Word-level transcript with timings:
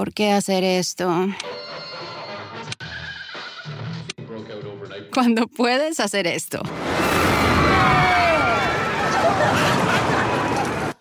¿Por 0.00 0.14
qué 0.14 0.32
hacer 0.32 0.64
esto? 0.64 1.28
Cuando 5.12 5.46
puedes 5.46 6.00
hacer 6.00 6.26
esto. 6.26 6.62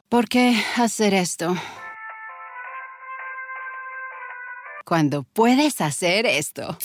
¿Por 0.10 0.28
qué 0.28 0.62
hacer 0.76 1.14
esto? 1.14 1.56
Cuando 4.84 5.24
puedes 5.24 5.80
hacer 5.80 6.26
esto. 6.26 6.78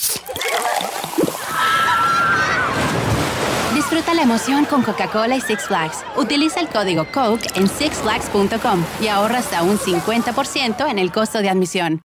Disfruta 3.95 4.17
la 4.17 4.23
emoción 4.23 4.65
con 4.65 4.83
Coca-Cola 4.83 5.37
y 5.37 5.41
Six 5.41 5.69
Flags. 5.69 6.05
Utiliza 6.17 6.59
el 6.59 6.67
código 6.67 7.07
COKE 7.13 7.47
en 7.55 7.69
sixflags.com 7.69 8.85
y 9.01 9.07
ahorra 9.07 9.39
hasta 9.39 9.63
un 9.63 9.79
50% 9.79 10.91
en 10.91 10.99
el 10.99 11.13
costo 11.13 11.39
de 11.39 11.49
admisión. 11.49 12.03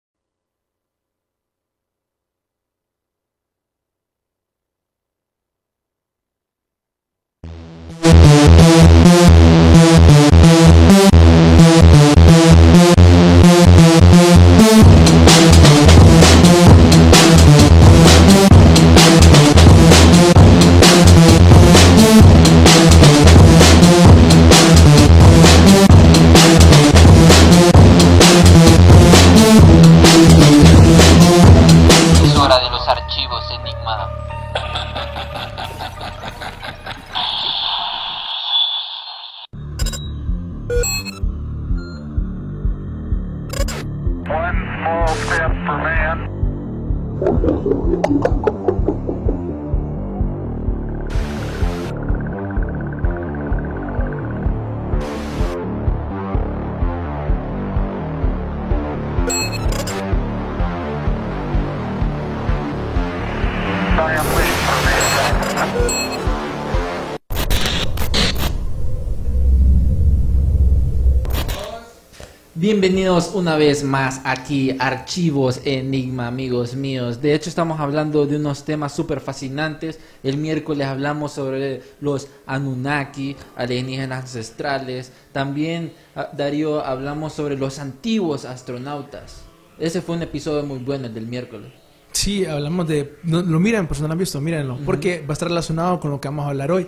Una 73.50 73.58
vez 73.58 73.84
más 73.84 74.22
aquí, 74.26 74.76
Archivos 74.78 75.62
Enigma, 75.66 76.28
amigos 76.28 76.76
míos. 76.76 77.20
De 77.20 77.34
hecho, 77.34 77.50
estamos 77.50 77.80
hablando 77.80 78.28
de 78.28 78.36
unos 78.36 78.64
temas 78.64 78.96
súper 78.96 79.22
fascinantes. 79.22 80.00
El 80.22 80.38
miércoles 80.38 80.86
hablamos 80.86 81.32
sobre 81.32 81.82
los 82.00 82.28
Anunnaki, 82.46 83.36
alienígenas 83.56 84.22
ancestrales. 84.26 85.12
También, 85.32 85.94
ah, 86.16 86.30
Darío, 86.32 86.86
hablamos 86.86 87.34
sobre 87.34 87.58
los 87.58 87.80
antiguos 87.80 88.46
astronautas. 88.46 89.42
Ese 89.80 90.04
fue 90.04 90.18
un 90.18 90.22
episodio 90.22 90.62
muy 90.64 90.78
bueno, 90.78 91.08
el 91.08 91.14
del 91.16 91.26
miércoles. 91.26 91.72
Sí, 92.12 92.46
hablamos 92.46 92.88
de... 92.88 93.16
no- 93.24 93.42
lo 93.42 93.60
miren, 93.60 93.88
por 93.88 93.96
si 93.98 94.04
no 94.04 94.10
lo 94.10 94.12
han 94.14 94.20
visto, 94.20 94.40
mírenlo. 94.40 94.78
Porque 94.86 95.22
va 95.22 95.32
a 95.32 95.34
estar 95.34 95.50
relacionado 95.50 96.00
con 96.00 96.12
lo 96.12 96.22
que 96.22 96.28
vamos 96.28 96.46
a 96.46 96.50
hablar 96.50 96.72
hoy. 96.72 96.86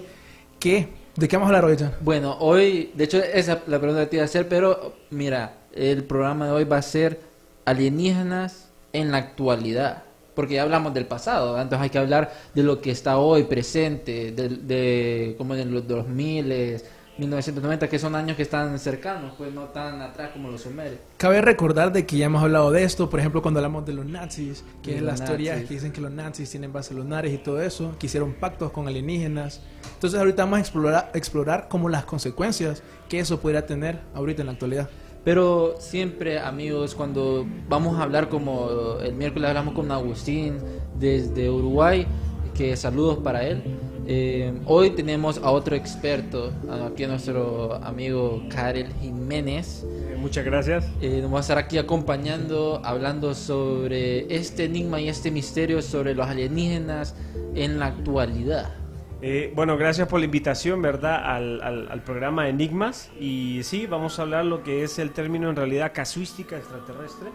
¿Qué? 0.59 0.89
¿De 1.15 1.27
qué 1.27 1.37
vamos 1.37 1.47
a 1.51 1.55
hablar 1.57 1.65
hoy, 1.71 1.75
Jan? 1.79 1.95
Bueno, 2.01 2.37
hoy, 2.39 2.91
de 2.93 3.05
hecho, 3.05 3.17
esa 3.17 3.53
es 3.53 3.59
la 3.65 3.79
pregunta 3.79 4.03
que 4.03 4.09
te 4.11 4.15
iba 4.17 4.23
a 4.23 4.25
hacer, 4.25 4.47
pero 4.47 4.93
mira, 5.09 5.57
el 5.73 6.03
programa 6.03 6.45
de 6.45 6.51
hoy 6.51 6.63
va 6.63 6.77
a 6.77 6.81
ser 6.81 7.19
alienígenas 7.65 8.69
en 8.93 9.11
la 9.11 9.17
actualidad. 9.17 10.03
Porque 10.35 10.55
ya 10.55 10.63
hablamos 10.63 10.93
del 10.93 11.05
pasado, 11.05 11.47
¿verdad? 11.51 11.63
entonces 11.63 11.83
hay 11.83 11.89
que 11.89 11.99
hablar 11.99 12.33
de 12.55 12.63
lo 12.63 12.81
que 12.81 12.91
está 12.91 13.17
hoy 13.17 13.43
presente, 13.43 14.31
de, 14.31 14.49
de 14.49 15.35
como 15.37 15.55
en 15.55 15.73
los 15.73 15.85
2000, 15.87 16.81
1990, 17.17 17.89
que 17.89 17.99
son 17.99 18.15
años 18.15 18.37
que 18.37 18.43
están 18.43 18.79
cercanos, 18.79 19.33
pues 19.37 19.53
no 19.53 19.65
tan 19.65 20.01
atrás 20.01 20.31
como 20.31 20.49
los 20.49 20.61
sumerios. 20.61 20.99
Cabe 21.17 21.41
recordar 21.41 21.91
de 21.91 22.05
que 22.05 22.17
ya 22.17 22.25
hemos 22.25 22.41
hablado 22.41 22.71
de 22.71 22.83
esto, 22.83 23.09
por 23.09 23.19
ejemplo, 23.19 23.41
cuando 23.41 23.59
hablamos 23.59 23.85
de 23.85 23.93
los 23.93 24.05
nazis, 24.05 24.63
que 24.81 24.91
De 24.91 24.97
es 24.97 25.03
las 25.03 25.23
teorías 25.23 25.55
nazis. 25.55 25.67
que 25.67 25.73
dicen 25.75 25.91
que 25.91 26.01
los 26.01 26.11
nazis 26.11 26.49
tienen 26.49 26.71
bases 26.71 26.95
lunares 26.95 27.33
y 27.33 27.37
todo 27.37 27.61
eso, 27.61 27.95
que 27.99 28.07
hicieron 28.07 28.33
pactos 28.33 28.71
con 28.71 28.87
alienígenas. 28.87 29.61
Entonces 29.93 30.19
ahorita 30.19 30.43
vamos 30.45 30.57
a 30.57 30.61
explorar, 30.61 31.11
explorar 31.13 31.67
como 31.67 31.89
las 31.89 32.05
consecuencias 32.05 32.81
que 33.09 33.19
eso 33.19 33.39
podría 33.39 33.65
tener 33.65 33.99
ahorita 34.15 34.41
en 34.41 34.45
la 34.47 34.53
actualidad. 34.53 34.89
Pero 35.23 35.75
siempre, 35.79 36.39
amigos, 36.39 36.95
cuando 36.95 37.45
vamos 37.69 37.99
a 37.99 38.03
hablar 38.03 38.29
como 38.29 38.97
el 39.03 39.13
miércoles 39.13 39.49
hablamos 39.49 39.75
con 39.75 39.91
Agustín 39.91 40.57
desde 40.99 41.49
Uruguay, 41.49 42.07
que 42.55 42.75
saludos 42.75 43.19
para 43.19 43.43
él. 43.47 43.61
Eh, 44.07 44.51
hoy 44.65 44.89
tenemos 44.89 45.37
a 45.37 45.51
otro 45.51 45.75
experto, 45.75 46.51
aquí 46.89 47.03
a 47.03 47.07
nuestro 47.07 47.75
amigo 47.83 48.41
Karel 48.49 48.91
Jiménez. 48.99 49.85
Eh, 49.85 50.17
Muchas 50.19 50.43
gracias. 50.43 50.85
Eh, 51.01 51.19
nos 51.21 51.31
va 51.31 51.37
a 51.37 51.41
estar 51.41 51.59
aquí 51.59 51.77
acompañando, 51.77 52.81
hablando 52.83 53.35
sobre 53.35 54.33
este 54.35 54.65
enigma 54.65 54.99
y 55.01 55.07
este 55.07 55.29
misterio 55.29 55.83
sobre 55.83 56.15
los 56.15 56.27
alienígenas 56.27 57.15
en 57.53 57.77
la 57.77 57.87
actualidad. 57.87 58.80
Eh, 59.23 59.51
bueno, 59.55 59.77
gracias 59.77 60.07
por 60.07 60.19
la 60.19 60.25
invitación, 60.25 60.81
¿verdad? 60.81 61.23
Al, 61.23 61.61
al- 61.61 61.87
al 61.91 62.03
programa 62.03 62.49
Enigmas. 62.49 63.11
Y 63.19 63.61
sí, 63.63 63.85
vamos 63.85 64.17
a 64.17 64.23
hablar 64.23 64.45
lo 64.45 64.63
que 64.63 64.83
es 64.83 64.97
el 64.97 65.11
término 65.11 65.49
en 65.49 65.55
realidad 65.55 65.91
casuística 65.93 66.57
extraterrestre, 66.57 67.29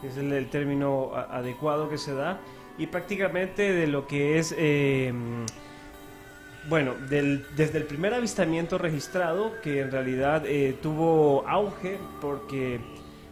que 0.00 0.08
es 0.08 0.16
el, 0.16 0.32
el 0.32 0.48
término 0.48 1.10
a- 1.14 1.36
adecuado 1.38 1.90
que 1.90 1.98
se 1.98 2.14
da. 2.14 2.40
Y 2.78 2.86
prácticamente 2.86 3.72
de 3.72 3.86
lo 3.86 4.06
que 4.06 4.38
es, 4.38 4.54
eh, 4.56 5.12
bueno, 6.70 6.94
del- 7.10 7.44
desde 7.54 7.78
el 7.78 7.84
primer 7.84 8.14
avistamiento 8.14 8.78
registrado, 8.78 9.52
que 9.62 9.80
en 9.80 9.90
realidad 9.90 10.42
eh, 10.46 10.74
tuvo 10.82 11.46
auge 11.46 11.98
porque, 12.22 12.80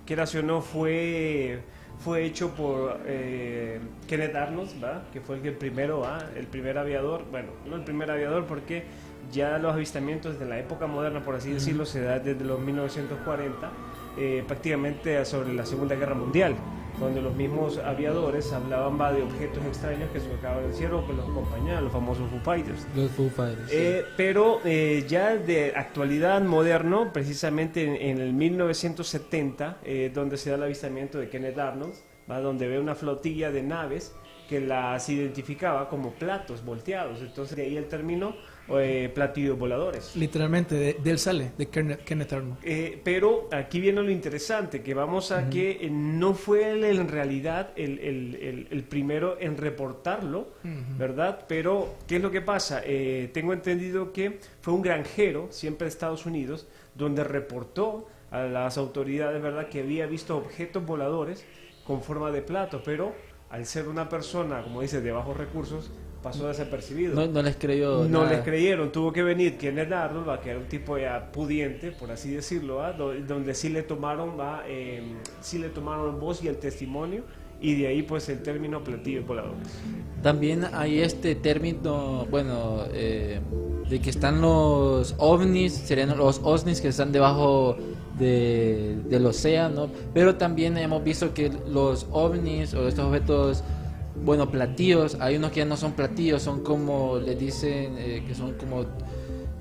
quieras 0.06 0.34
o 0.34 0.43
no, 0.43 0.60
fue, 0.60 1.60
fue 2.04 2.26
hecho 2.26 2.50
por 2.50 3.00
eh, 3.06 3.81
Kenneth 4.06 4.37
Arnold, 4.37 4.84
¿va? 4.84 5.04
que 5.10 5.22
fue 5.22 5.37
el, 5.37 5.54
primero, 5.54 6.00
¿va? 6.00 6.19
el 6.37 6.47
primer 6.47 6.76
aviador, 6.76 7.25
bueno, 7.31 7.48
no 7.66 7.76
el 7.76 7.82
primer 7.82 8.10
aviador 8.10 8.44
porque 8.44 8.84
ya 9.32 9.56
los 9.56 9.72
avistamientos 9.72 10.38
de 10.38 10.44
la 10.44 10.59
época 10.59 10.87
moderna, 10.87 11.25
por 11.25 11.34
así 11.34 11.50
decirlo, 11.50 11.87
se 11.87 12.03
dan 12.03 12.22
desde 12.22 12.44
los 12.44 12.60
1940, 12.60 13.70
eh, 14.19 14.44
prácticamente 14.47 15.25
sobre 15.25 15.54
la 15.54 15.64
Segunda 15.64 15.94
Guerra 15.94 16.14
Mundial, 16.14 16.54
donde 17.00 17.21
los 17.21 17.34
mismos 17.34 17.78
aviadores 17.78 18.53
hablaban 18.53 19.00
va, 19.00 19.12
de 19.12 19.22
objetos 19.22 19.65
extraños 19.65 20.10
que 20.12 20.21
surcaban 20.21 20.65
del 20.65 20.75
cielo 20.75 21.06
que 21.06 21.12
los 21.12 21.28
acompañaban, 21.28 21.84
los 21.84 21.93
famosos 21.93 22.31
Foo 22.31 22.41
Fighters. 22.41 22.87
Los 22.94 23.10
Foo 23.10 23.28
Fighters, 23.31 23.71
sí. 23.71 23.77
Eh, 23.77 24.05
pero 24.16 24.60
eh, 24.65 25.05
ya 25.09 25.37
de 25.37 25.72
actualidad 25.75 26.41
moderno, 26.43 27.12
precisamente 27.12 27.84
en, 27.84 27.97
en 27.97 28.19
el 28.19 28.32
1970, 28.32 29.78
eh, 29.84 30.10
donde 30.15 30.37
se 30.37 30.50
da 30.50 30.56
el 30.56 30.62
avistamiento 30.65 31.19
de 31.19 31.28
Kenneth 31.28 31.59
Arnold, 31.59 31.94
¿va? 32.31 32.41
donde 32.41 32.69
ve 32.69 32.78
una 32.78 32.94
flotilla 32.94 33.50
de 33.50 33.62
naves 33.62 34.15
que 34.49 34.61
las 34.61 35.09
identificaba 35.09 35.88
como 35.88 36.12
platos 36.12 36.65
volteados. 36.65 37.21
Entonces 37.21 37.56
de 37.56 37.62
ahí 37.62 37.76
el 37.76 37.88
término 37.88 38.34
eh, 38.69 39.10
platillos 39.14 39.58
voladores. 39.58 40.16
Literalmente, 40.16 40.75
de, 40.75 40.94
de 40.94 41.10
él 41.10 41.19
sale, 41.19 41.52
de 41.58 41.66
Kenneth, 41.69 42.32
Arnold. 42.32 42.56
Eh, 42.62 43.00
pero 43.04 43.48
aquí 43.52 43.78
viene 43.80 44.02
lo 44.02 44.10
interesante, 44.10 44.82
que 44.82 44.94
vamos 44.94 45.32
a 45.32 45.50
que 45.50 45.72
eh, 45.82 45.91
no 45.91 46.32
fue 46.34 46.70
él 46.70 46.84
en 46.84 47.08
realidad 47.08 47.70
el, 47.76 47.99
el- 47.99 48.34
el- 48.37 48.69
el 48.70 48.82
primero 48.84 49.37
en 49.38 49.56
reportarlo, 49.58 50.49
¿verdad? 50.99 51.44
Pero, 51.46 51.94
¿qué 52.06 52.16
es 52.16 52.22
lo 52.22 52.31
que 52.31 52.40
pasa? 52.40 52.81
Eh, 52.84 53.31
tengo 53.34 53.52
entendido 53.52 54.12
que 54.12 54.38
fue 54.62 54.72
un 54.72 54.82
granjero, 54.82 55.49
siempre 55.50 55.84
de 55.84 55.90
Estados 55.90 56.25
Unidos, 56.26 56.67
donde 56.94 57.22
reportó 57.25 58.08
a 58.31 58.44
las 58.44 58.78
autoridades, 58.78 59.43
¿verdad?, 59.43 59.69
que 59.69 59.81
había 59.81 60.06
visto 60.06 60.37
objetos 60.37 60.84
voladores 60.87 61.44
con 61.84 62.02
forma 62.02 62.31
de 62.31 62.40
plato, 62.43 62.82
pero 62.84 63.12
al 63.50 63.67
ser 63.67 63.88
una 63.88 64.08
persona, 64.08 64.62
como 64.62 64.81
dice, 64.81 65.00
de 65.00 65.12
bajos 65.12 65.37
recursos, 65.37 65.93
pasó 66.25 66.49
desapercibido. 66.49 67.15
No, 67.15 67.26
no 67.29 67.43
les 67.43 67.55
creyó. 67.56 67.99
No 68.09 68.21
nada. 68.25 68.31
les 68.32 68.41
creyeron, 68.43 68.91
tuvo 68.91 69.12
que 69.12 69.23
venir 69.23 69.56
Kenneth 69.59 69.93
Arnold, 69.93 70.29
¿va? 70.29 70.41
que 70.41 70.50
era 70.50 70.59
un 70.59 70.65
tipo 70.67 70.99
ya 70.99 71.31
pudiente, 71.31 71.93
por 71.93 72.11
así 72.11 72.31
decirlo, 72.32 72.76
¿va? 72.76 72.93
Do- 72.94 73.15
donde 73.15 73.55
sí 73.55 73.69
le 73.69 73.82
tomaron, 73.82 74.31
¿va? 74.41 74.65
Eh, 74.67 75.03
sí 75.41 75.59
le 75.59 75.69
tomaron 75.69 76.19
voz 76.19 76.43
y 76.43 76.49
el 76.49 76.56
testimonio, 76.56 77.23
y 77.61 77.75
de 77.76 77.87
ahí 77.87 78.03
pues 78.03 78.29
el 78.29 78.43
término 78.43 78.82
platillos 78.82 79.25
voladores. 79.26 79.69
También 80.23 80.65
hay 80.73 81.00
este 81.00 81.35
término, 81.37 82.27
bueno, 82.31 82.85
eh, 82.93 83.38
de 83.88 84.00
que 84.00 84.11
están 84.11 84.41
los 84.41 85.15
ovnis, 85.19 85.73
serían 85.75 86.17
los 86.17 86.41
ovnis 86.43 86.81
que 86.81 86.88
están 86.88 87.12
debajo 87.12 87.77
de- 88.19 88.97
del 89.09 89.27
océano, 89.27 89.88
pero 90.15 90.37
también 90.37 90.77
hemos 90.79 91.03
visto 91.05 91.35
que 91.35 91.50
los 91.69 92.06
ovnis 92.11 92.73
o 92.75 92.88
estos 92.88 93.05
objetos, 93.06 93.65
bueno, 94.16 94.50
platillos, 94.50 95.16
hay 95.20 95.37
unos 95.37 95.50
que 95.50 95.61
ya 95.61 95.64
no 95.64 95.76
son 95.76 95.93
platillos, 95.93 96.43
son 96.43 96.62
como, 96.62 97.19
le 97.19 97.34
dicen, 97.34 97.96
eh, 97.99 98.25
que 98.26 98.34
son 98.34 98.55
como 98.55 98.84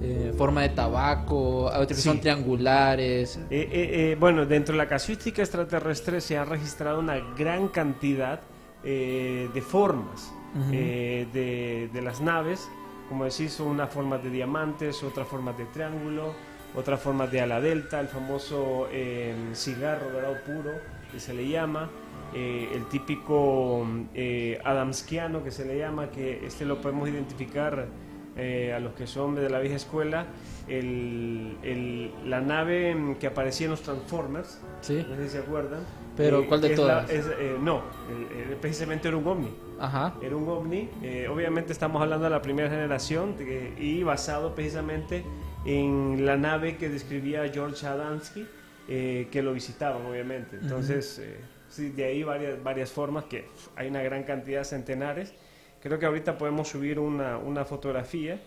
eh, 0.01 0.33
forma 0.37 0.61
de 0.61 0.69
tabaco, 0.69 1.69
hay 1.71 1.81
otros 1.81 1.97
que 1.97 2.03
son 2.03 2.19
triangulares. 2.19 3.39
Eh, 3.49 3.69
eh, 3.71 4.17
bueno, 4.19 4.45
dentro 4.45 4.73
de 4.73 4.77
la 4.77 4.87
casuística 4.87 5.41
extraterrestre 5.41 6.21
se 6.21 6.37
ha 6.37 6.45
registrado 6.45 6.99
una 6.99 7.17
gran 7.37 7.67
cantidad 7.69 8.41
eh, 8.83 9.49
de 9.53 9.61
formas 9.61 10.33
eh, 10.71 11.25
de, 11.33 11.89
de 11.91 12.01
las 12.01 12.21
naves. 12.21 12.67
Como 13.09 13.25
decís, 13.25 13.53
son 13.53 13.67
unas 13.67 13.91
formas 13.91 14.23
de 14.23 14.29
diamantes, 14.29 15.03
otras 15.03 15.27
formas 15.27 15.57
de 15.57 15.65
triángulo, 15.65 16.33
otras 16.75 16.99
formas 16.99 17.31
de 17.31 17.41
ala 17.41 17.59
delta, 17.59 17.99
el 17.99 18.07
famoso 18.07 18.87
cigarro 19.53 20.09
dorado 20.11 20.37
puro 20.45 20.71
que 21.11 21.19
se 21.19 21.33
le 21.33 21.47
llama, 21.47 21.89
eh, 22.33 22.69
el 22.73 22.85
típico 22.87 23.85
eh, 24.13 24.59
adamskiano 24.63 25.43
que 25.43 25.51
se 25.51 25.65
le 25.65 25.77
llama, 25.77 26.09
que 26.09 26.45
este 26.45 26.65
lo 26.65 26.81
podemos 26.81 27.07
identificar 27.09 27.87
eh, 28.35 28.73
a 28.73 28.79
los 28.79 28.93
que 28.93 29.05
son 29.05 29.35
de 29.35 29.47
la 29.49 29.59
vieja 29.59 29.75
escuela, 29.75 30.25
el- 30.67 31.55
el- 31.61 32.11
la 32.25 32.41
nave 32.41 33.15
que 33.19 33.27
aparecía 33.27 33.65
en 33.65 33.71
los 33.71 33.81
Transformers, 33.83 34.59
¿Sí? 34.81 35.05
no 35.07 35.15
sé 35.15 35.23
si 35.25 35.29
se 35.29 35.37
acuerdan. 35.39 35.81
Pero, 36.17 36.47
¿cuál 36.47 36.61
de 36.61 36.69
la- 36.69 36.75
todas? 36.75 37.09
es, 37.11 37.25
eh, 37.39 37.57
no, 37.61 37.81
precisamente 38.61 39.07
era 39.07 39.17
un 39.17 39.27
ovni. 39.27 39.49
Ajá. 39.79 40.15
Era 40.21 40.35
un 40.35 40.47
ovni, 40.47 40.89
eh, 41.01 41.27
obviamente 41.27 41.73
estamos 41.73 42.01
hablando 42.01 42.23
de 42.25 42.29
la 42.31 42.41
primera 42.41 42.69
generación 42.69 43.35
y 43.79 44.03
basado 44.03 44.53
precisamente 44.55 45.23
en 45.65 46.25
la 46.25 46.37
nave 46.37 46.77
que 46.77 46.89
describía 46.89 47.47
George 47.51 47.85
Adamski, 47.85 48.45
eh, 48.87 49.27
que 49.31 49.41
lo 49.41 49.53
visitaban 49.53 50.05
obviamente. 50.05 50.57
Entonces, 50.61 51.19
eh, 51.19 51.37
sí, 51.73 51.89
de 51.89 52.05
ahí 52.05 52.23
varias, 52.23 52.61
varias 52.63 52.91
formas, 52.91 53.25
que 53.25 53.45
hay 53.75 53.87
una 53.87 54.01
gran 54.01 54.23
cantidad, 54.23 54.63
centenares. 54.63 55.33
Creo 55.81 55.99
que 55.99 56.05
ahorita 56.05 56.37
podemos 56.37 56.67
subir 56.69 56.99
una, 56.99 57.37
una 57.37 57.65
fotografía 57.65 58.39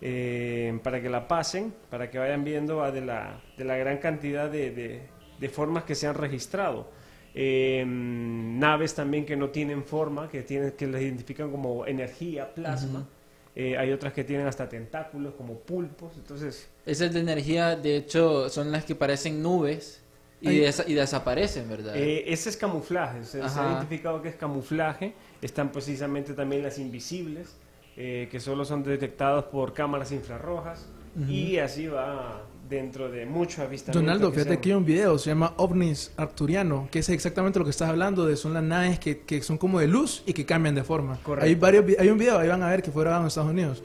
eh, 0.00 0.78
para 0.82 1.00
que 1.00 1.08
la 1.08 1.28
pasen, 1.28 1.72
para 1.90 2.10
que 2.10 2.18
vayan 2.18 2.42
viendo 2.44 2.82
ah, 2.82 2.90
de, 2.90 3.02
la, 3.02 3.40
de 3.56 3.64
la 3.64 3.76
gran 3.76 3.98
cantidad 3.98 4.50
de, 4.50 4.70
de- 4.70 5.02
de 5.38 5.48
formas 5.48 5.84
que 5.84 5.94
se 5.94 6.06
han 6.06 6.14
registrado. 6.16 6.88
Eh, 7.34 7.82
naves 7.86 8.94
también 8.94 9.24
que 9.24 9.36
no 9.36 9.48
tienen 9.50 9.84
forma, 9.84 10.28
que, 10.28 10.42
tienen, 10.42 10.72
que 10.72 10.86
las 10.86 11.00
identifican 11.00 11.50
como 11.50 11.86
energía, 11.86 12.52
plasma. 12.52 13.06
Eh, 13.54 13.76
hay 13.78 13.90
otras 13.92 14.12
que 14.12 14.22
tienen 14.24 14.46
hasta 14.46 14.68
tentáculos, 14.68 15.34
como 15.34 15.54
pulpos. 15.60 16.12
Entonces, 16.16 16.68
Esas 16.84 17.12
de 17.14 17.20
energía, 17.20 17.74
de 17.76 17.96
hecho, 17.96 18.48
son 18.50 18.70
las 18.70 18.84
que 18.84 18.94
parecen 18.94 19.42
nubes 19.42 20.02
y, 20.40 20.48
Ay. 20.48 20.60
desa- 20.60 20.84
y 20.88 20.94
desaparecen, 20.94 21.68
¿verdad? 21.68 21.94
Eh, 21.96 22.24
ese 22.32 22.48
es 22.48 22.56
camuflaje, 22.56 23.24
se, 23.24 23.46
se 23.48 23.60
ha 23.60 23.70
identificado 23.72 24.22
que 24.22 24.28
es 24.30 24.36
camuflaje. 24.36 25.14
Están 25.42 25.70
precisamente 25.72 26.32
también 26.34 26.62
las 26.62 26.78
invisibles, 26.78 27.56
eh, 27.96 28.28
que 28.30 28.40
solo 28.40 28.64
son 28.64 28.82
detectadas 28.82 29.44
por 29.44 29.72
cámaras 29.74 30.12
infrarrojas. 30.12 30.86
Y 31.28 31.58
así 31.58 31.88
va 31.88 32.42
dentro 32.68 33.10
de 33.10 33.26
mucho 33.26 33.62
avistamiento. 33.62 33.98
Donaldo, 33.98 34.30
que 34.30 34.38
fíjate 34.38 34.60
que 34.60 34.68
hay 34.68 34.74
un 34.76 34.84
video, 34.84 35.18
se 35.18 35.30
llama 35.30 35.54
OVNIs 35.56 36.12
Arturiano, 36.16 36.86
que 36.92 37.00
es 37.00 37.08
exactamente 37.08 37.58
lo 37.58 37.64
que 37.64 37.72
estás 37.72 37.88
hablando, 37.88 38.26
de 38.26 38.36
son 38.36 38.54
las 38.54 38.62
naves 38.62 39.00
que, 39.00 39.22
que 39.22 39.42
son 39.42 39.58
como 39.58 39.80
de 39.80 39.88
luz 39.88 40.22
y 40.24 40.32
que 40.34 40.46
cambian 40.46 40.76
de 40.76 40.84
forma. 40.84 41.18
Correcto. 41.24 41.46
Hay 41.46 41.56
varios, 41.56 41.84
hay 41.98 42.08
un 42.10 42.16
video, 42.16 42.38
ahí 42.38 42.46
van 42.46 42.62
a 42.62 42.70
ver 42.70 42.80
que 42.80 42.92
fue 42.92 43.02
grabado 43.02 43.22
en 43.24 43.26
Estados 43.26 43.50
Unidos. 43.50 43.82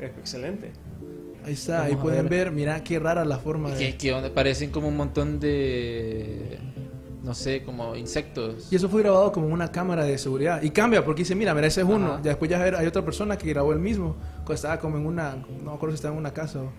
Excelente. 0.00 0.72
Ahí 1.44 1.52
está, 1.54 1.78
Vamos 1.80 1.90
ahí 1.90 1.96
pueden 1.96 2.28
ver. 2.28 2.46
ver, 2.46 2.52
mira 2.52 2.82
qué 2.82 2.98
rara 2.98 3.24
la 3.24 3.38
forma 3.38 3.70
de... 3.70 3.96
que, 3.96 4.30
parecen 4.34 4.70
como 4.70 4.88
un 4.88 4.96
montón 4.96 5.38
de, 5.40 6.58
no 7.22 7.34
sé, 7.34 7.62
como 7.62 7.94
insectos. 7.96 8.68
Y 8.70 8.76
eso 8.76 8.88
fue 8.88 9.02
grabado 9.02 9.30
como 9.32 9.46
en 9.48 9.52
una 9.52 9.70
cámara 9.70 10.04
de 10.04 10.16
seguridad. 10.18 10.62
Y 10.62 10.70
cambia, 10.70 11.04
porque 11.04 11.22
dice, 11.22 11.34
mira, 11.34 11.54
mira, 11.54 11.66
ese 11.66 11.82
es 11.82 11.86
uno. 11.86 12.16
Ya 12.22 12.30
después 12.30 12.50
ya 12.50 12.58
ver- 12.58 12.76
hay 12.76 12.86
otra 12.86 13.04
persona 13.04 13.36
que 13.36 13.48
grabó 13.48 13.72
el 13.72 13.78
mismo, 13.78 14.16
estaba 14.48 14.78
como 14.78 14.96
en 14.96 15.06
una, 15.06 15.36
no 15.36 15.70
me 15.70 15.76
acuerdo 15.76 15.90
si 15.92 15.96
estaba 15.96 16.14
en 16.14 16.20
una 16.20 16.32
casa. 16.32 16.60
o- 16.62 16.72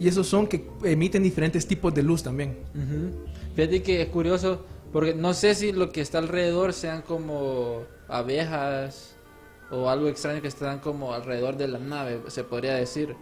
Y 0.00 0.08
esos 0.08 0.26
son 0.26 0.46
que 0.46 0.66
emiten 0.84 1.22
diferentes 1.22 1.66
tipos 1.66 1.92
de 1.94 2.02
luz 2.02 2.22
también. 2.22 2.56
Ujú. 2.74 3.10
Fíjate 3.54 3.82
que 3.82 4.02
es 4.02 4.08
curioso, 4.08 4.64
porque 4.92 5.14
no 5.14 5.34
sé 5.34 5.54
si 5.54 5.72
lo 5.72 5.90
que 5.90 6.00
está 6.00 6.16
alrededor 6.18 6.72
sean 6.72 7.02
como 7.02 7.82
abejas 8.08 9.14
o 9.70 9.88
algo 9.88 10.08
extraño 10.08 10.40
que 10.42 10.48
están 10.48 10.78
como 10.80 11.12
alrededor 11.14 11.56
de 11.56 11.68
la 11.68 11.78
nave, 11.78 12.20
se 12.28 12.42
podría 12.44 12.74
decir. 12.74 13.14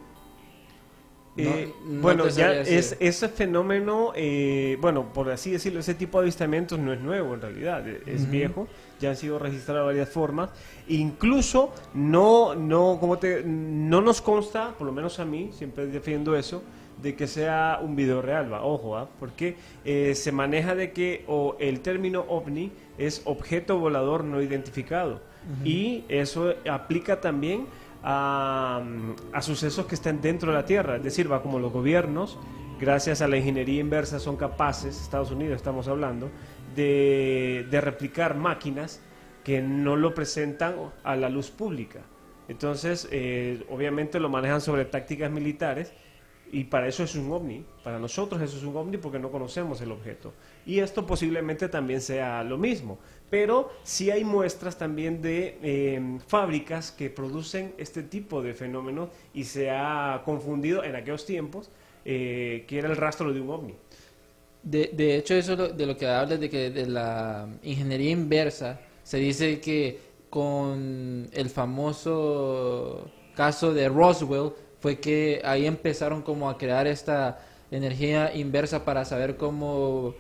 Eh, 1.36 1.72
no 1.84 2.02
bueno, 2.02 2.28
ya 2.28 2.52
es, 2.52 2.96
ese 2.98 3.28
fenómeno, 3.28 4.12
eh, 4.16 4.76
bueno, 4.80 5.12
por 5.12 5.30
así 5.30 5.52
decirlo, 5.52 5.80
ese 5.80 5.94
tipo 5.94 6.18
de 6.18 6.24
avistamientos 6.24 6.78
no 6.78 6.92
es 6.92 7.00
nuevo 7.00 7.34
en 7.34 7.40
realidad, 7.40 7.88
e- 7.88 8.02
es 8.06 8.28
viejo, 8.28 8.66
ya 8.98 9.10
han 9.10 9.16
sido 9.16 9.38
registrados 9.38 9.82
de 9.82 9.86
varias 9.86 10.08
formas, 10.08 10.50
incluso 10.88 11.72
no, 11.94 12.54
no, 12.54 12.98
como 12.98 13.18
te, 13.18 13.42
no 13.44 14.00
nos 14.00 14.20
consta, 14.20 14.74
por 14.76 14.86
lo 14.86 14.92
menos 14.92 15.20
a 15.20 15.24
mí, 15.24 15.50
siempre 15.52 15.86
defiendo 15.86 16.36
eso, 16.36 16.62
de 17.00 17.14
que 17.14 17.26
sea 17.26 17.80
un 17.82 17.96
video 17.96 18.20
real, 18.20 18.52
va, 18.52 18.62
ojo, 18.62 18.96
¿ah? 18.96 19.08
porque 19.18 19.56
eh, 19.84 20.14
se 20.14 20.32
maneja 20.32 20.74
de 20.74 20.92
que 20.92 21.24
o 21.28 21.56
el 21.58 21.80
término 21.80 22.24
ovni 22.28 22.72
es 22.98 23.22
objeto 23.24 23.78
volador 23.78 24.24
no 24.24 24.42
identificado. 24.42 25.20
Y 25.64 26.04
eso 26.10 26.54
aplica 26.70 27.22
también 27.22 27.66
a, 28.02 28.82
sucesos 29.40 29.86
que 29.86 29.94
están 29.94 30.20
dentro 30.20 30.50
de 30.52 30.58
la 30.58 30.64
Tierra, 30.64 30.96
es 30.96 31.02
decir, 31.02 31.30
va 31.30 31.42
como 31.42 31.58
los 31.58 31.72
gobiernos, 31.72 32.38
gracias 32.80 33.20
a 33.22 33.28
la 33.28 33.36
ingeniería 33.36 33.80
inversa, 33.80 34.18
son 34.18 34.36
capaces, 34.36 35.00
Estados 35.00 35.30
Unidos 35.30 35.56
estamos 35.56 35.88
hablando, 35.88 36.30
de, 36.74 37.66
de 37.70 37.80
replicar 37.80 38.36
máquinas 38.36 39.00
que 39.44 39.62
no 39.62 39.96
lo 39.96 40.14
presentan 40.14 40.76
a 41.02 41.16
la 41.16 41.28
luz 41.28 41.50
pública. 41.50 42.00
Entonces, 42.48 43.08
eh, 43.12 43.64
obviamente 43.70 44.18
lo 44.18 44.28
manejan 44.28 44.60
sobre 44.60 44.84
tácticas 44.84 45.30
militares 45.30 45.92
y 46.52 46.64
para 46.64 46.88
eso 46.88 47.04
es 47.04 47.14
un 47.14 47.30
ovni. 47.30 47.64
Para 47.84 47.98
nosotros 47.98 48.42
eso 48.42 48.56
es 48.56 48.64
un 48.64 48.76
ovni 48.76 48.96
porque 48.96 49.20
no 49.20 49.30
conocemos 49.30 49.80
el 49.80 49.92
objeto. 49.92 50.34
Y 50.66 50.80
esto 50.80 51.06
posiblemente 51.06 51.68
también 51.68 52.00
sea 52.00 52.42
lo 52.42 52.58
mismo. 52.58 52.98
Pero 53.30 53.70
sí 53.84 54.10
hay 54.10 54.24
muestras 54.24 54.76
también 54.76 55.22
de 55.22 55.58
eh, 55.62 56.18
fábricas 56.26 56.90
que 56.90 57.10
producen 57.10 57.72
este 57.78 58.02
tipo 58.02 58.42
de 58.42 58.54
fenómenos 58.54 59.10
y 59.32 59.44
se 59.44 59.70
ha 59.70 60.22
confundido 60.24 60.82
en 60.82 60.96
aquellos 60.96 61.24
tiempos 61.24 61.70
eh, 62.04 62.64
que 62.66 62.78
era 62.78 62.88
el 62.88 62.96
rastro 62.96 63.32
de 63.32 63.40
un 63.40 63.50
ovni. 63.50 63.74
De, 64.62 64.90
de 64.92 65.16
hecho, 65.16 65.34
eso 65.34 65.56
de 65.56 65.86
lo 65.86 65.96
que 65.96 66.06
hablas 66.06 66.40
de 66.40 66.50
que 66.50 66.70
de 66.70 66.86
la 66.86 67.48
ingeniería 67.62 68.10
inversa, 68.10 68.80
se 69.04 69.18
dice 69.18 69.60
que 69.60 69.98
con 70.28 71.28
el 71.32 71.50
famoso 71.50 73.10
caso 73.34 73.72
de 73.72 73.88
Roswell 73.88 74.52
fue 74.80 74.98
que 74.98 75.40
ahí 75.44 75.66
empezaron 75.66 76.22
como 76.22 76.48
a 76.48 76.56
crear 76.56 76.86
esta 76.86 77.40
energía 77.70 78.34
inversa 78.34 78.84
para 78.84 79.04
saber 79.04 79.36
cómo, 79.36 80.14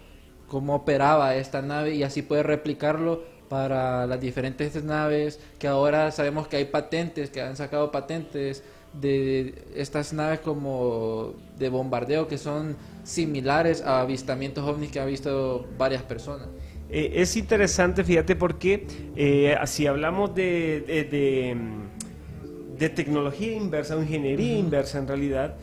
cómo 0.50 0.74
operaba 0.74 1.36
esta 1.36 1.62
nave 1.62 1.94
y 1.94 2.02
así 2.02 2.22
poder 2.22 2.46
replicarlo 2.48 3.22
para 3.48 4.06
las 4.06 4.20
diferentes 4.20 4.82
naves 4.82 5.38
que 5.60 5.68
ahora 5.68 6.10
sabemos 6.10 6.48
que 6.48 6.56
hay 6.56 6.64
patentes, 6.64 7.30
que 7.30 7.40
han 7.40 7.56
sacado 7.56 7.92
patentes 7.92 8.64
de 8.92 9.54
estas 9.76 10.12
naves 10.12 10.40
como 10.40 11.34
de 11.56 11.68
bombardeo 11.68 12.26
que 12.26 12.36
son 12.36 12.76
similares 13.04 13.80
a 13.82 14.00
avistamientos 14.00 14.66
ovnis 14.68 14.90
que 14.90 14.98
han 14.98 15.06
visto 15.06 15.66
varias 15.78 16.02
personas. 16.02 16.48
Eh, 16.90 17.12
es 17.14 17.36
interesante, 17.36 18.02
fíjate, 18.02 18.34
porque 18.34 18.88
eh, 19.14 19.56
si 19.66 19.86
hablamos 19.86 20.34
de, 20.34 20.82
de, 20.84 21.04
de, 21.04 21.54
mm, 21.54 22.76
de 22.76 22.88
tecnología 22.88 23.52
inversa 23.52 23.96
o 23.96 24.02
ingeniería 24.02 24.58
inversa 24.58 24.98
en 24.98 25.06
realidad, 25.06 25.54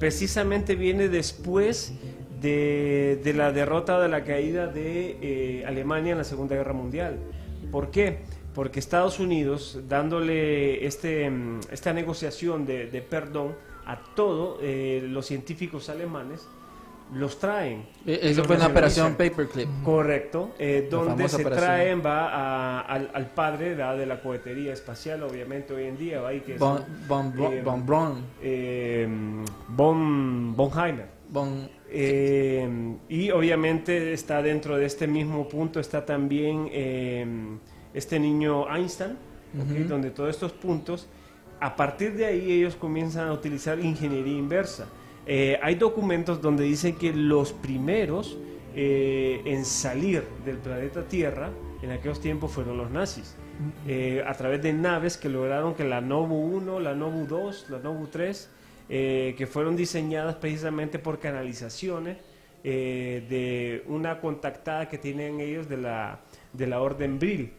precisamente 0.00 0.74
viene 0.74 1.08
después 1.08 1.92
de, 2.48 3.20
de 3.24 3.32
la 3.32 3.50
derrota 3.52 3.98
de 4.00 4.08
la 4.08 4.22
caída 4.22 4.66
de 4.66 5.16
eh, 5.22 5.64
Alemania 5.66 6.12
en 6.12 6.18
la 6.18 6.24
Segunda 6.24 6.54
Guerra 6.54 6.74
Mundial. 6.74 7.18
¿Por 7.72 7.90
qué? 7.90 8.18
Porque 8.54 8.78
Estados 8.80 9.18
Unidos, 9.18 9.80
dándole 9.88 10.86
este, 10.86 11.28
mm, 11.30 11.60
esta 11.72 11.92
negociación 11.94 12.66
de, 12.66 12.86
de 12.86 13.00
perdón 13.02 13.54
a 13.86 13.98
todos 14.14 14.58
los 14.62 15.26
científicos 15.26 15.88
alemanes, 15.88 16.46
los 17.14 17.38
traen. 17.38 17.84
Eh, 18.06 18.18
Eso 18.22 18.44
fue 18.44 18.56
una 18.56 18.66
operación. 18.68 19.12
Paperclip. 19.14 19.68
Correcto, 19.82 20.52
eh, 20.58 20.88
donde 20.90 21.28
se 21.28 21.36
operación. 21.36 21.64
traen 21.66 22.02
va 22.04 22.28
a- 22.28 22.80
al, 22.80 23.10
al 23.12 23.26
padre 23.30 23.70
¿verdad? 23.70 23.96
de 23.98 24.06
la 24.06 24.20
cohetería 24.22 24.72
espacial, 24.72 25.22
obviamente 25.22 25.74
hoy 25.74 25.84
en 25.84 25.96
día, 25.98 26.20
¿va? 26.22 26.32
Y 26.32 26.40
que 26.40 26.54
es, 26.54 26.60
Bron- 26.60 26.82
eh, 27.52 27.62
von 27.62 27.84
Braun. 27.86 28.22
eh, 28.42 29.06
von 29.68 30.56
Bonheimer. 30.56 31.06
Von- 31.30 31.68
Eh, 31.96 32.68
y 33.08 33.30
obviamente 33.30 34.12
está 34.12 34.42
dentro 34.42 34.76
de 34.76 34.86
este 34.86 35.06
mismo 35.06 35.48
punto, 35.48 35.78
está 35.78 36.04
también 36.04 36.68
eh, 36.72 37.24
este 37.94 38.18
niño 38.18 38.68
Einstein, 38.74 39.12
¿ok? 39.12 39.70
Ujú. 39.70 39.88
donde 39.88 40.10
todos 40.10 40.30
estos 40.30 40.50
puntos, 40.52 41.06
a 41.60 41.76
partir 41.76 42.14
de 42.14 42.26
ahí 42.26 42.50
ellos 42.50 42.74
comienzan 42.74 43.28
a 43.28 43.32
utilizar 43.32 43.78
ingeniería 43.78 44.36
inversa. 44.36 44.86
Eh, 45.26 45.58
hay 45.62 45.76
documentos 45.76 46.42
donde 46.42 46.64
dicen 46.64 46.96
que 46.96 47.12
los 47.12 47.52
primeros 47.52 48.36
eh, 48.74 49.40
en 49.44 49.64
salir 49.64 50.24
del 50.44 50.58
planeta 50.58 51.04
Tierra 51.04 51.50
en 51.80 51.92
aquellos 51.92 52.20
tiempos 52.20 52.50
fueron 52.50 52.76
los 52.76 52.90
nazis. 52.90 53.36
Eh, 53.86 54.24
a 54.26 54.34
través 54.34 54.62
de 54.62 54.72
naves 54.72 55.16
que 55.16 55.28
lograron 55.28 55.74
que 55.74 55.84
la 55.84 56.00
Nobu 56.00 56.34
1, 56.34 56.80
la 56.80 56.94
Nobu 56.94 57.26
2, 57.26 57.66
la 57.70 57.78
Nobu 57.78 58.08
3, 58.08 58.50
eh, 58.88 59.34
que 59.38 59.46
fueron 59.46 59.76
diseñadas 59.76 60.36
precisamente 60.36 60.98
por 60.98 61.18
canalizaciones 61.18 62.18
eh, 62.62 63.24
de 63.28 63.84
una 63.92 64.20
contactada 64.20 64.88
que 64.88 64.98
tienen 64.98 65.40
ellos 65.40 65.68
de 65.68 65.76
la, 65.76 66.20
de 66.52 66.66
la 66.66 66.80
Orden 66.80 67.18
Brill. 67.18 67.52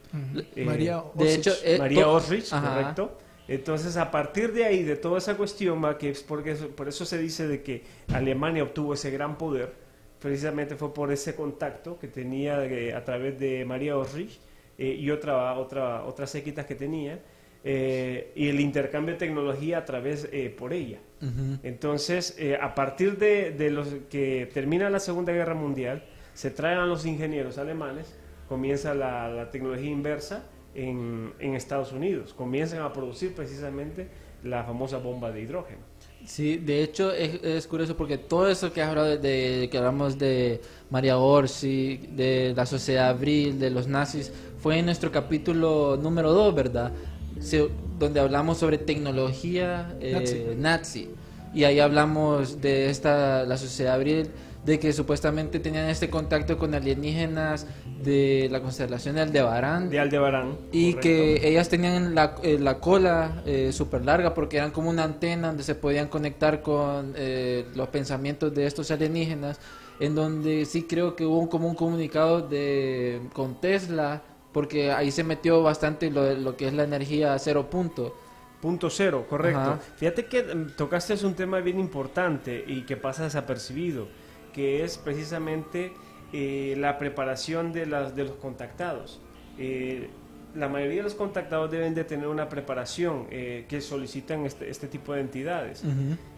Eh, 0.55 0.65
María 0.65 1.03
de 1.13 1.33
hecho, 1.35 1.51
eh, 1.63 1.77
María 1.77 2.07
Osrich, 2.07 2.49
correcto. 2.49 3.17
Entonces, 3.47 3.95
a 3.97 4.09
partir 4.09 4.53
de 4.53 4.65
ahí, 4.65 4.81
de 4.83 4.95
toda 4.95 5.19
esa 5.19 5.37
cuestión, 5.37 5.83
va, 5.83 5.97
que 5.99 6.09
es 6.09 6.23
porque 6.23 6.51
eso- 6.51 6.69
por 6.69 6.87
eso 6.87 7.05
se 7.05 7.19
dice 7.19 7.47
de 7.47 7.61
que 7.61 7.83
Alemania 8.11 8.63
obtuvo 8.63 8.95
ese 8.95 9.11
gran 9.11 9.37
poder, 9.37 9.71
precisamente 10.19 10.75
fue 10.75 10.91
por 10.93 11.11
ese 11.11 11.35
contacto 11.35 11.99
que 11.99 12.07
tenía 12.07 12.57
a 12.97 13.03
través 13.05 13.39
de 13.39 13.63
María 13.65 13.95
Osrich 13.97 14.39
eh, 14.79 14.97
y 14.99 15.11
otra, 15.11 15.53
otra, 15.53 16.03
otras 16.05 16.31
séquitas 16.31 16.65
que 16.65 16.73
tenía, 16.73 17.19
eh, 17.67 18.31
y 18.35 18.47
el 18.47 18.59
intercambio 18.61 19.13
de 19.15 19.19
tecnología 19.19 19.79
a 19.79 19.85
través 19.85 20.29
eh, 20.31 20.53
por 20.55 20.71
ella. 20.71 20.99
Ujú. 21.21 21.57
Entonces, 21.63 22.35
eh, 22.37 22.57
a 22.61 22.75
partir 22.75 23.17
de, 23.17 23.51
de 23.51 23.71
los 23.71 23.87
que 24.09 24.47
termina 24.53 24.89
la 24.89 24.99
Segunda 24.99 25.33
Guerra 25.33 25.55
Mundial, 25.55 26.03
se 26.35 26.51
traen 26.51 26.77
a 26.77 26.85
los 26.85 27.05
ingenieros 27.05 27.57
alemanes, 27.57 28.15
comienza 28.47 28.93
la, 28.93 29.27
la 29.29 29.49
tecnología 29.49 29.89
inversa 29.89 30.43
en, 30.75 31.33
en 31.39 31.55
Estados 31.55 31.91
Unidos, 31.91 32.33
comienzan 32.33 32.81
a 32.83 32.93
producir 32.93 33.33
precisamente 33.33 34.07
la 34.43 34.63
famosa 34.63 34.97
bomba 34.99 35.31
de 35.31 35.41
hidrógeno. 35.41 35.79
Sí, 36.25 36.57
de 36.57 36.83
hecho 36.83 37.11
es, 37.11 37.41
es 37.43 37.65
curioso 37.67 37.95
porque 37.97 38.17
todo 38.17 38.49
eso 38.49 38.71
que 38.73 38.81
hablado 38.81 39.17
de- 39.17 39.67
que 39.71 39.77
hablamos 39.77 40.17
de 40.19 40.59
María 40.89 41.17
Orsi, 41.17 41.97
de 42.11 42.53
la 42.55 42.65
sociedad 42.65 43.09
Abril, 43.09 43.57
de 43.59 43.69
los 43.71 43.87
nazis, 43.87 44.31
fue 44.59 44.77
en 44.79 44.85
nuestro 44.85 45.11
capítulo 45.11 45.97
número 46.01 46.31
2, 46.33 46.53
¿verdad? 46.55 46.91
Se- 47.39 47.69
donde 47.99 48.19
hablamos 48.19 48.57
sobre 48.57 48.77
tecnología 48.77 49.95
eh, 49.99 50.13
Nazi. 50.13 50.45
nazi. 50.57 51.09
Y 51.53 51.63
ahí 51.63 51.79
hablamos 51.79 52.59
de 52.61 52.89
esta, 52.89 53.43
la 53.45 53.57
sociedad 53.57 53.93
Abril, 53.95 54.29
de 54.65 54.79
que 54.79 54.91
supuestamente 54.91 55.59
tenían 55.59 55.87
este 55.89 56.09
contacto 56.09 56.57
con 56.57 56.73
alienígenas 56.73 57.67
de 58.03 58.49
la 58.51 58.61
constelación 58.61 59.15
de 59.15 59.21
Aldebarán. 59.21 59.89
De 59.89 59.99
Aldebarán. 59.99 60.57
Y 60.71 60.93
correcto. 60.93 61.01
que 61.01 61.47
ellas 61.47 61.69
tenían 61.69 62.13
la, 62.15 62.35
eh, 62.43 62.57
la 62.59 62.79
cola 62.79 63.41
eh, 63.45 63.71
súper 63.71 64.03
larga 64.03 64.33
porque 64.33 64.57
eran 64.57 64.71
como 64.71 64.89
una 64.89 65.03
antena 65.03 65.47
donde 65.47 65.63
se 65.63 65.75
podían 65.75 66.07
conectar 66.09 66.61
con 66.61 67.13
eh, 67.15 67.65
los 67.75 67.87
pensamientos 67.89 68.53
de 68.53 68.65
estos 68.65 68.89
alienígenas, 68.91 69.59
en 69.99 70.13
donde 70.15 70.65
sí 70.65 70.83
creo 70.83 71.15
que 71.15 71.25
hubo 71.25 71.47
como 71.47 71.69
un 71.69 71.75
comunicado 71.75 72.41
de 72.41 73.21
con 73.33 73.61
Tesla, 73.61 74.23
porque 74.55 74.93
ahí 74.93 75.11
se 75.11 75.25
metió 75.25 75.61
bastante 75.61 76.09
lo, 76.09 76.33
lo 76.33 76.55
que 76.55 76.67
es 76.67 76.73
la 76.73 76.85
energía 76.85 77.33
a 77.33 77.39
cero 77.39 77.69
punto. 77.69 78.15
Punto 78.61 78.89
cero, 78.89 79.25
correcto. 79.29 79.59
Ajá. 79.59 79.79
Fíjate 79.97 80.27
que 80.27 80.43
mm, 80.43 80.77
tocaste 80.77 81.13
es 81.13 81.23
un 81.23 81.33
tema 81.33 81.59
bien 81.59 81.77
importante 81.77 82.63
y 82.65 82.83
que 82.83 82.95
pasa 82.95 83.25
desapercibido, 83.25 84.07
que 84.53 84.85
es 84.85 84.97
precisamente 84.97 85.91
eh, 86.31 86.73
la 86.77 86.97
preparación 86.97 87.73
de, 87.73 87.85
las, 87.85 88.15
de 88.15 88.23
los 88.23 88.35
contactados. 88.37 89.19
Eh, 89.59 90.07
la 90.55 90.69
mayoría 90.69 90.99
de 90.99 91.03
los 91.03 91.15
contactados 91.15 91.69
deben 91.69 91.93
de 91.93 92.05
tener 92.05 92.27
una 92.27 92.47
preparación 92.47 93.27
eh, 93.31 93.65
que 93.67 93.81
solicitan 93.81 94.45
este, 94.45 94.69
este 94.69 94.87
tipo 94.87 95.13
de 95.13 95.19
entidades, 95.19 95.83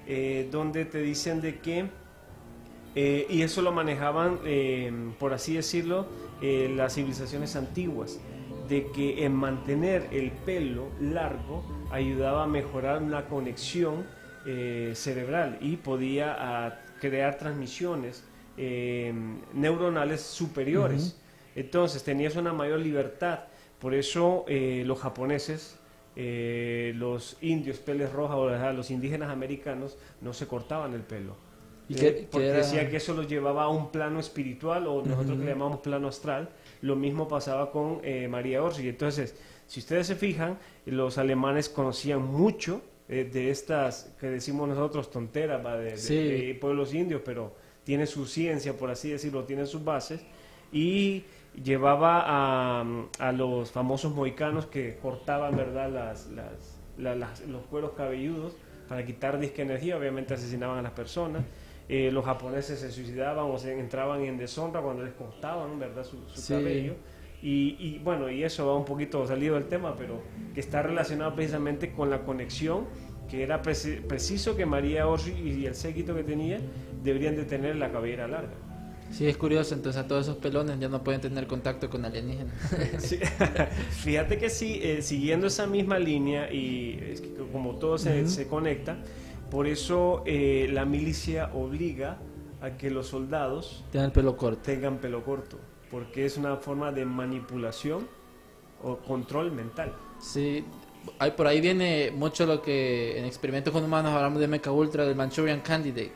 eh, 0.08 0.48
donde 0.52 0.86
te 0.86 1.02
dicen 1.02 1.40
de 1.40 1.60
que, 1.60 1.86
eh, 3.00 3.28
y 3.30 3.44
eso 3.44 3.62
lo 3.62 3.72
manejaban, 3.72 4.40
eh, 4.44 4.92
por 5.20 5.32
así 5.32 5.54
decirlo, 5.54 6.08
eh, 6.42 6.74
las 6.76 6.96
civilizaciones 6.96 7.56
antiguas, 7.56 8.20
de 8.68 8.88
que 8.88 9.24
en 9.24 9.36
mantener 9.36 10.08
el 10.12 10.32
pelo 10.32 10.88
largo 11.00 11.64
ayudaba 11.92 12.46
a 12.46 12.48
mejorar 12.48 13.04
una 13.04 13.28
conexión 13.28 14.06
cerebral 14.94 15.58
y 15.60 15.76
podía 15.76 16.38
ah, 16.40 16.80
crear 17.02 17.38
transmisiones 17.38 18.24
eh, 18.58 19.14
neuronales 19.54 20.22
superiores. 20.22 21.20
Entonces 21.54 22.04
tenías 22.04 22.36
una 22.36 22.52
mayor 22.52 22.80
libertad. 22.80 23.42
Por 23.80 23.94
eso 23.94 24.46
los 24.48 25.00
japoneses, 25.00 25.78
eh, 26.20 26.94
los 26.96 27.38
indios, 27.42 27.78
peles 27.78 28.12
rojas, 28.12 28.38
o 28.38 28.50
sea, 28.50 28.74
los 28.74 28.90
indígenas 28.90 29.30
americanos, 29.30 30.00
no 30.20 30.34
se 30.34 30.48
cortaban 30.48 30.96
el 30.96 31.02
pelo. 31.02 31.36
¿Y 31.90 31.96
Eh, 32.06 32.28
porque 32.30 32.48
era? 32.48 32.58
decía 32.58 32.90
que 32.90 32.98
eso 32.98 33.14
los 33.14 33.28
llevaba 33.28 33.64
a 33.64 33.70
un 33.70 33.92
plano 33.92 34.20
espiritual 34.20 34.88
o 34.88 34.98
nosotros 35.04 35.30
Ujú. 35.32 35.40
que 35.40 35.46
le 35.46 35.52
llamamos 35.52 35.80
plano 35.80 36.08
astral. 36.10 36.50
Lo 36.82 36.96
mismo 36.96 37.28
pasaba 37.28 37.72
con 37.72 38.02
eh, 38.04 38.28
María 38.28 38.62
Orsi. 38.64 38.88
Entonces, 38.90 39.36
si 39.68 39.80
ustedes 39.80 40.08
se 40.08 40.16
fijan, 40.16 40.58
los 40.86 41.18
alemanes 41.18 41.70
conocían 41.70 42.22
mucho 42.24 42.82
eh, 43.10 43.30
de 43.32 43.52
estas 43.52 44.14
que 44.20 44.28
decimos 44.28 44.68
nosotros 44.68 45.10
tonteras 45.10 45.66
¿va? 45.66 45.78
de, 45.78 45.92
de- 45.92 45.98
Sí. 45.98 46.16
de 46.16 46.58
pueblos 46.60 46.94
indios, 46.94 47.22
pero 47.24 47.54
tiene 47.86 48.06
su 48.06 48.26
ciencia, 48.26 48.76
por 48.76 48.90
así 48.92 49.10
decirlo, 49.12 49.46
tiene 49.46 49.66
sus 49.66 49.82
bases. 49.84 50.20
Y 50.74 51.24
llevaba 51.64 52.24
a, 52.26 52.86
a 53.20 53.32
los 53.32 53.72
famosos 53.72 54.14
mohicanos 54.14 54.66
que 54.66 54.98
cortaban 55.02 55.56
verdad 55.56 55.90
las, 55.90 56.28
las- 56.32 56.78
la- 56.98 57.16
las- 57.16 57.48
los 57.48 57.66
cueros 57.68 57.92
cabelludos 57.92 58.54
para 58.90 59.06
quitar 59.06 59.40
disque 59.40 59.62
energía, 59.62 59.98
obviamente 59.98 60.34
asesinaban 60.34 60.80
a 60.80 60.82
las 60.82 60.92
personas. 60.92 61.44
Eh, 61.90 62.12
los 62.12 62.26
japoneses 62.26 62.80
se 62.80 62.92
suicidaban 62.92 63.46
o 63.50 63.58
se 63.58 63.80
entraban 63.80 64.22
en 64.24 64.38
deshonra 64.38 64.82
cuando 64.82 65.04
les 65.04 65.14
cortaban 65.14 65.80
verdad 65.80 66.04
su, 66.04 66.18
su 66.28 66.42
Sí. 66.42 66.54
cabello. 66.54 66.96
Y, 67.42 67.78
y, 67.80 68.02
bueno, 68.04 68.30
y 68.32 68.44
eso 68.44 68.66
va 68.68 68.76
un 68.76 68.84
poquito 68.86 69.26
salido 69.28 69.56
del 69.56 69.68
tema, 69.68 69.96
pero 69.96 70.22
que 70.54 70.60
está 70.60 70.82
relacionado 70.82 71.36
precisamente 71.36 71.92
con 71.94 72.10
la 72.10 72.24
conexión 72.24 72.86
que 73.30 73.44
era 73.44 73.62
preci- 73.62 74.02
preciso 74.02 74.56
que 74.56 74.66
María 74.66 75.08
Orsi 75.08 75.32
y 75.34 75.66
el 75.66 75.76
séquito 75.76 76.16
que 76.16 76.24
tenía 76.24 76.60
deberían 77.04 77.36
de 77.36 77.44
tener 77.44 77.76
la 77.76 77.92
cabellera 77.92 78.28
larga. 78.28 78.54
Sí, 79.12 79.26
es 79.28 79.38
curioso, 79.38 79.74
entonces 79.76 80.02
a 80.02 80.08
todos 80.08 80.26
esos 80.28 80.38
pelones 80.38 80.80
ya 80.80 80.90
no 80.90 81.02
pueden 81.04 81.22
tener 81.22 81.46
contacto 81.48 81.90
con 81.90 82.04
alienígenas. 82.04 82.54
Sí. 83.00 83.20
Fíjate 84.04 84.38
que 84.38 84.50
sí, 84.50 84.80
eh, 84.82 85.02
siguiendo 85.02 85.48
esa 85.48 85.68
misma 85.68 86.00
línea 86.00 86.52
y 86.52 87.00
es 87.12 87.22
que 87.22 87.30
como 87.52 87.76
todo 87.76 87.98
se, 87.98 88.28
se 88.28 88.48
conecta, 88.48 88.98
por 89.50 89.68
eso 89.68 90.24
eh, 90.26 90.68
la 90.72 90.86
milicia 90.86 91.52
obliga 91.54 92.18
a 92.62 92.72
que 92.78 92.90
los 92.90 93.08
soldados 93.08 93.84
el 93.94 94.12
pelo 94.12 94.36
corto. 94.36 94.62
tengan 94.64 94.98
pelo 94.98 95.24
corto, 95.24 95.58
porque 95.92 96.26
es 96.26 96.38
una 96.38 96.56
forma 96.58 96.92
de 96.92 97.06
manipulación 97.06 98.08
o 98.84 98.98
control 98.98 99.52
mental. 99.52 99.94
Sí, 100.20 100.66
hay, 101.20 101.32
por 101.32 101.48
ahí 101.48 101.62
viene 101.62 102.12
mucho 102.12 102.46
lo 102.46 102.62
que 102.62 103.18
en 103.20 103.26
experimentos 103.26 103.72
con 103.72 103.84
humanos 103.84 104.12
hablamos 104.14 104.40
de 104.40 104.48
Mecha 104.48 104.72
Ultra, 104.72 105.06
del 105.06 105.16
Manchurian 105.16 105.62
Candidate, 105.62 106.14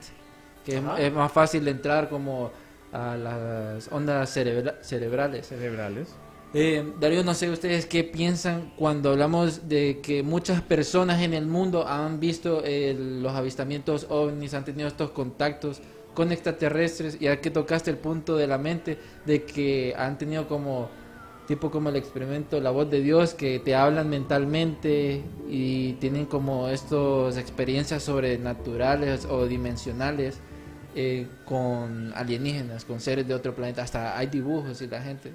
que 0.65 0.77
es, 0.77 0.83
es 0.99 1.13
más 1.13 1.31
fácil 1.31 1.63
de 1.65 1.71
entrar 1.71 2.09
como 2.09 2.51
a 2.91 3.15
las 3.15 3.91
ondas 3.91 4.29
cerebra- 4.35 4.77
cerebrales. 4.81 5.47
Cerebrales. 5.47 6.15
Eh, 6.53 6.83
Darío, 6.99 7.23
no 7.23 7.33
sé 7.33 7.49
ustedes 7.49 7.85
qué 7.85 8.03
piensan 8.03 8.73
cuando 8.75 9.11
hablamos 9.11 9.69
de 9.69 10.01
que 10.03 10.21
muchas 10.21 10.61
personas 10.61 11.21
en 11.21 11.33
el 11.33 11.45
mundo 11.45 11.87
han 11.87 12.19
visto 12.19 12.61
eh, 12.65 12.93
los 12.93 13.31
avistamientos 13.33 14.07
ovnis, 14.09 14.53
han 14.53 14.65
tenido 14.65 14.89
estos 14.89 15.11
contactos 15.11 15.81
con 16.13 16.33
extraterrestres, 16.33 17.17
ya 17.19 17.39
que 17.39 17.51
tocaste 17.51 17.89
el 17.89 17.97
punto 17.97 18.35
de 18.35 18.47
la 18.47 18.57
mente 18.57 18.97
de 19.25 19.43
que 19.43 19.95
han 19.97 20.17
tenido 20.17 20.49
como 20.49 20.89
tipo 21.47 21.71
como 21.71 21.89
el 21.89 21.95
experimento 21.95 22.59
La 22.61 22.69
voz 22.69 22.89
de 22.89 23.01
Dios 23.01 23.33
que 23.33 23.59
te 23.59 23.73
hablan 23.73 24.09
mentalmente 24.09 25.23
y 25.49 25.93
tienen 25.93 26.25
como 26.25 26.67
estas 26.67 27.37
experiencias 27.37 28.03
sobrenaturales 28.03 29.25
o 29.25 29.47
dimensionales 29.47 30.39
eh, 30.95 31.27
con 31.45 32.11
alienígenas, 32.13 32.83
con 32.83 32.99
seres 32.99 33.25
de 33.25 33.33
otro 33.33 33.55
planeta, 33.55 33.83
hasta 33.83 34.17
hay 34.17 34.27
dibujos 34.27 34.81
y 34.81 34.87
la 34.87 35.01
gente. 35.01 35.31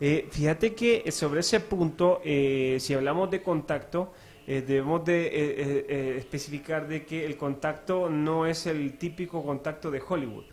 Eh, 0.00 0.28
fíjate 0.30 0.74
que 0.74 1.10
sobre 1.12 1.40
ese 1.40 1.60
punto, 1.60 2.20
eh, 2.24 2.78
si 2.80 2.94
hablamos 2.94 3.30
de 3.30 3.42
contacto, 3.42 4.12
eh, 4.46 4.62
debemos 4.66 5.04
de 5.04 5.26
eh, 5.26 5.30
eh, 5.32 5.86
eh, 5.88 6.14
especificar 6.18 6.88
de 6.88 7.04
que 7.04 7.26
el 7.26 7.36
contacto 7.36 8.08
no 8.08 8.46
es 8.46 8.66
el 8.66 8.94
típico 8.96 9.44
contacto 9.44 9.90
de 9.90 10.00
Hollywood, 10.06 10.44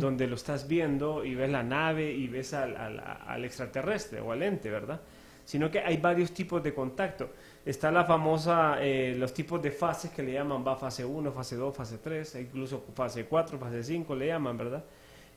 donde 0.00 0.26
lo 0.26 0.34
estás 0.34 0.66
viendo 0.66 1.24
y 1.24 1.34
ves 1.34 1.50
la 1.50 1.62
nave 1.62 2.12
y 2.12 2.26
ves 2.26 2.52
al, 2.52 2.76
al- 2.76 3.00
al 3.26 3.44
extraterrestre 3.44 4.20
o 4.20 4.32
al 4.32 4.42
ente, 4.42 4.70
¿verdad? 4.70 5.00
Sino 5.44 5.70
que 5.70 5.78
hay 5.78 5.96
varios 5.98 6.32
tipos 6.32 6.60
de 6.62 6.74
contacto. 6.74 7.30
Está 7.64 7.92
la 7.92 8.04
famosa, 8.04 8.78
eh, 8.80 9.14
los 9.16 9.32
tipos 9.32 9.62
de 9.62 9.70
fases 9.70 10.10
que 10.10 10.22
le 10.24 10.32
llaman, 10.32 10.64
va 10.66 10.74
fase 10.76 11.04
1, 11.04 11.30
fase 11.32 11.54
2, 11.54 11.74
fase 11.74 11.98
3, 11.98 12.34
e 12.34 12.40
incluso 12.42 12.84
fase 12.94 13.24
4, 13.26 13.56
fase 13.56 13.82
5 13.84 14.14
le 14.16 14.26
llaman, 14.26 14.58
¿verdad? 14.58 14.84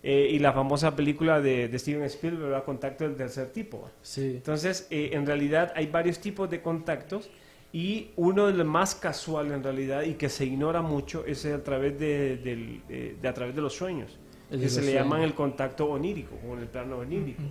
Eh, 0.02 0.30
y 0.32 0.40
la 0.40 0.54
famosa 0.54 0.96
película 0.96 1.42
de, 1.42 1.68
de 1.68 1.78
Steven 1.80 2.04
Spielberg, 2.04 2.44
¿verdad? 2.44 2.64
Contacto 2.64 3.04
del 3.04 3.16
tercer 3.18 3.48
tipo. 3.52 3.90
Sí. 4.02 4.36
Entonces, 4.38 4.88
eh, 4.92 5.10
en 5.14 5.26
realidad 5.26 5.74
hay 5.76 5.88
varios 5.88 6.20
tipos 6.20 6.50
de 6.50 6.62
contactos 6.62 7.30
y 7.74 8.12
uno 8.16 8.48
de 8.48 8.54
los 8.54 8.66
más 8.66 8.96
casual 8.96 9.52
en 9.52 9.62
realidad 9.62 10.04
y 10.04 10.14
que 10.14 10.30
se 10.30 10.46
ignora 10.46 10.82
mucho 10.82 11.26
es 11.26 11.46
a 11.46 11.62
través 11.64 12.00
de, 12.00 12.38
del- 12.38 12.82
de- 12.88 13.16
de 13.22 13.28
a 13.28 13.34
través 13.34 13.54
de 13.56 13.62
los 13.62 13.74
sueños, 13.76 14.18
El 14.50 14.60
que 14.60 14.64
de 14.66 14.70
se 14.70 14.82
le 14.82 14.94
llaman 14.94 15.22
el 15.22 15.34
contacto 15.34 15.86
onírico 15.90 16.36
o 16.50 16.54
en 16.54 16.60
el 16.62 16.68
plano 16.68 17.00
onírico. 17.00 17.44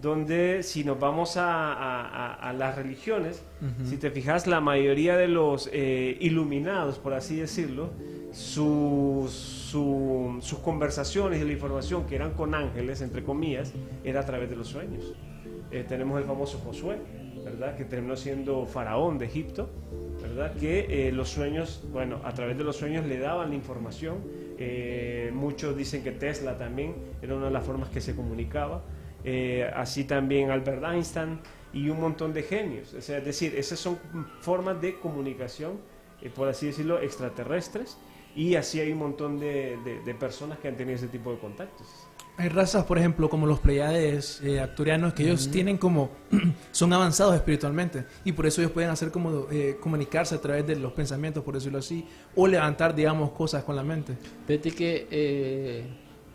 Donde 0.00 0.62
si 0.62 0.84
nos 0.84 1.00
vamos 1.00 1.36
a, 1.36 1.72
a- 1.72 2.34
a- 2.34 2.52
las 2.52 2.76
religiones, 2.76 3.42
Ujú. 3.60 3.90
si 3.90 3.96
te 3.96 4.12
fijas, 4.12 4.46
la 4.46 4.60
mayoría 4.60 5.16
de 5.16 5.26
los 5.26 5.68
eh, 5.72 6.16
iluminados, 6.20 6.98
por 7.00 7.12
así 7.14 7.34
decirlo, 7.40 7.90
sus, 8.32 9.32
su- 9.70 10.38
sus 10.40 10.58
conversaciones 10.60 11.40
y 11.40 11.44
la 11.44 11.52
información 11.52 12.06
que 12.06 12.14
eran 12.16 12.32
con 12.32 12.54
ángeles, 12.54 13.00
entre 13.02 13.22
comillas, 13.22 13.72
era 14.04 14.20
a 14.20 14.24
través 14.24 14.48
de 14.50 14.56
los 14.56 14.68
sueños. 14.68 15.14
Eh, 15.70 15.84
tenemos 15.86 16.18
el 16.18 16.24
famoso 16.24 16.58
Josué, 16.58 16.96
¿verdad? 17.44 17.76
Que 17.76 17.84
terminó 17.84 18.16
siendo 18.16 18.64
faraón 18.66 19.18
de 19.18 19.26
Egipto, 19.26 19.68
¿verdad? 20.22 20.54
Que 20.56 21.08
eh, 21.08 21.12
los 21.12 21.28
sueños, 21.28 21.82
bueno, 21.92 22.20
a 22.24 22.32
través 22.32 22.56
de 22.56 22.64
los 22.64 22.76
sueños 22.76 23.04
le 23.06 23.18
daban 23.18 23.50
la 23.50 23.54
información. 23.56 24.16
Eh, 24.58 25.30
muchos 25.34 25.76
dicen 25.76 26.02
que 26.02 26.12
Tesla 26.12 26.56
también 26.56 26.94
era 27.22 27.34
una 27.36 27.46
de 27.46 27.52
las 27.52 27.64
formas 27.64 27.88
que 27.90 28.00
se 28.00 28.14
comunicaba. 28.16 28.82
Así 29.74 30.04
también 30.04 30.50
Albert 30.50 30.82
Einstein 30.84 31.38
y 31.74 31.90
un 31.90 32.00
montón 32.00 32.32
de 32.32 32.42
genios. 32.42 32.94
Es 32.94 33.08
decir, 33.24 33.54
esas 33.56 33.78
son 33.78 33.98
formas 34.40 34.80
de 34.80 34.98
comunicación, 34.98 35.72
por 36.34 36.48
así 36.48 36.66
decirlo, 36.66 36.98
extraterrestres. 37.00 37.98
Y 38.38 38.54
así 38.54 38.78
hay 38.78 38.92
un 38.92 38.98
montón 38.98 39.40
de, 39.40 39.76
de- 39.84 40.00
de 40.00 40.14
personas 40.14 40.58
que 40.58 40.68
han 40.68 40.76
tenido 40.76 40.94
ese 40.96 41.08
tipo 41.08 41.32
de 41.32 41.38
contactos. 41.38 41.86
Hay 42.36 42.48
razas, 42.48 42.84
por 42.84 42.96
ejemplo, 42.98 43.28
como 43.28 43.46
los 43.48 43.58
pleiades 43.58 44.40
eh, 44.44 44.60
acturianos, 44.60 45.12
que 45.12 45.24
ellos 45.24 45.50
tienen 45.50 45.76
como, 45.76 46.10
son 46.70 46.92
avanzados 46.92 47.34
espiritualmente, 47.34 48.04
y 48.24 48.30
por 48.30 48.46
eso 48.46 48.60
ellos 48.60 48.70
pueden 48.70 48.90
hacer 48.90 49.10
como 49.10 49.48
eh, 49.50 49.76
comunicarse 49.80 50.36
a 50.36 50.40
través 50.40 50.64
de 50.64 50.76
los 50.76 50.92
pensamientos, 50.92 51.42
por 51.42 51.54
decirlo 51.54 51.78
así, 51.80 52.06
o 52.36 52.46
levantar, 52.46 52.94
digamos, 52.94 53.32
cosas 53.32 53.64
con 53.64 53.74
la 53.74 53.82
mente. 53.82 54.16
Fíjate 54.46 54.70
que, 54.70 55.08
eh, 55.10 55.84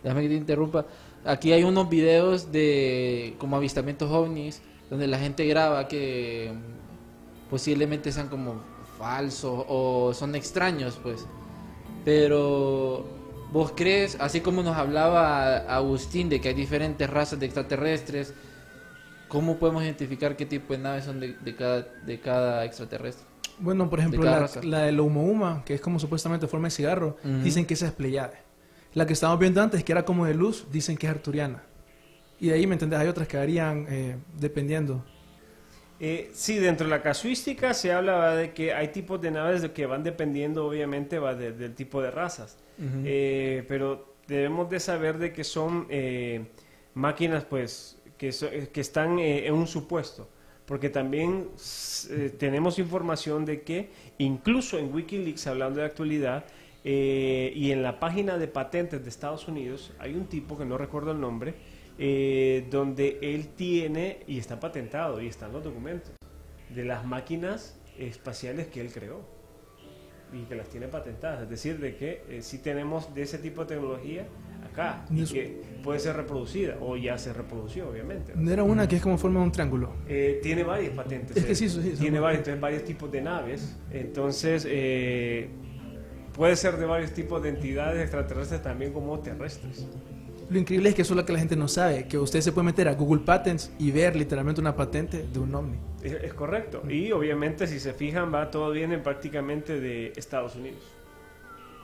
déjame 0.03 0.24
que 0.24 0.27
te 0.27 0.36
interrumpa, 0.36 0.86
aquí 1.24 1.53
hay 1.53 1.63
unos 1.63 1.89
videos 1.89 2.51
de 2.51 3.36
como 3.38 3.55
avistamientos 3.55 4.12
ovnis, 4.12 4.62
donde 4.89 5.07
la 5.07 5.19
gente 5.19 5.45
graba 5.48 5.88
que 5.88 6.51
mm, 6.53 7.50
posiblemente 7.50 8.12
sean 8.12 8.27
como 8.27 8.55
falsos 8.98 9.63
o 9.69 10.13
son 10.13 10.36
extraños, 10.36 11.00
pues. 11.01 11.25
Pero, 12.05 13.05
¿vos 13.51 13.74
crees, 13.75 14.17
así 14.19 14.41
como 14.41 14.63
nos 14.63 14.75
hablaba 14.75 15.57
Agustín 15.57 16.29
de 16.29 16.41
que 16.41 16.50
hay 16.50 16.53
diferentes 16.53 17.10
razas 17.10 17.39
de 17.39 17.45
extraterrestres, 17.45 18.33
cómo 19.27 19.57
podemos 19.57 19.83
identificar 19.83 20.36
qué 20.36 20.45
tipo 20.45 20.74
de 20.74 20.79
naves 20.79 21.05
son 21.05 21.19
de, 21.19 21.33
de 21.33 21.55
cada, 21.55 21.81
de 22.05 22.19
cada 22.19 22.65
extraterrestre? 22.65 23.25
Bueno, 23.60 23.89
por 23.89 24.00
ejemplo, 24.00 24.24
la, 24.24 24.39
raza. 24.39 24.62
la 24.63 24.89
Oumuamua, 25.01 25.63
que 25.65 25.75
es 25.75 25.81
como 25.81 26.00
supuestamente 26.00 26.48
forma 26.48 26.67
de 26.67 26.72
cigarro, 26.72 27.17
dicen 27.43 27.65
que 27.65 27.75
esa 27.75 27.88
es 27.88 27.93
Pleiade. 27.93 28.38
La 28.93 29.07
que 29.07 29.13
estábamos 29.13 29.39
viendo 29.39 29.62
antes, 29.62 29.83
que 29.83 29.91
era 29.91 30.05
como 30.05 30.25
de 30.25 30.33
luz, 30.33 30.67
dicen 30.72 30.98
que 30.98 31.07
es 31.07 31.12
arturiana. 31.12 31.63
Y 32.39 32.48
de 32.48 32.55
ahí, 32.55 32.67
¿me 32.67 32.74
entendés? 32.74 33.00
Hay 33.00 33.07
otras 33.07 33.27
que 33.27 33.38
varían 33.38 33.86
eh, 33.89 34.17
dependiendo. 34.39 35.03
Eh, 36.00 36.31
sí, 36.33 36.57
dentro 36.57 36.85
de 36.88 36.91
la 36.91 37.01
casuística 37.01 37.73
se 37.73 37.91
habla 37.93 38.35
de 38.35 38.51
que 38.51 38.73
hay 38.73 38.89
tipos 38.89 39.21
de 39.21 39.31
naves 39.31 39.62
de 39.62 39.71
que 39.71 39.85
van 39.85 40.03
dependiendo, 40.03 40.65
obviamente, 40.67 41.19
va 41.19 41.33
de- 41.35 41.53
del 41.53 41.75
tipo 41.75 42.01
de 42.01 42.12
razas. 42.12 42.57
Eh, 43.05 43.63
pero 43.67 44.13
debemos 44.27 44.69
de 44.69 44.79
saber 44.79 45.17
de 45.19 45.31
que 45.31 45.43
son 45.43 45.85
eh, 45.89 46.45
máquinas, 46.95 47.45
pues, 47.45 48.01
que, 48.17 48.31
so- 48.31 48.47
eh, 48.51 48.69
que 48.73 48.81
están 48.81 49.19
eh, 49.19 49.47
en 49.47 49.53
un 49.53 49.67
supuesto. 49.67 50.27
Porque 50.65 50.89
también 50.89 51.50
eh, 52.09 52.33
tenemos 52.38 52.79
información 52.79 53.45
de 53.45 53.62
que, 53.62 53.89
incluso 54.17 54.77
en 54.79 54.93
Wikileaks, 54.93 55.47
hablando 55.47 55.79
de 55.81 55.85
actualidad, 55.85 56.45
eh, 56.85 57.53
y 57.55 57.71
en 57.71 57.81
la 57.83 58.00
página 58.00 58.38
de 58.38 58.47
patentes 58.47 59.03
de 59.03 59.09
Estados 59.09 59.47
Unidos, 59.47 59.93
hay 60.00 60.15
un 60.15 60.25
tipo 60.25 60.57
que 60.57 60.65
no 60.65 60.77
recuerdo 60.77 61.12
el 61.12 61.19
nombre, 61.21 61.53
eh, 61.97 62.67
donde 62.69 63.19
él 63.21 63.50
tiene, 63.50 64.19
y 64.27 64.39
está 64.39 64.59
patentado, 64.59 65.21
y 65.21 65.27
están 65.27 65.51
los 65.51 65.63
documentos, 65.63 66.12
de 66.69 66.85
las 66.85 67.05
máquinas 67.05 67.79
espaciales 67.97 68.67
que 68.67 68.81
él 68.81 68.91
creó 68.91 69.22
y 70.33 70.44
que 70.46 70.55
las 70.55 70.68
tiene 70.70 70.87
patentadas. 70.87 71.44
Es 71.44 71.50
decir, 71.50 71.79
de 71.79 71.96
que 71.96 72.24
eh, 72.29 72.41
sí 72.41 72.57
tenemos 72.57 73.13
de 73.13 73.22
ese 73.22 73.37
tipo 73.37 73.61
de 73.61 73.75
tecnología 73.75 74.25
acá 74.65 75.05
y 75.11 75.25
que 75.25 75.61
puede 75.83 76.00
ser 76.00 76.15
reproducida 76.15 76.77
o 76.81 76.98
ya 76.98 77.18
se 77.18 77.33
reprodució, 77.33 77.89
obviamente. 77.89 78.33
No 78.35 78.51
Era 78.51 78.63
una 78.63 78.87
que 78.87 78.96
es 78.96 79.01
como 79.01 79.18
forma 79.18 79.39
de 79.39 79.46
un 79.46 79.51
triángulo. 79.51 79.94
Eh, 80.07 80.39
tiene 80.41 80.63
varias 80.63 80.94
patentes. 80.94 81.37
Es 81.37 81.46
que 81.46 81.55
sí, 81.55 81.70
sí, 81.70 81.81
sí, 81.81 81.91
tiene 82.00 82.20
varios, 82.20 82.39
entonces, 82.39 82.61
varios 82.61 82.83
tipos 82.83 83.11
de 83.11 83.22
naves. 83.22 83.77
Entonces, 83.91 84.65
eh, 84.68 85.50
puede 86.33 86.55
ser 86.55 86.77
de 86.77 86.85
varios 86.85 87.11
tipos 87.11 87.41
de 87.44 87.50
entidades 87.50 88.01
extraterrestres 88.01 88.61
también 88.61 88.91
como 88.91 89.20
terrestres. 89.20 89.87
Lo 90.50 90.60
increíble 90.60 90.90
es 90.90 90.96
que 90.96 91.01
eso 91.01 91.14
es 91.14 91.18
lo 91.18 91.25
que 91.25 91.34
la 91.34 91.40
gente 91.40 91.56
no 91.56 91.68
sabe, 91.68 92.08
que 92.08 92.18
usted 92.18 92.42
se 92.42 92.51
puede 92.51 92.66
meter 92.66 92.88
a 92.88 92.94
Google 92.94 93.22
Patents 93.22 93.72
y 93.79 93.92
ver 93.92 94.16
literalmente 94.16 94.62
una 94.62 94.75
patente 94.75 95.25
de 95.32 95.40
un 95.40 95.53
ovni. 95.53 95.77
Es, 96.01 96.14
es 96.14 96.34
correcto. 96.34 96.84
Y 96.90 97.12
obviamente, 97.12 97.68
si 97.68 97.79
se 97.79 97.94
fijan, 97.94 98.34
va 98.34 98.51
todo 98.51 98.72
viene 98.72 98.98
prácticamente 98.98 99.79
de 99.79 100.14
Estados 100.16 100.56
Unidos. 100.56 100.82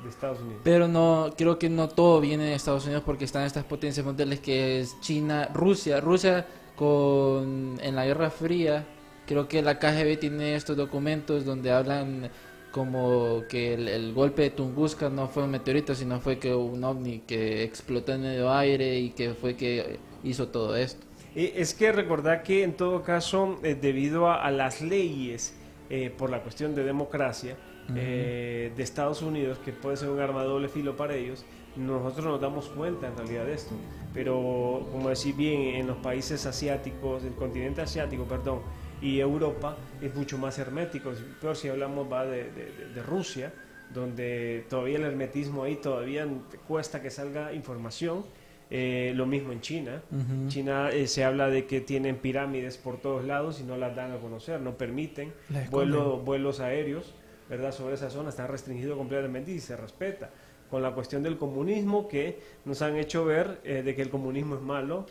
De 0.04 0.10
Estados 0.10 0.40
Unidos. 0.40 0.62
Pero 0.64 0.88
no, 0.88 1.34
creo 1.38 1.60
que 1.60 1.70
no 1.70 1.90
todo 1.90 2.22
viene 2.22 2.46
de 2.46 2.56
Estados 2.56 2.86
Unidos 2.86 3.04
porque 3.06 3.26
están 3.26 3.44
estas 3.44 3.66
potencias 3.66 4.06
mundiales 4.06 4.40
que 4.40 4.80
es 4.80 5.00
China, 5.02 5.50
Rusia. 5.54 6.00
Rusia 6.00 6.46
con 6.76 7.78
en 7.82 7.96
la 7.96 8.06
Guerra 8.06 8.30
Fría, 8.30 8.86
creo 9.28 9.50
que 9.50 9.62
la 9.62 9.78
KGB 9.78 10.18
tiene 10.18 10.56
estos 10.56 10.78
documentos 10.78 11.44
donde 11.44 11.72
hablan 11.72 12.32
como 12.72 13.48
que 13.48 13.74
el, 13.74 13.88
el 13.88 14.14
golpe 14.14 14.44
de 14.44 14.50
Tunguska 14.52 15.10
no 15.10 15.28
fue 15.28 15.44
un 15.44 15.52
meteorito, 15.52 15.96
sino 15.96 16.20
fue 16.22 16.40
que 16.40 16.54
un 16.56 16.84
ovni 16.84 17.22
que 17.22 17.64
explotó 17.64 18.14
en 18.14 18.22
medio 18.22 18.52
aire 18.52 19.00
y 19.00 19.12
que 19.12 19.34
fue 19.34 19.56
que 19.58 20.00
hizo 20.24 20.50
todo 20.50 20.76
esto. 20.76 21.06
Eh, 21.36 21.54
Es 21.56 21.74
que 21.74 21.92
recordar 21.92 22.44
que 22.44 22.64
en 22.64 22.74
todo 22.76 23.04
caso, 23.04 23.60
eh, 23.64 23.76
debido 23.76 24.28
a, 24.28 24.44
a 24.44 24.52
las 24.52 24.82
leyes 24.82 25.56
eh, 25.90 26.10
por 26.16 26.30
la 26.30 26.42
cuestión 26.42 26.76
de 26.76 26.84
democracia 26.84 27.58
eh, 27.96 28.72
de 28.76 28.84
Estados 28.84 29.22
Unidos, 29.22 29.60
que 29.60 29.74
puede 29.74 29.98
ser 29.98 30.10
un 30.10 30.20
arma 30.20 30.42
de 30.44 30.48
doble 30.50 30.70
filo 30.70 30.96
para 30.96 31.16
ellos, 31.16 31.46
nosotros 31.76 32.26
nos 32.26 32.42
damos 32.42 32.70
cuenta 32.70 33.08
en 33.08 33.18
realidad 33.18 33.46
de 33.46 33.54
esto. 33.54 33.76
Pero, 34.14 34.88
como 34.92 35.10
decís 35.10 35.36
bien, 35.36 35.76
en 35.76 35.88
los 35.88 35.98
países 35.98 36.46
asiáticos, 36.46 37.24
el 37.24 37.34
continente 37.36 37.82
asiático, 37.82 38.26
perdón, 38.26 38.62
y 39.02 39.20
Europa 39.20 39.78
es 40.02 40.14
mucho 40.16 40.38
más 40.38 40.58
hermético. 40.60 41.12
Peor 41.42 41.56
si 41.56 41.70
hablamos 41.70 42.12
va 42.12 42.26
de, 42.26 42.44
de- 42.52 42.72
de- 42.72 42.94
de 42.94 43.04
Rusia, 43.04 43.54
donde 43.94 44.66
todavía 44.70 44.98
el 44.98 45.04
hermetismo 45.06 45.64
ahí 45.64 45.76
todavía 45.78 46.28
cuesta 46.68 47.02
que 47.02 47.10
salga 47.10 47.54
información. 47.54 48.26
Eh, 48.72 49.14
lo 49.16 49.26
mismo 49.26 49.52
en 49.52 49.62
China. 49.62 50.04
China 50.48 50.90
eh, 50.92 51.08
se 51.08 51.24
habla 51.24 51.50
de 51.50 51.66
que 51.66 51.82
tienen 51.82 52.18
pirámides 52.18 52.78
por 52.78 52.98
todos 53.02 53.26
lados 53.26 53.60
y 53.60 53.64
no 53.64 53.78
las 53.78 53.96
dan 53.96 54.12
a 54.12 54.18
conocer, 54.20 54.62
no 54.62 54.78
permiten 54.78 55.34
Las 55.50 55.64
esconden. 55.64 55.90
vuelo- 56.00 56.18
vuelos 56.20 56.60
aéreos, 56.60 57.16
¿verdad? 57.50 57.72
Sobre 57.72 57.96
esa 57.96 58.12
zona 58.12 58.30
está 58.30 58.46
restringido 58.46 58.96
completamente 58.96 59.50
y 59.52 59.60
se 59.60 59.76
respeta. 59.76 60.30
Con 60.70 60.84
la 60.84 60.92
cuestión 60.94 61.24
del 61.24 61.36
comunismo 61.40 62.08
que 62.08 62.40
nos 62.66 62.84
han 62.84 62.96
hecho 62.98 63.26
ver 63.26 63.60
eh, 63.64 63.82
de 63.82 63.96
que 63.96 64.04
el 64.04 64.12
comunismo 64.12 64.54
es 64.54 64.62
malo, 64.62 65.08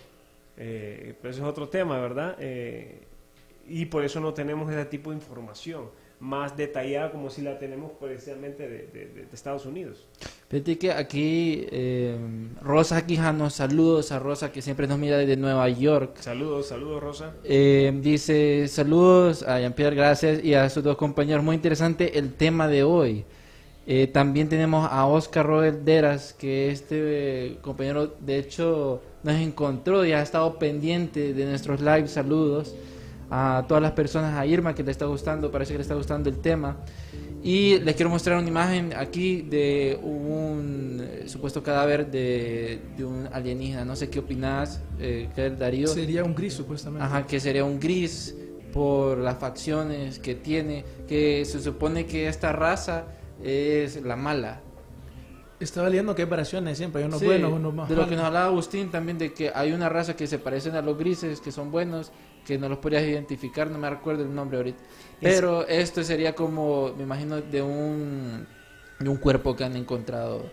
eh, 0.56 1.14
pero 1.20 1.32
eso 1.34 1.42
es 1.42 1.48
otro 1.48 1.68
tema, 1.68 1.98
¿verdad? 1.98 2.36
Y 3.68 3.86
por 3.86 4.04
eso 4.04 4.20
no 4.20 4.32
tenemos 4.34 4.70
ese 4.70 4.84
tipo 4.86 5.10
de 5.10 5.16
información 5.16 5.84
más 6.20 6.56
detallada 6.56 7.12
como 7.12 7.30
si 7.30 7.42
la 7.42 7.60
tenemos 7.60 7.92
precisamente 8.00 8.68
de, 8.68 8.88
de- 8.88 9.06
de- 9.14 9.26
Estados 9.32 9.66
Unidos. 9.66 10.04
Fíjate 10.48 10.76
que 10.76 10.90
aquí 10.90 11.64
eh, 11.70 12.16
Rosa 12.60 13.06
Quijano, 13.06 13.50
saludos 13.50 14.10
a 14.10 14.18
Rosa 14.18 14.50
que 14.50 14.60
siempre 14.60 14.88
nos 14.88 14.98
mira 14.98 15.16
desde 15.18 15.36
Nueva 15.36 15.68
York. 15.68 16.16
Saludos, 16.18 16.66
saludos 16.66 17.00
Rosa. 17.02 17.34
Eh, 17.44 17.92
dice 18.02 18.66
saludos 18.66 19.44
a 19.44 19.60
Jean-Pierre, 19.60 19.94
gracias 19.94 20.42
y 20.42 20.54
a 20.54 20.68
sus 20.70 20.82
dos 20.82 20.96
compañeros. 20.96 21.44
Muy 21.44 21.54
interesante 21.54 22.18
el 22.18 22.34
tema 22.34 22.66
de 22.66 22.82
hoy. 22.82 23.24
Eh, 23.86 24.08
también 24.08 24.48
tenemos 24.48 24.88
a 24.90 25.06
Oscar 25.06 25.46
Robert 25.46 25.82
Deras, 25.84 26.32
que 26.34 26.70
este 26.70 26.96
eh, 27.52 27.58
compañero 27.62 28.08
de 28.20 28.38
hecho 28.38 29.00
nos 29.22 29.36
encontró 29.36 30.04
y 30.04 30.12
ha 30.12 30.20
estado 30.22 30.58
pendiente 30.58 31.32
de 31.32 31.44
nuestros 31.44 31.80
live. 31.80 32.08
Saludos. 32.08 32.74
A 33.30 33.64
todas 33.68 33.82
las 33.82 33.92
personas, 33.92 34.36
a 34.38 34.46
Irma 34.46 34.74
que 34.74 34.82
le 34.82 34.90
está 34.90 35.06
gustando, 35.06 35.50
parece 35.50 35.72
que 35.72 35.78
le 35.78 35.82
está 35.82 35.94
gustando 35.94 36.30
el 36.30 36.38
tema. 36.38 36.76
Y 37.42 37.78
les 37.80 37.94
quiero 37.94 38.10
mostrar 38.10 38.38
una 38.38 38.48
imagen 38.48 38.92
aquí 38.96 39.42
de 39.42 39.98
un 40.02 41.00
eh, 41.00 41.28
supuesto 41.28 41.62
cadáver 41.62 42.10
de, 42.10 42.80
de 42.96 43.04
un 43.04 43.28
alienígena. 43.32 43.84
No 43.84 43.94
sé 43.94 44.10
qué 44.10 44.18
opinas, 44.18 44.82
eh, 44.98 45.28
¿qué, 45.34 45.50
Darío. 45.50 45.86
Sería 45.86 46.24
un 46.24 46.34
gris, 46.34 46.54
supuestamente. 46.54 47.04
Ajá, 47.04 47.26
que 47.26 47.38
sería 47.38 47.64
un 47.64 47.78
gris 47.78 48.34
por 48.72 49.18
las 49.18 49.38
facciones 49.38 50.18
que 50.18 50.34
tiene, 50.34 50.84
que 51.06 51.44
se 51.44 51.60
supone 51.60 52.06
que 52.06 52.28
esta 52.28 52.52
raza 52.52 53.04
es 53.42 54.02
la 54.02 54.16
mala. 54.16 54.60
Estaba 55.60 55.88
leyendo 55.88 56.14
que 56.14 56.22
hay 56.22 56.28
variaciones 56.28 56.78
siempre, 56.78 57.02
hay 57.02 57.08
unos 57.08 57.18
Sí, 57.18 57.26
buenos, 57.26 57.52
unos 57.52 57.74
más 57.74 57.88
de 57.88 57.96
lo 57.96 58.08
que 58.08 58.14
nos 58.14 58.24
hablaba 58.24 58.46
Agustín 58.46 58.90
también, 58.90 59.18
de 59.18 59.32
que 59.32 59.50
hay 59.52 59.72
una 59.72 59.88
raza 59.88 60.14
que 60.14 60.26
se 60.26 60.38
parecen 60.38 60.76
a 60.76 60.82
los 60.82 60.96
grises, 60.96 61.40
que 61.40 61.50
son 61.50 61.72
buenos, 61.72 62.12
que 62.48 62.56
no 62.56 62.66
los 62.70 62.78
podrías 62.78 63.02
identificar, 63.02 63.70
no 63.70 63.76
me 63.78 63.90
recuerdo 63.90 64.22
el 64.22 64.34
nombre 64.34 64.56
ahorita. 64.56 64.82
Pero 65.20 65.66
esto 65.68 66.02
sería 66.02 66.34
como, 66.34 66.94
me 66.96 67.02
imagino, 67.02 67.42
de 67.42 67.60
un, 67.60 68.46
de 68.98 69.08
un 69.10 69.18
cuerpo 69.18 69.54
que 69.54 69.64
han 69.64 69.76
encontrado. 69.76 70.44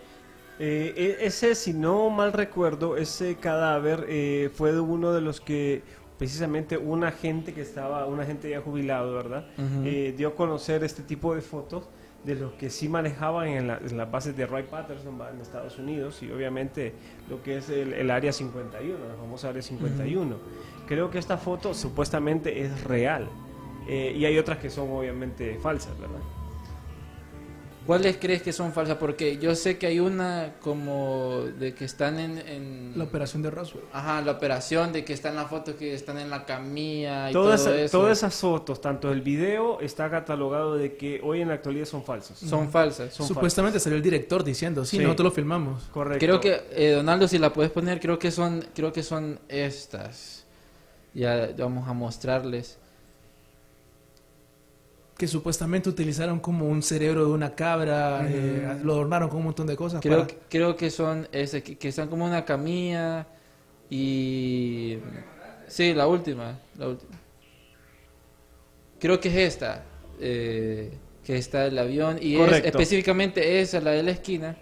Eh, 0.58 0.92
e- 0.94 1.26
ese, 1.26 1.54
si 1.54 1.72
no 1.72 2.10
mal 2.10 2.34
recuerdo, 2.34 2.98
ese 2.98 3.36
cadáver 3.36 4.04
eh, 4.10 4.50
fue 4.54 4.72
de 4.72 4.80
uno 4.80 5.14
de 5.14 5.22
los 5.22 5.40
que 5.40 5.82
precisamente 6.18 6.76
un 6.76 7.02
agente 7.02 7.54
que 7.54 7.62
estaba, 7.62 8.04
un 8.04 8.20
agente 8.20 8.50
ya 8.50 8.60
jubilado, 8.60 9.14
¿verdad? 9.14 9.46
Ujú. 9.56 9.86
Eh, 9.86 10.14
dio 10.14 10.28
a 10.28 10.34
conocer 10.34 10.84
este 10.84 11.02
tipo 11.02 11.34
de 11.34 11.40
fotos 11.40 11.88
de 12.26 12.34
los 12.34 12.52
que 12.54 12.68
sí 12.70 12.88
manejaban 12.88 13.48
en, 13.48 13.68
la- 13.68 13.78
en 13.78 13.96
las 13.96 14.10
bases 14.10 14.36
de 14.36 14.46
Roy 14.46 14.64
Patterson 14.64 15.18
en 15.32 15.40
Estados 15.40 15.78
Unidos 15.78 16.22
y 16.22 16.30
obviamente 16.32 16.92
lo 17.30 17.42
que 17.42 17.58
es 17.58 17.70
el, 17.70 17.92
el 17.94 18.10
Área 18.10 18.32
51, 18.32 18.98
la 19.08 19.14
famosa 19.14 19.48
Área 19.50 19.62
51. 19.62 20.36
Creo 20.86 21.10
que 21.10 21.18
esta 21.18 21.36
foto 21.38 21.72
supuestamente 21.72 22.60
es 22.62 22.82
real 22.84 23.28
eh, 23.88 24.12
y 24.16 24.24
hay 24.24 24.36
otras 24.38 24.58
que 24.58 24.68
son 24.70 24.90
obviamente 24.90 25.58
falsas, 25.62 25.98
¿verdad? 25.98 26.18
¿Cuáles 27.86 28.16
crees 28.18 28.42
que 28.42 28.52
son 28.52 28.72
falsas? 28.72 28.96
Porque 28.98 29.38
yo 29.38 29.54
sé 29.54 29.78
que 29.78 29.86
hay 29.86 30.00
una 30.00 30.54
como 30.60 31.42
de 31.58 31.74
que 31.74 31.84
están 31.84 32.18
en... 32.18 32.38
en- 32.38 32.92
La 32.96 33.04
operación 33.04 33.42
de 33.42 33.50
Roswell. 33.50 33.84
Ajá, 33.92 34.20
la 34.22 34.32
operación, 34.32 34.92
de 34.92 35.04
que 35.04 35.12
están 35.12 35.36
las 35.36 35.48
fotos 35.48 35.76
que 35.76 35.94
están 35.94 36.18
en 36.18 36.28
la 36.30 36.44
camilla 36.44 37.30
y 37.30 37.32
Todas, 37.32 37.64
todo 37.64 37.74
eso. 37.74 37.98
todas 37.98 38.18
esas 38.18 38.34
fotos, 38.34 38.80
tanto 38.80 39.10
el 39.12 39.22
video, 39.22 39.80
está 39.80 40.10
catalogado 40.10 40.76
de 40.76 40.96
que 40.96 41.20
hoy 41.22 41.40
en 41.40 41.48
la 41.48 41.54
actualidad 41.54 41.86
son 41.86 42.02
falsos. 42.04 42.38
son 42.38 42.70
falsas. 42.70 43.14
Son 43.14 43.26
Supuestamente 43.26 43.78
salió 43.80 43.96
el 43.96 44.02
director 44.02 44.42
diciendo, 44.44 44.84
sí, 44.84 44.96
Sí. 44.96 45.02
nosotros 45.02 45.24
lo 45.26 45.30
filmamos. 45.30 45.84
Correcto. 45.92 46.18
Creo 46.24 46.40
que, 46.40 46.60
eh, 46.72 46.92
Donaldo, 46.92 47.28
si 47.28 47.38
la 47.38 47.52
puedes 47.52 47.70
poner, 47.72 48.00
creo 48.00 48.18
que 48.18 48.30
son, 48.30 48.64
creo 48.74 48.92
que 48.92 49.02
son 49.02 49.38
estas. 49.48 50.44
Ya 51.14 51.50
vamos 51.56 51.88
a 51.88 51.92
mostrarles. 51.92 52.78
Que 55.16 55.26
supuestamente 55.26 55.88
utilizaron 55.88 56.40
como 56.40 56.66
un 56.68 56.82
cerebro 56.82 57.24
de 57.24 57.30
una 57.32 57.54
cabra, 57.54 58.26
eh, 58.28 58.78
lo 58.82 58.92
adornaron 58.92 59.28
con 59.30 59.38
un 59.38 59.44
montón 59.44 59.66
de 59.66 59.74
cosas. 59.76 60.00
Creo, 60.02 60.18
para- 60.18 60.26
que- 60.26 60.38
creo 60.50 60.76
que 60.76 60.90
son 60.90 61.26
ese, 61.32 61.62
que, 61.62 61.76
que 61.78 61.88
están 61.88 62.08
como 62.08 62.24
una 62.26 62.44
camilla 62.44 63.26
y... 63.88 64.98
Sí, 65.68 65.94
la 65.94 66.06
última, 66.06 66.58
la 66.76 66.88
última. 66.88 67.12
Creo 68.98 69.20
que 69.20 69.28
es 69.28 69.36
esta, 69.54 69.84
eh, 70.20 70.90
que 71.24 71.36
está 71.36 71.66
el 71.66 71.78
avión 71.78 72.18
y 72.20 72.36
es 72.36 72.40
específicamente 72.68 73.60
esa, 73.60 73.80
la 73.80 73.90
de 73.92 74.02
la 74.02 74.10
esquina. 74.12 74.56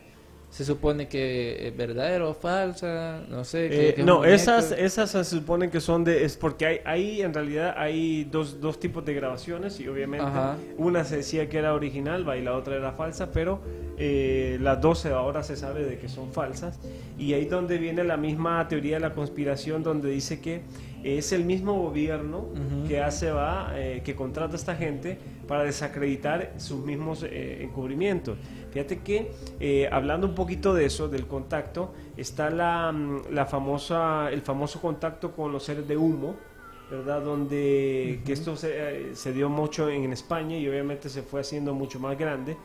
Se 0.55 0.65
supone 0.65 1.09
que 1.09 1.67
es 1.67 1.77
verdadero 1.77 2.31
o 2.31 2.35
falsa, 2.35 3.23
no 3.29 3.43
sé. 3.45 3.69
que- 3.69 3.89
Eh, 3.89 3.95
que 3.95 4.03
no, 4.05 4.25
esas, 4.25 4.71
esas 4.71 5.11
se 5.11 5.25
suponen 5.25 5.69
que 5.69 5.81
son 5.81 6.05
de... 6.05 6.25
Es 6.25 6.37
porque 6.37 6.65
hay, 6.65 6.79
hay 6.85 7.23
en 7.23 7.35
realidad 7.35 7.75
hay 7.77 8.23
dos, 8.23 8.61
dos 8.61 8.79
tipos 8.79 9.05
de 9.05 9.15
grabaciones 9.15 9.81
y 9.81 9.89
obviamente 9.89 10.25
Ajá. 10.25 10.57
una 10.79 11.03
se 11.03 11.17
decía 11.17 11.49
que 11.49 11.59
era 11.59 11.75
original 11.75 12.25
y 12.39 12.43
la 12.43 12.55
otra 12.57 12.77
era 12.77 12.93
falsa, 12.93 13.33
pero 13.33 13.63
eh, 13.99 14.57
las 14.61 14.81
dos 14.81 15.05
ahora 15.07 15.43
se 15.43 15.57
sabe 15.57 15.83
de 15.83 15.99
que 15.99 16.09
son 16.09 16.33
falsas. 16.33 16.79
Y 17.19 17.33
ahí 17.35 17.47
donde 17.47 17.79
viene 17.79 18.05
la 18.05 18.17
misma 18.17 18.69
teoría 18.69 18.95
de 18.95 19.01
la 19.01 19.13
conspiración 19.13 19.83
donde 19.83 20.09
dice 20.11 20.41
que 20.41 20.63
es 21.05 21.33
el 21.33 21.45
mismo 21.45 21.75
gobierno 21.75 22.49
que 22.89 23.01
hace 23.01 23.31
va, 23.31 23.73
eh, 23.75 24.03
que 24.05 24.15
contrata 24.15 24.55
a 24.55 24.57
esta 24.57 24.75
gente 24.75 25.19
para 25.47 25.63
desacreditar 25.65 26.55
sus 26.57 26.85
mismos 26.85 27.23
eh, 27.23 27.59
encubrimientos. 27.63 28.39
Fíjate 28.73 29.03
que 29.03 29.31
eh, 29.61 29.89
hablando 29.93 30.27
un 30.27 30.35
poquito 30.35 30.75
de 30.75 30.87
eso, 30.87 31.09
del 31.09 31.27
contacto, 31.27 31.95
está 32.17 32.51
la, 32.51 32.91
mm, 32.91 33.31
la 33.31 33.47
famosa, 33.47 34.31
el 34.33 34.43
famoso 34.43 34.81
contacto 34.81 35.33
con 35.33 35.53
los 35.53 35.63
seres 35.63 35.87
de 35.87 35.97
humo, 35.97 36.35
¿verdad? 36.91 37.23
Donde 37.23 38.21
que 38.25 38.33
esto 38.33 38.57
se, 38.57 38.73
eh, 39.11 39.15
se 39.15 39.33
dio 39.33 39.49
mucho 39.49 39.89
en 39.89 40.13
España 40.13 40.57
y 40.59 40.69
obviamente 40.69 41.09
se 41.09 41.23
fue 41.23 41.41
haciendo 41.41 41.75
mucho 41.75 41.99
más 42.01 42.19
grande, 42.19 42.57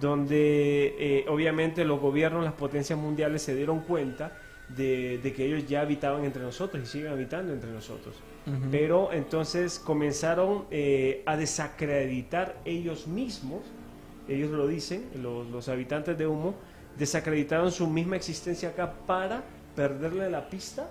donde 0.00 0.96
eh, 0.98 1.26
obviamente 1.28 1.84
los 1.84 2.00
gobiernos, 2.00 2.44
las 2.44 2.54
potencias 2.54 2.98
mundiales 2.98 3.42
se 3.42 3.54
dieron 3.54 3.80
cuenta 3.80 4.32
de, 4.76 5.18
de 5.22 5.32
que 5.32 5.46
ellos 5.46 5.66
ya 5.68 5.80
habitaban 5.80 6.24
entre 6.24 6.42
nosotros 6.42 6.82
y 6.82 6.86
siguen 6.86 7.12
habitando 7.12 7.52
entre 7.52 7.70
nosotros. 7.70 8.16
Pero 8.70 9.12
entonces 9.12 9.78
comenzaron 9.78 10.64
eh, 10.70 11.22
a 11.26 11.36
desacreditar 11.36 12.58
ellos 12.64 13.06
mismos, 13.06 13.60
ellos 14.26 14.50
lo 14.50 14.66
dicen, 14.66 15.04
los, 15.20 15.46
los 15.48 15.68
habitantes 15.68 16.16
de 16.16 16.26
Humo, 16.26 16.54
desacreditaron 16.98 17.70
su 17.70 17.86
misma 17.88 18.16
existencia 18.16 18.70
acá 18.70 18.94
para 19.06 19.44
perderle 19.76 20.30
la 20.30 20.48
pista, 20.48 20.88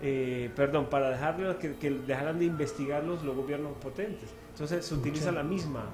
eh, 0.00 0.50
perdón, 0.54 0.86
para 0.88 1.10
dejarle 1.10 1.56
que, 1.56 1.74
que 1.74 1.90
dejaran 1.90 2.38
de 2.38 2.44
investigarlos 2.44 3.24
los 3.24 3.34
gobiernos 3.34 3.72
potentes. 3.82 4.30
Entonces 4.52 4.84
se 4.84 4.94
utiliza 4.94 5.32
la 5.32 5.42
misma, 5.42 5.86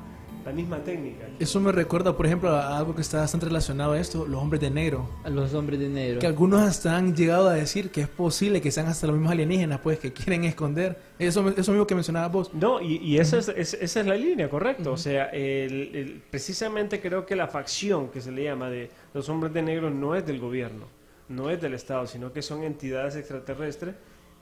la 0.47 0.53
misma 0.53 0.79
técnica. 0.79 1.27
Eso 1.41 1.61
me 1.61 1.73
recuerda, 1.73 2.17
por 2.17 2.25
ejemplo, 2.25 2.51
a 2.51 2.79
algo 2.79 2.95
que 2.95 3.01
está 3.03 3.19
bastante 3.19 3.47
relacionado 3.47 3.93
a 3.93 3.99
esto, 4.01 4.27
los 4.27 4.41
hombres 4.41 4.61
de 4.61 4.71
negro. 4.71 5.09
A 5.25 5.29
los 5.29 5.53
hombres 5.55 5.81
de 5.81 5.89
negro. 5.89 6.21
Que 6.21 6.27
algunos 6.29 6.61
hasta 6.63 6.97
han 6.97 7.17
llegado 7.17 7.49
a 7.49 7.55
decir 7.55 7.91
que 7.91 8.01
es 8.03 8.09
posible 8.09 8.61
que 8.61 8.71
sean 8.71 8.87
hasta 8.87 9.09
los 9.09 9.17
mismos 9.17 9.33
alienígenas, 9.33 9.81
pues, 9.81 9.99
que 9.99 10.13
quieren 10.13 10.45
esconder. 10.45 10.97
Eso, 11.19 11.49
eso 11.51 11.73
mismo 11.73 11.87
que 11.87 11.97
mencionabas 11.97 12.31
vos. 12.31 12.55
No, 12.55 12.81
y, 12.81 12.99
y 12.99 13.19
esa, 13.19 13.39
es, 13.39 13.49
es- 13.49 13.75
esa 13.75 14.01
es 14.01 14.07
la 14.07 14.15
línea, 14.15 14.49
correcto. 14.49 14.93
O 14.93 14.97
sea, 14.97 15.27
el- 15.31 15.91
el- 15.97 16.23
precisamente 16.31 17.01
creo 17.01 17.27
que 17.27 17.35
la 17.35 17.49
facción 17.49 18.09
que 18.11 18.21
se 18.21 18.31
le 18.31 18.45
llama 18.45 18.71
de 18.71 18.89
los 19.15 19.29
hombres 19.29 19.53
de 19.53 19.63
negro 19.63 19.91
no 19.91 20.15
es 20.15 20.25
del 20.25 20.39
gobierno, 20.39 20.87
no 21.29 21.51
es 21.51 21.61
del 21.61 21.75
Estado, 21.75 22.07
sino 22.07 22.33
que 22.33 22.41
son 22.43 22.63
entidades 22.63 23.17
extraterrestres 23.17 23.97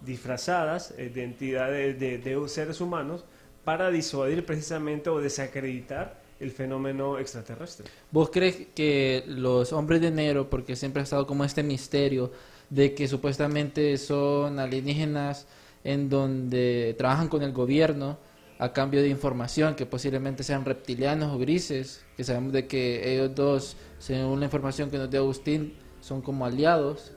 disfrazadas 0.05 0.93
eh, 0.99 1.11
de 1.13 1.25
entidades 1.25 1.99
de, 1.99 2.19
de 2.19 2.49
seres 2.49 2.81
humanos 2.81 3.25
para 3.65 3.91
disuadir 3.91 4.45
precisamente 4.45 5.11
o 5.11 5.21
desacreditar 5.21 6.23
el 6.41 6.51
fenómeno 6.51 7.19
extraterrestre. 7.19 7.87
¿Vos 8.11 8.31
crees 8.31 8.67
que 8.75 9.25
los 9.27 9.73
hombres 9.73 10.01
de 10.01 10.11
negro, 10.11 10.51
porque 10.51 10.77
siempre 10.77 11.01
ha 11.01 11.05
estado 11.05 11.27
como 11.27 11.45
este 11.45 11.63
misterio 11.63 12.33
de 12.71 12.95
que 12.95 13.09
supuestamente 13.09 13.97
son 13.99 14.59
alienígenas 14.59 15.47
en 15.85 16.09
donde 16.09 16.95
trabajan 16.99 17.29
con 17.29 17.43
el 17.43 17.53
gobierno 17.53 18.19
a 18.59 18.73
cambio 18.73 19.03
de 19.03 19.09
información, 19.09 19.75
que 19.75 19.87
posiblemente 19.87 20.43
sean 20.43 20.65
reptilianos 20.65 21.33
o 21.33 21.39
grises, 21.39 22.05
que 22.17 22.25
sabemos 22.25 22.53
de 22.53 22.67
que 22.67 23.13
ellos 23.13 23.35
dos, 23.35 23.77
según 23.99 24.41
la 24.41 24.47
información 24.47 24.91
que 24.91 24.99
nos 24.99 25.11
dio 25.11 25.21
Agustín, 25.21 25.75
son 26.01 26.23
como 26.23 26.47
aliados, 26.47 27.13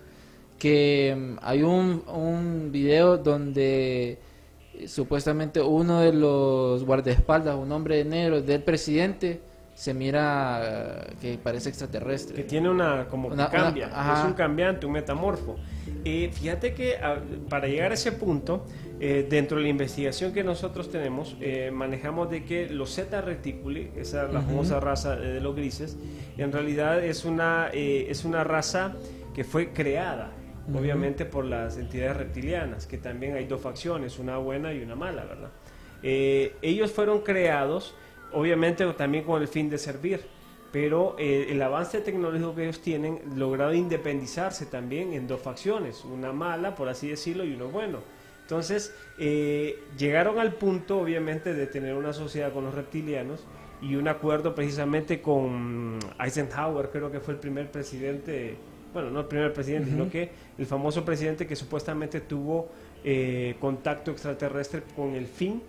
que 0.57 1.15
mm, 1.15 1.37
hay 1.41 1.63
un, 1.63 2.03
un 2.07 2.71
video 2.71 3.17
donde 3.17 4.17
supuestamente 4.85 5.61
uno 5.61 6.01
de 6.01 6.13
los 6.13 6.83
guardaespaldas, 6.85 7.55
un 7.55 7.71
hombre 7.71 7.97
de 7.97 8.05
negro 8.05 8.41
del 8.41 8.61
presidente, 8.61 9.41
se 9.73 9.93
mira 9.93 10.61
eh, 11.09 11.13
que 11.21 11.37
parece 11.37 11.69
extraterrestre. 11.69 12.35
Que 12.35 12.43
tiene 12.43 12.67
una, 12.69 13.05
como 13.09 13.27
Una- 13.27 13.49
que 13.49 13.57
cambia, 13.57 13.87
una- 13.87 14.19
es 14.19 14.25
un 14.25 14.33
cambiante, 14.33 14.85
un 14.87 14.91
metamorfo. 14.93 15.55
Eh, 16.03 16.31
fíjate 16.33 16.73
que 16.73 16.95
para 17.49 17.67
llegar 17.67 17.91
a 17.91 17.93
ese 17.93 18.11
punto, 18.11 18.65
eh, 18.99 19.27
dentro 19.29 19.57
de 19.57 19.63
la 19.63 19.69
investigación 19.69 20.33
que 20.33 20.43
nosotros 20.43 20.89
tenemos, 20.89 21.37
eh, 21.41 21.69
manejamos 21.71 22.29
de 22.31 22.43
que 22.43 22.67
los 22.69 22.95
Zeta 22.95 23.21
Reticuli, 23.21 23.91
esa 23.95 24.25
es 24.25 24.33
la 24.33 24.41
famosa 24.41 24.79
raza 24.79 25.15
de 25.15 25.39
los 25.41 25.55
grises, 25.55 25.95
en 26.37 26.51
realidad 26.51 27.03
es 27.03 27.23
una, 27.23 27.69
es 27.71 28.25
una 28.25 28.43
raza 28.43 28.93
que 29.35 29.43
fue 29.43 29.73
creada, 29.73 30.31
Obviamente 30.73 31.25
por 31.25 31.45
las 31.45 31.77
entidades 31.77 32.17
reptilianas, 32.17 32.87
que 32.87 32.97
también 32.97 33.35
hay 33.35 33.45
dos 33.45 33.61
facciones, 33.61 34.19
una 34.19 34.37
buena 34.37 34.73
y 34.73 34.81
una 34.81 34.95
mala, 34.95 35.23
¿verdad? 35.23 35.49
Eh, 36.03 36.55
ellos 36.61 36.91
fueron 36.91 37.21
creados, 37.21 37.95
obviamente 38.33 38.85
también 38.93 39.23
con 39.23 39.41
el 39.41 39.47
fin 39.47 39.69
de 39.69 39.77
servir, 39.77 40.21
pero 40.71 41.15
eh, 41.17 41.47
el 41.49 41.61
avance 41.61 42.01
tecnológico 42.01 42.53
que 42.53 42.63
ellos 42.63 42.81
tienen 42.81 43.21
logrado 43.35 43.73
independizarse 43.73 44.65
también 44.65 45.13
en 45.13 45.27
dos 45.27 45.41
facciones, 45.41 46.03
una 46.03 46.33
mala, 46.33 46.75
por 46.75 46.89
así 46.89 47.07
decirlo, 47.07 47.45
y 47.45 47.53
uno 47.53 47.69
bueno. 47.69 47.99
Entonces, 48.41 48.93
eh, 49.19 49.83
llegaron 49.97 50.39
al 50.39 50.53
punto, 50.53 50.99
obviamente, 50.99 51.53
de 51.53 51.67
tener 51.67 51.95
una 51.95 52.13
sociedad 52.13 52.53
con 52.53 52.65
los 52.65 52.73
reptilianos 52.73 53.45
y 53.81 53.95
un 53.95 54.07
acuerdo 54.07 54.55
precisamente 54.55 55.21
con 55.21 55.99
Eisenhower, 56.19 56.89
creo 56.89 57.11
que 57.11 57.19
fue 57.19 57.33
el 57.33 57.39
primer 57.39 57.71
presidente, 57.71 58.57
bueno, 58.93 59.09
no 59.09 59.21
el 59.21 59.25
primer 59.25 59.53
presidente, 59.53 59.89
sino 59.89 60.09
que 60.09 60.29
el 60.57 60.65
famoso 60.65 61.05
presidente 61.05 61.47
que 61.47 61.55
supuestamente 61.55 62.21
tuvo 62.21 62.69
eh, 63.03 63.55
contacto 63.59 64.11
extraterrestre 64.11 64.83
con 64.95 65.15
el 65.15 65.27
fin 65.27 65.61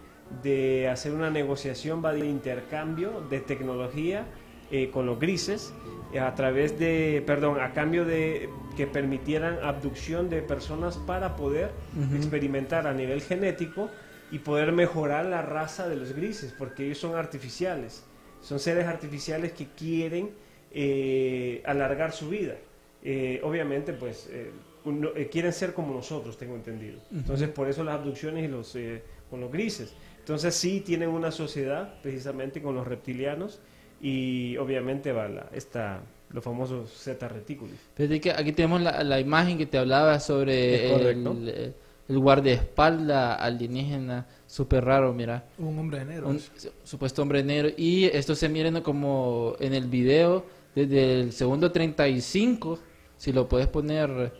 de 0.42 0.88
hacer 0.88 1.12
una 1.12 1.30
negociación 1.30 2.04
va 2.04 2.12
de 2.12 2.26
intercambio 2.26 3.22
de 3.30 3.40
tecnología 3.40 4.26
eh, 4.70 4.90
con 4.90 5.06
los 5.06 5.18
grises 5.18 5.72
a 6.20 6.34
través 6.34 6.78
de, 6.78 7.22
perdón, 7.26 7.60
a 7.60 7.72
cambio 7.72 8.04
de 8.04 8.48
que 8.76 8.86
permitieran 8.86 9.58
abducción 9.62 10.28
de 10.30 10.42
personas 10.42 10.96
para 10.96 11.36
poder 11.36 11.70
experimentar 12.14 12.86
a 12.86 12.94
nivel 12.94 13.20
genético 13.20 13.90
y 14.30 14.38
poder 14.38 14.72
mejorar 14.72 15.26
la 15.26 15.42
raza 15.42 15.88
de 15.88 15.96
los 15.96 16.12
grises, 16.12 16.54
porque 16.56 16.84
ellos 16.84 16.98
son 16.98 17.14
artificiales, 17.16 18.04
son 18.40 18.58
seres 18.58 18.86
artificiales 18.86 19.52
que 19.52 19.66
quieren 19.66 20.30
eh, 20.70 21.62
alargar 21.64 22.12
su 22.12 22.28
vida. 22.28 22.54
Eh, 23.02 23.40
obviamente, 23.44 23.92
pues, 23.92 24.28
eh, 24.30 24.50
uno- 24.84 25.10
eh, 25.14 25.28
quieren 25.28 25.52
ser 25.52 25.72
como 25.74 25.94
nosotros, 25.94 26.36
tengo 26.36 26.54
entendido. 26.56 26.98
Entonces, 27.12 27.48
por 27.48 27.68
eso 27.68 27.84
las 27.84 27.94
abducciones 27.94 28.44
y 28.44 28.48
los, 28.48 28.74
eh, 28.76 29.02
con 29.30 29.40
los 29.40 29.52
grises. 29.52 29.94
Entonces, 30.20 30.54
sí 30.54 30.80
tienen 30.80 31.08
una 31.08 31.30
sociedad, 31.30 31.94
precisamente 32.02 32.60
con 32.60 32.74
los 32.74 32.86
reptilianos, 32.86 33.60
y 34.00 34.56
obviamente 34.58 35.12
va 35.12 35.28
la, 35.28 35.46
esta, 35.52 36.02
los 36.30 36.42
famosos 36.44 36.90
zeta 36.92 37.28
reticulis. 37.28 37.76
Fíjate 37.96 38.20
que 38.20 38.30
aquí 38.32 38.52
tenemos 38.52 38.80
la, 38.80 39.02
la 39.02 39.18
imagen 39.20 39.58
que 39.58 39.66
te 39.66 39.78
hablaba 39.78 40.20
sobre 40.20 41.10
el, 41.10 41.48
eh, 41.48 41.72
el 42.08 42.18
guardaespaldas 42.18 43.38
alienígena, 43.40 44.26
súper 44.46 44.84
raro, 44.84 45.12
mira. 45.12 45.44
Un 45.58 45.78
hombre 45.78 46.00
de 46.00 46.04
negro. 46.04 46.28
Un 46.28 46.38
su- 46.40 46.70
supuesto 46.84 47.22
hombre 47.22 47.42
negro. 47.42 47.70
Y 47.76 48.04
esto 48.06 48.34
se 48.34 48.48
mira 48.48 48.70
¿no? 48.70 48.82
como 48.82 49.54
en 49.60 49.74
el 49.74 49.86
video, 49.86 50.44
desde 50.74 51.20
el 51.20 51.32
segundo 51.32 51.70
35, 51.72 52.78
si 53.18 53.32
lo 53.32 53.46
puedes 53.48 53.66
poner, 53.68 54.32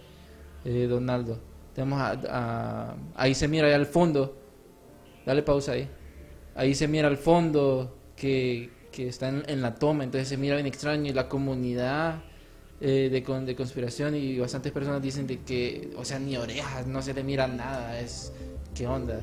eh, 0.64 0.86
Donaldo. 0.88 1.38
Tenemos 1.74 2.00
a- 2.00 2.18
a- 2.30 2.96
ahí 3.14 3.34
se 3.34 3.46
mira 3.48 3.66
allá 3.66 3.76
al 3.76 3.86
fondo. 3.86 4.34
Dale 5.26 5.42
pausa 5.42 5.72
ahí. 5.72 5.88
Ahí 6.54 6.74
se 6.74 6.88
mira 6.88 7.06
al 7.08 7.18
fondo 7.18 7.96
que, 8.16 8.70
que 8.90 9.06
está 9.08 9.28
en, 9.28 9.44
en 9.46 9.60
la 9.62 9.74
toma, 9.74 10.02
entonces 10.04 10.26
se 10.28 10.36
mira 10.36 10.54
bien 10.56 10.66
extraño 10.66 11.10
y 11.10 11.12
la 11.12 11.28
comunidad 11.28 12.22
eh, 12.80 13.08
de, 13.12 13.22
con- 13.22 13.44
de 13.44 13.54
conspiración 13.54 14.14
y 14.14 14.38
bastantes 14.38 14.72
personas 14.72 15.02
dicen 15.02 15.26
de 15.26 15.40
que, 15.42 15.90
o 15.96 16.04
sea, 16.04 16.18
ni 16.18 16.36
orejas, 16.36 16.86
no 16.86 17.02
se 17.02 17.12
le 17.14 17.22
mira 17.22 17.46
nada, 17.46 18.00
es... 18.00 18.32
¿Qué 18.74 18.86
onda? 18.86 19.20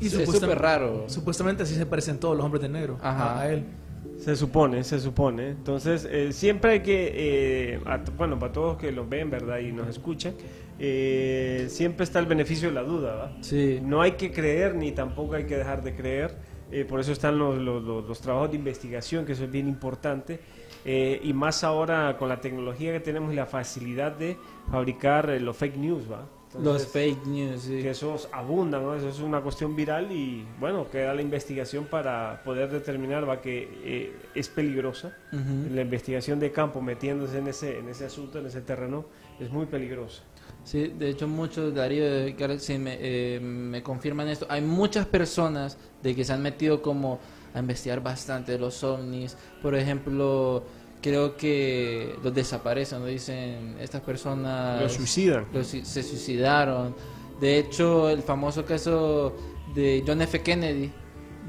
Y 0.00 0.06
es 0.06 0.12
súper 0.12 0.58
raro. 0.58 1.04
Supuestamente 1.08 1.62
así 1.62 1.74
se 1.76 1.86
parecen 1.86 2.18
todos 2.18 2.36
los 2.36 2.44
hombres 2.44 2.60
de 2.62 2.68
negro 2.68 2.98
Ajá. 3.00 3.38
a 3.40 3.48
él. 3.52 3.64
Se 4.24 4.36
supone, 4.36 4.84
se 4.84 5.00
supone. 5.00 5.48
Entonces, 5.50 6.06
eh, 6.10 6.32
siempre 6.32 6.72
hay 6.72 6.80
que, 6.80 7.12
eh, 7.74 7.80
a- 7.86 7.98
bueno, 8.16 8.38
para 8.38 8.52
todos 8.52 8.76
que 8.78 8.92
los 8.92 9.08
ven, 9.08 9.30
¿verdad? 9.30 9.58
Y 9.58 9.72
nos 9.72 9.88
escuchan, 9.88 10.34
eh, 10.78 11.66
siempre 11.68 12.04
está 12.04 12.18
el 12.18 12.26
beneficio 12.26 12.68
de 12.68 12.74
la 12.74 12.82
duda, 12.82 13.14
¿va? 13.16 13.32
Sí. 13.40 13.80
No 13.82 14.00
hay 14.00 14.12
que 14.12 14.30
creer 14.30 14.74
ni 14.74 14.92
tampoco 14.92 15.34
hay 15.34 15.44
que 15.44 15.56
dejar 15.56 15.82
de 15.82 15.94
creer. 15.94 16.52
eh, 16.74 16.86
por 16.86 17.00
eso 17.00 17.12
están 17.12 17.36
los, 17.38 17.58
los- 17.58 17.82
los- 17.84 18.08
los 18.08 18.20
trabajos 18.22 18.50
de 18.50 18.56
investigación, 18.56 19.26
que 19.26 19.32
eso 19.32 19.44
es 19.44 19.50
bien 19.50 19.68
importante. 19.68 20.40
eh, 20.86 21.20
y 21.22 21.32
más 21.34 21.62
ahora 21.64 22.16
con 22.18 22.28
la 22.30 22.40
tecnología 22.40 22.92
que 22.92 22.98
tenemos 23.00 23.32
y 23.32 23.36
la 23.36 23.44
facilidad 23.46 24.10
de 24.16 24.36
fabricar 24.70 25.28
los 25.40 25.56
fake 25.56 25.76
news, 25.76 26.10
¿va? 26.10 26.26
Los 26.54 26.82
Entonces, 26.82 26.88
fake 26.88 27.26
news, 27.26 27.62
sí. 27.62 27.80
que 27.80 27.90
esos 27.90 28.28
abundan, 28.30 28.82
¿no? 28.82 28.94
Eso 28.94 29.08
es 29.08 29.20
una 29.20 29.40
cuestión 29.40 29.74
viral 29.74 30.12
y 30.12 30.46
bueno, 30.60 30.90
queda 30.90 31.14
la 31.14 31.22
investigación 31.22 31.86
para 31.86 32.42
poder 32.44 32.70
determinar 32.70 33.26
va 33.26 33.40
que 33.40 33.68
eh, 33.82 34.16
es 34.34 34.48
peligrosa. 34.48 35.16
Ujú. 35.32 35.74
La 35.74 35.80
investigación 35.80 36.38
de 36.40 36.52
campo 36.52 36.82
metiéndose 36.82 37.38
en 37.38 37.48
ese, 37.48 37.78
en 37.78 37.88
ese 37.88 38.04
asunto, 38.04 38.38
en 38.38 38.46
ese 38.46 38.60
terreno, 38.60 39.06
es 39.40 39.50
muy 39.50 39.64
peligrosa. 39.64 40.22
Sí, 40.64 40.88
de 40.88 41.08
hecho 41.08 41.26
muchos, 41.26 41.74
Darío, 41.74 42.04
Galaxy 42.36 42.78
me, 42.78 42.98
eh, 43.00 43.40
me 43.40 43.82
confirman 43.82 44.28
esto. 44.28 44.46
Hay 44.48 44.60
muchas 44.60 45.06
personas 45.06 45.78
de 46.02 46.14
que 46.14 46.22
se 46.22 46.34
han 46.34 46.42
metido 46.42 46.82
como 46.82 47.18
a 47.54 47.58
investigar 47.58 48.02
bastante 48.02 48.58
los 48.58 48.82
ovnis. 48.84 49.36
Por 49.60 49.74
ejemplo, 49.74 50.64
creo 51.02 51.36
que 51.36 52.16
los 52.22 52.32
desaparecen, 52.32 53.00
¿no? 53.00 53.06
Dicen, 53.06 53.76
estas 53.80 54.00
personas... 54.00 54.80
Los 54.80 54.92
suicidan. 54.94 55.46
los 55.52 55.66
se 55.66 56.02
suicidaron. 56.02 56.94
De 57.40 57.58
hecho, 57.58 58.08
el 58.08 58.22
famoso 58.22 58.64
caso 58.64 59.34
de 59.74 60.02
John 60.06 60.22
F. 60.22 60.40
Kennedy, 60.42 60.92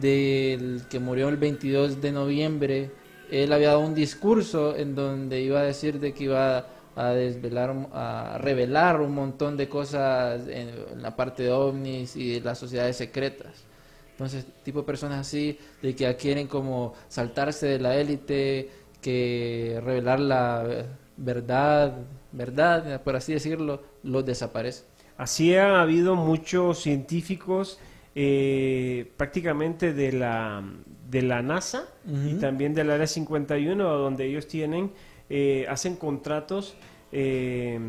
del 0.02 0.84
que 0.89 1.00
murió 1.00 1.30
el 1.30 1.38
22 1.38 2.02
de 2.02 2.12
noviembre, 2.12 2.92
él 3.32 3.54
había 3.54 3.70
dado 3.70 3.82
un 3.82 3.94
discurso 3.96 4.76
en 4.76 4.96
donde 4.96 5.42
iba 5.42 5.60
a 5.60 5.63
decir 5.63 6.00
de 6.00 6.13
que 6.13 6.26
iba 6.26 6.68
a 6.96 7.10
desvelar, 7.10 7.76
a 7.94 8.38
revelar 8.39 9.02
un 9.02 9.13
montón 9.13 9.56
de 9.56 9.70
cosas 9.70 10.48
en, 10.48 10.70
en 10.94 11.02
la 11.02 11.16
parte 11.16 11.44
de 11.44 11.52
ovnis 11.52 12.16
y 12.16 12.34
de 12.34 12.42
las 12.42 12.58
sociedades 12.58 12.98
secretas. 12.98 13.66
Entonces, 14.12 14.46
tipo 14.63 14.80
de 14.80 14.86
personas 14.86 15.22
así, 15.22 15.58
de 15.82 15.96
que 15.96 16.16
quieren 16.16 16.48
como 16.48 16.94
saltarse 17.08 17.66
de 17.66 17.80
la 17.80 17.96
élite, 17.96 18.70
que 19.04 19.80
revelar 19.86 20.20
la 20.20 20.88
verdad, 21.18 21.94
verdad, 22.32 23.02
por 23.04 23.16
así 23.16 23.34
decirlo, 23.34 23.84
los 24.04 24.26
desaparece. 24.26 24.86
Así 25.18 25.56
ha 25.56 25.82
habido 25.82 26.16
muchos 26.16 26.80
científicos 26.82 27.80
eh, 28.16 29.12
prácticamente 29.18 29.94
de 29.94 30.12
la, 30.12 30.63
de 31.10 31.22
la 31.22 31.42
NASA 31.44 31.88
y 32.08 32.34
Ujú. 32.34 32.39
también 32.39 32.74
del 32.74 32.89
Área 32.89 33.08
51, 33.08 33.84
donde 33.84 34.26
ellos 34.26 34.48
tienen, 34.48 34.92
eh, 35.30 35.66
hacen 35.70 35.96
contratos 35.96 36.76
eh, 37.12 37.80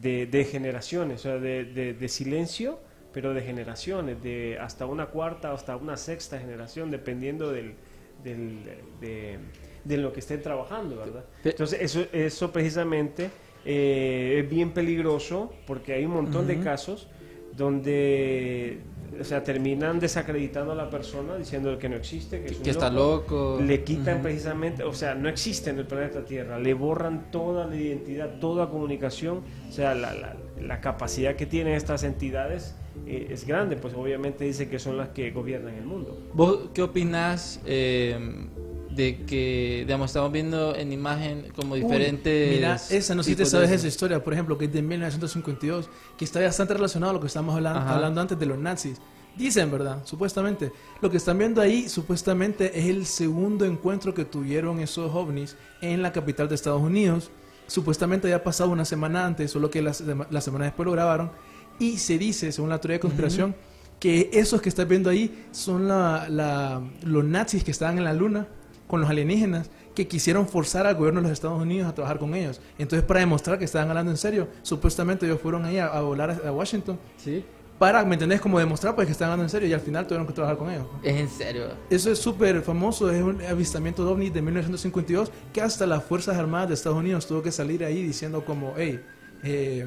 de, 0.00 0.26
de 0.26 0.44
generaciones, 0.44 1.20
o 1.20 1.22
sea, 1.24 1.38
de, 1.38 1.64
de- 1.64 1.94
de 1.94 2.08
silencio, 2.08 2.78
pero 3.12 3.32
de 3.32 3.42
generaciones, 3.42 4.22
de 4.22 4.58
hasta 4.60 4.86
una 4.86 5.06
cuarta, 5.06 5.52
hasta 5.52 5.76
una 5.76 5.96
sexta 5.96 6.38
generación, 6.38 6.90
dependiendo 6.90 7.50
del, 7.52 7.74
del- 8.22 8.62
de, 9.00 9.38
de 9.84 9.96
lo 9.98 10.12
que 10.12 10.20
estén 10.20 10.40
trabajando, 10.42 10.96
¿verdad? 10.96 11.24
Entonces, 11.44 11.80
eso, 11.80 12.04
eso 12.12 12.50
precisamente 12.52 13.30
eh, 13.64 14.40
es 14.42 14.50
bien 14.50 14.70
peligroso 14.72 15.52
porque 15.66 15.92
hay 15.94 16.04
un 16.04 16.12
montón 16.12 16.46
de 16.46 16.60
casos 16.60 17.08
donde, 17.56 18.78
o 19.20 19.24
sea, 19.24 19.42
terminan 19.44 20.00
desacreditando 20.00 20.72
a 20.72 20.74
la 20.74 20.90
persona 20.90 21.36
diciendo 21.36 21.78
que 21.78 21.88
no 21.88 21.96
existe, 21.96 22.40
que, 22.40 22.46
es 22.46 22.56
un 22.58 22.62
que 22.64 22.70
está 22.70 22.90
loco. 22.90 23.60
Le 23.64 23.84
quitan 23.84 24.22
precisamente, 24.22 24.82
o 24.82 24.92
sea, 24.92 25.14
no 25.14 25.28
existe 25.28 25.70
en 25.70 25.78
el 25.78 25.86
planeta 25.86 26.24
Tierra, 26.24 26.58
le 26.58 26.74
borran 26.74 27.30
toda 27.30 27.66
la 27.66 27.76
identidad, 27.76 28.38
toda 28.40 28.68
comunicación, 28.70 29.42
o 29.68 29.72
sea, 29.72 29.94
la, 29.94 30.12
la- 30.14 30.36
la 30.60 30.80
capacidad 30.80 31.34
que 31.36 31.46
tienen 31.46 31.74
estas 31.74 32.04
entidades 32.04 32.74
eh, 33.06 33.26
es 33.30 33.44
grande, 33.46 33.76
pues 33.76 33.92
obviamente 33.94 34.44
dice 34.44 34.68
que 34.68 34.78
son 34.78 34.96
las 34.96 35.08
que 35.10 35.30
gobiernan 35.30 35.74
el 35.74 35.84
mundo. 35.84 36.16
¿Vos 36.32 36.70
qué 36.72 36.80
opinás 36.82 37.60
eh, 37.66 38.16
de 38.94 39.24
que, 39.26 39.82
digamos, 39.86 40.10
estamos 40.10 40.30
viendo 40.32 40.74
en 40.76 40.92
imagen 40.92 41.46
como 41.56 41.74
diferentes... 41.74 42.48
Uy, 42.50 42.54
mira, 42.56 42.76
esa, 42.90 43.14
no 43.14 43.22
sé 43.22 43.30
si 43.30 43.36
te 43.36 43.46
sabes 43.46 43.70
esa 43.70 43.86
historia, 43.88 44.22
por 44.22 44.32
ejemplo, 44.32 44.56
que 44.58 44.66
es 44.66 44.72
de 44.72 44.82
1952, 44.82 45.88
que 46.16 46.24
está 46.24 46.40
bastante 46.40 46.74
relacionado 46.74 47.10
a 47.10 47.14
lo 47.14 47.20
que 47.20 47.26
estamos 47.26 47.54
hablando, 47.54 47.80
Ajá. 47.80 47.94
hablando 47.96 48.20
antes 48.20 48.38
de 48.38 48.46
los 48.46 48.58
nazis. 48.58 48.98
Dicen, 49.36 49.70
¿verdad? 49.70 49.98
Supuestamente. 50.04 50.70
Lo 51.02 51.10
que 51.10 51.16
están 51.16 51.38
viendo 51.38 51.60
ahí, 51.60 51.88
supuestamente, 51.88 52.78
es 52.78 52.86
el 52.86 53.04
segundo 53.04 53.64
encuentro 53.64 54.14
que 54.14 54.24
tuvieron 54.24 54.78
esos 54.78 55.12
ovnis 55.12 55.56
en 55.80 56.02
la 56.02 56.12
capital 56.12 56.48
de 56.48 56.54
Estados 56.54 56.80
Unidos. 56.80 57.30
Supuestamente 57.66 58.28
había 58.28 58.44
pasado 58.44 58.70
una 58.70 58.84
semana 58.84 59.26
antes, 59.26 59.50
solo 59.50 59.70
que 59.70 59.82
la, 59.82 59.92
la 60.30 60.40
semana 60.40 60.66
después 60.66 60.86
lo 60.86 60.92
grabaron. 60.92 61.32
Y 61.80 61.98
se 61.98 62.16
dice, 62.18 62.52
según 62.52 62.70
la 62.70 62.80
teoría 62.80 62.96
de 62.98 63.00
conspiración, 63.00 63.56
que 63.98 64.30
esos 64.34 64.60
que 64.62 64.68
estás 64.68 64.86
viendo 64.86 65.10
ahí 65.10 65.46
son 65.50 65.88
la- 65.88 66.28
la- 66.28 66.80
los 67.02 67.24
nazis 67.24 67.64
que 67.64 67.72
estaban 67.72 67.98
en 67.98 68.04
la 68.04 68.12
luna 68.12 68.46
con 68.86 69.00
los 69.00 69.10
alienígenas 69.10 69.70
que 69.94 70.08
quisieron 70.08 70.48
forzar 70.48 70.86
al 70.86 70.96
gobierno 70.96 71.20
de 71.20 71.28
los 71.28 71.32
Estados 71.32 71.60
Unidos 71.60 71.88
a 71.88 71.94
trabajar 71.94 72.18
con 72.18 72.34
ellos. 72.34 72.60
Entonces, 72.78 73.06
para 73.06 73.20
demostrar 73.20 73.58
que 73.58 73.64
estaban 73.64 73.88
hablando 73.88 74.10
en 74.10 74.16
serio, 74.16 74.48
supuestamente 74.62 75.26
ellos 75.26 75.40
fueron 75.40 75.64
ahí 75.64 75.78
a, 75.78 75.86
a 75.86 76.00
volar 76.00 76.42
a, 76.44 76.52
Washington 76.52 76.98
Sí, 77.16 77.44
para, 77.78 78.04
¿me 78.04 78.14
entendés? 78.14 78.40
Como 78.40 78.58
demostrar 78.58 78.94
pues, 78.94 79.06
que 79.06 79.12
estaban 79.12 79.32
hablando 79.32 79.46
en 79.46 79.50
serio 79.50 79.68
y 79.68 79.72
al 79.72 79.80
final 79.80 80.06
tuvieron 80.06 80.26
que 80.26 80.32
trabajar 80.32 80.56
con 80.56 80.70
ellos. 80.70 80.86
es 81.02 81.16
en 81.16 81.28
serio. 81.28 81.66
Eso 81.90 82.10
es 82.10 82.18
súper 82.18 82.62
famoso, 82.62 83.10
es 83.10 83.22
un 83.22 83.42
avistamiento 83.42 84.04
de 84.04 84.12
ovni 84.12 84.30
de 84.30 84.42
1952 84.42 85.30
que 85.52 85.60
hasta 85.60 85.86
las 85.86 86.04
Fuerzas 86.04 86.36
Armadas 86.36 86.68
de 86.68 86.74
Estados 86.74 86.98
Unidos 86.98 87.26
tuvo 87.26 87.42
que 87.42 87.50
salir 87.50 87.84
ahí 87.84 88.02
diciendo 88.02 88.44
como, 88.44 88.74
hey, 88.76 89.00
eh, 89.42 89.86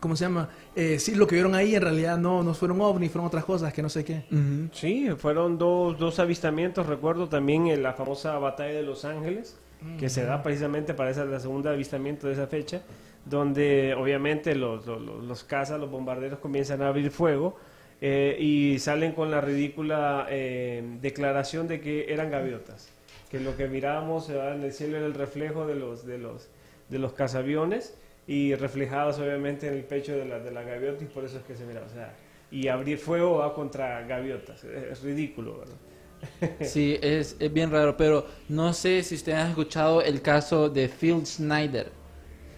¿cómo 0.00 0.16
se 0.16 0.24
llama? 0.24 0.48
Eh, 0.74 0.98
sí, 0.98 1.14
lo 1.14 1.26
que 1.26 1.34
vieron 1.36 1.54
ahí 1.54 1.74
en 1.74 1.82
realidad 1.82 2.18
no, 2.18 2.42
no 2.42 2.54
fueron 2.54 2.80
ovnis, 2.80 3.10
fueron 3.10 3.26
otras 3.26 3.44
cosas 3.44 3.72
que 3.72 3.82
no 3.82 3.88
sé 3.88 4.04
qué. 4.04 4.24
Sí, 4.72 5.08
fueron 5.16 5.58
dos, 5.58 5.98
dos 5.98 6.18
avistamientos, 6.18 6.86
recuerdo 6.86 7.28
también 7.28 7.66
en 7.68 7.82
la 7.82 7.92
famosa 7.94 8.38
batalla 8.38 8.72
de 8.74 8.82
Los 8.82 9.04
Ángeles, 9.04 9.58
que 9.98 10.08
se 10.08 10.24
da 10.24 10.42
precisamente 10.42 10.94
para 10.94 11.10
esa, 11.10 11.24
la 11.24 11.38
segunda 11.38 11.70
avistamiento 11.70 12.26
de 12.26 12.32
esa 12.32 12.46
fecha, 12.46 12.82
donde 13.24 13.94
obviamente 13.94 14.54
los, 14.54 14.86
los, 14.86 15.00
los- 15.02 15.44
cazas, 15.44 15.78
los 15.80 15.90
bombarderos 15.90 16.38
comienzan 16.38 16.80
a 16.82 16.88
abrir 16.88 17.10
fuego 17.10 17.56
eh, 18.00 18.36
y 18.40 18.78
salen 18.78 19.12
con 19.12 19.30
la 19.30 19.40
ridícula 19.40 20.26
eh, 20.30 20.82
declaración 21.00 21.66
de 21.68 21.80
que 21.80 22.12
eran 22.12 22.30
gaviotas, 22.30 22.88
que 23.30 23.40
lo 23.40 23.56
que 23.56 23.68
mirábamos 23.68 24.28
en 24.30 24.62
el 24.62 24.72
cielo 24.72 24.96
era 24.96 25.06
el 25.06 25.14
reflejo 25.14 25.66
de 25.66 25.74
los, 25.74 26.06
de 26.06 26.18
los, 26.18 26.48
de 26.88 26.98
los 26.98 27.12
cazaviones 27.12 27.96
y 28.26 28.54
reflejadas 28.54 29.18
obviamente 29.18 29.68
en 29.68 29.74
el 29.74 29.84
pecho 29.84 30.16
de 30.16 30.24
la, 30.24 30.40
de 30.40 30.50
la 30.50 30.62
gaviota 30.62 31.04
y 31.04 31.06
por 31.06 31.24
eso 31.24 31.38
es 31.38 31.44
que 31.44 31.56
se 31.56 31.64
mira, 31.66 31.82
o 31.84 31.88
sea, 31.88 32.14
y 32.50 32.68
abrir 32.68 32.98
fuego 32.98 33.38
va 33.38 33.54
contra 33.54 34.02
gaviotas. 34.06 34.64
Es, 34.64 34.84
es 34.92 35.02
ridículo, 35.02 35.58
¿verdad? 35.58 35.76
Sí, 36.60 36.98
es, 37.02 37.36
es 37.38 37.52
bien 37.52 37.70
raro, 37.70 37.96
pero 37.96 38.26
no 38.48 38.72
sé 38.72 39.02
si 39.02 39.14
ustedes 39.14 39.38
han 39.38 39.50
escuchado 39.50 40.02
el 40.02 40.22
caso 40.22 40.68
de 40.68 40.88
Phil 40.88 41.24
Schneider. 41.26 41.92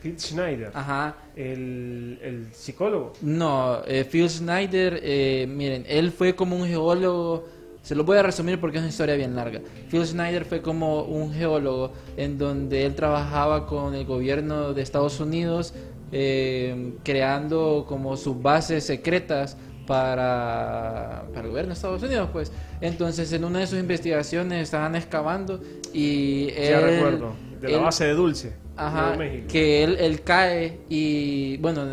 Phil 0.01 0.19
Schneider, 0.19 0.71
Ajá. 0.75 1.17
el, 1.35 2.19
el 2.23 2.55
psicólogo. 2.55 3.13
No, 3.21 3.83
eh, 3.85 4.05
Phil 4.05 4.31
Schneider, 4.31 5.01
eh, 5.03 5.47
miren, 5.49 5.85
él 5.89 6.13
fue 6.13 6.35
como 6.37 6.57
un 6.57 6.67
geólogo, 6.67 7.49
se 7.89 7.95
lo 7.95 8.05
voy 8.05 8.19
a 8.19 8.23
resumir 8.23 8.61
porque 8.61 8.77
es 8.77 8.83
una 8.83 8.91
historia 8.91 9.15
bien 9.17 9.35
larga. 9.35 9.61
Phil 9.91 10.05
Schneider 10.07 10.45
fue 10.45 10.61
como 10.61 11.05
un 11.05 11.33
geólogo 11.33 11.93
en 12.19 12.37
donde 12.37 12.85
él 12.85 12.95
trabajaba 12.95 13.67
con 13.67 13.95
el 13.95 14.05
gobierno 14.05 14.75
de 14.75 14.83
Estados 14.83 15.21
Unidos 15.21 15.73
eh, 16.13 16.93
creando 17.03 17.87
como 17.89 18.17
sus 18.19 18.43
bases 18.43 18.85
secretas 18.85 19.57
para, 19.87 21.25
para 21.33 21.45
el 21.47 21.49
gobierno 21.51 21.69
de 21.69 21.75
Estados 21.75 22.03
Unidos, 22.03 22.29
pues. 22.33 22.53
Entonces, 22.83 23.33
en 23.33 23.45
una 23.45 23.61
de 23.61 23.67
sus 23.67 23.79
investigaciones 23.79 24.63
estaban 24.65 24.95
excavando 24.95 25.59
y 25.95 26.49
Ya 26.53 26.81
recuerdo, 26.81 27.33
de 27.61 27.69
la 27.71 27.77
él- 27.79 27.83
base 27.85 28.05
de 28.05 28.13
Dulce, 28.13 28.53
Ajá, 28.77 29.17
México. 29.17 29.47
que 29.51 29.83
él, 29.85 29.97
él 29.99 30.21
cae 30.23 30.81
y 30.91 31.57
bueno, 31.59 31.85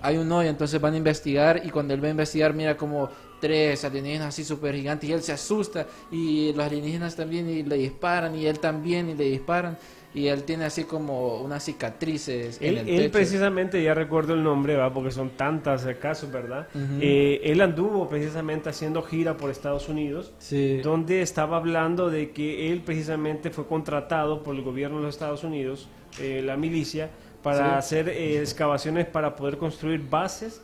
hay 0.00 0.16
un 0.16 0.30
hoyo, 0.30 0.48
entonces 0.48 0.80
van 0.80 0.94
a 0.94 0.96
investigar 0.96 1.62
y 1.64 1.70
cuando 1.70 1.92
él 1.94 2.02
va 2.02 2.08
a 2.08 2.10
investigar 2.10 2.54
mira 2.54 2.76
como 2.76 3.08
tres 3.44 3.84
alienígenas 3.84 4.28
así 4.28 4.42
súper 4.42 4.74
gigantes 4.74 5.08
y 5.10 5.12
él 5.12 5.22
se 5.22 5.32
asusta 5.32 5.86
y 6.10 6.52
los 6.54 6.64
alienígenas 6.64 7.14
también 7.14 7.46
y 7.50 7.62
le 7.62 7.76
disparan 7.76 8.34
y 8.34 8.46
él 8.46 8.58
también 8.58 9.10
y 9.10 9.14
le 9.14 9.24
disparan 9.24 9.76
y 10.14 10.28
él 10.28 10.44
tiene 10.44 10.64
así 10.64 10.84
como 10.84 11.42
unas 11.42 11.62
cicatrices 11.64 12.58
en 12.62 12.68
Él, 12.68 12.78
el 12.78 12.88
él 12.88 12.96
pecho. 13.02 13.12
precisamente, 13.12 13.82
ya 13.82 13.92
recuerdo 13.94 14.32
el 14.34 14.42
nombre, 14.44 14.76
¿va? 14.76 14.92
porque 14.94 15.10
son 15.10 15.30
tantas 15.30 15.84
eh, 15.86 15.96
casos, 15.98 16.30
¿verdad? 16.32 16.68
Eh, 17.00 17.40
él 17.44 17.60
anduvo 17.60 18.08
precisamente 18.08 18.68
haciendo 18.70 19.02
gira 19.02 19.36
por 19.36 19.50
Estados 19.50 19.88
Unidos, 19.88 20.32
Sí. 20.38 20.78
donde 20.82 21.20
estaba 21.20 21.56
hablando 21.58 22.10
de 22.10 22.30
que 22.30 22.70
él 22.72 22.80
precisamente 22.82 23.50
fue 23.50 23.66
contratado 23.66 24.42
por 24.44 24.54
el 24.54 24.62
gobierno 24.62 24.98
de 24.98 25.02
los 25.06 25.14
Estados 25.16 25.42
Unidos, 25.44 25.88
eh, 26.20 26.40
la 26.44 26.56
milicia, 26.56 27.10
para 27.42 27.72
Sí. 27.72 27.78
hacer 27.78 28.08
eh, 28.08 28.38
excavaciones 28.40 29.06
para 29.06 29.34
poder 29.36 29.58
construir 29.58 30.00
bases 30.08 30.62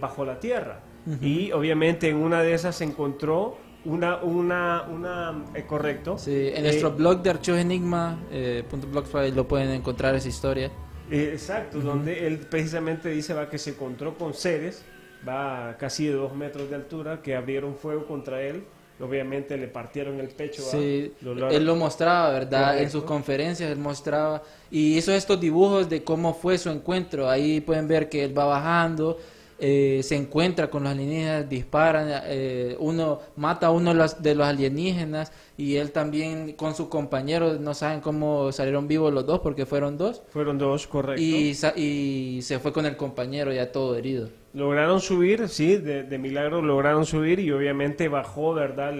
bajo 0.00 0.24
la 0.24 0.40
tierra. 0.40 0.80
Y 1.20 1.52
obviamente 1.52 2.08
en 2.08 2.16
una 2.16 2.42
de 2.42 2.54
esas 2.54 2.76
se 2.76 2.84
encontró 2.84 3.56
una, 3.84 4.16
una, 4.18 4.82
una, 4.82 5.44
eh, 5.54 5.64
correcto. 5.66 6.18
Sí, 6.18 6.48
en 6.48 6.58
Eh, 6.58 6.62
nuestro 6.62 6.92
blog 6.92 7.22
de 7.22 7.30
Archivos 7.30 7.60
Enigma, 7.60 8.18
eh, 8.30 8.62
punto 8.68 8.86
blogspot, 8.86 9.34
lo 9.34 9.48
pueden 9.48 9.70
encontrar 9.70 10.14
esa 10.14 10.28
historia. 10.28 10.70
Eh, 11.10 11.30
exacto, 11.32 11.80
donde 11.80 12.26
él 12.26 12.38
precisamente 12.38 13.08
dice 13.08 13.34
va 13.34 13.48
que 13.48 13.58
se 13.58 13.70
encontró 13.70 14.16
con 14.16 14.34
seres, 14.34 14.84
va 15.26 15.76
casi 15.78 16.06
de 16.06 16.12
dos 16.12 16.34
metros 16.34 16.68
de 16.70 16.76
altura, 16.76 17.22
que 17.22 17.34
abrieron 17.34 17.74
fuego 17.76 18.06
contra 18.06 18.42
él. 18.42 18.64
Obviamente 19.00 19.56
le 19.56 19.66
partieron 19.66 20.20
el 20.20 20.28
pecho. 20.28 20.60
Sí, 20.62 21.14
Lo- 21.22 21.34
lo- 21.34 21.48
él 21.48 21.64
lo 21.64 21.74
mostraba, 21.74 22.30
¿verdad? 22.32 22.72
En 22.72 22.74
Correcto. 22.74 22.92
sus 22.92 23.04
conferencias 23.04 23.70
él 23.70 23.78
mostraba 23.78 24.42
y 24.70 24.98
hizo 24.98 25.10
estos 25.12 25.40
dibujos 25.40 25.88
de 25.88 26.04
cómo 26.04 26.34
fue 26.34 26.58
su 26.58 26.68
encuentro. 26.68 27.28
Ahí 27.28 27.62
pueden 27.62 27.88
ver 27.88 28.10
que 28.10 28.22
él 28.24 28.36
va 28.38 28.44
bajando, 28.44 29.16
eh, 29.60 30.00
se 30.02 30.16
encuentra 30.16 30.70
con 30.70 30.82
los 30.84 30.92
alienígenas, 30.92 31.48
disparan, 31.48 32.08
eh, 32.24 32.76
uno 32.78 33.20
mata 33.36 33.68
a 33.68 33.70
uno 33.70 33.90
de 33.94 34.34
los, 34.34 34.46
alienígenas 34.46 35.32
y 35.56 35.76
él 35.76 35.90
también 35.92 36.52
con 36.54 36.74
su 36.74 36.88
compañero, 36.88 37.54
no 37.60 37.74
saben 37.74 38.00
cómo 38.00 38.50
salieron 38.52 38.88
vivos 38.88 39.12
los 39.12 39.26
dos 39.26 39.40
porque 39.40 39.66
fueron 39.66 39.98
dos. 39.98 40.22
Fueron 40.30 40.58
dos, 40.58 40.86
correcto. 40.86 41.20
Y, 41.22 41.54
y 41.76 42.42
se 42.42 42.58
fue 42.58 42.72
con 42.72 42.86
el 42.86 42.96
compañero 42.96 43.52
ya 43.52 43.70
todo 43.70 43.96
herido. 43.96 44.28
Lograron 44.52 45.00
subir, 45.00 45.48
sí, 45.48 45.76
de, 45.76 46.02
de 46.02 46.18
milagro 46.18 46.60
lograron 46.60 47.06
subir 47.06 47.38
y 47.38 47.52
obviamente 47.52 48.08
bajó, 48.08 48.52
¿verdad? 48.52 48.92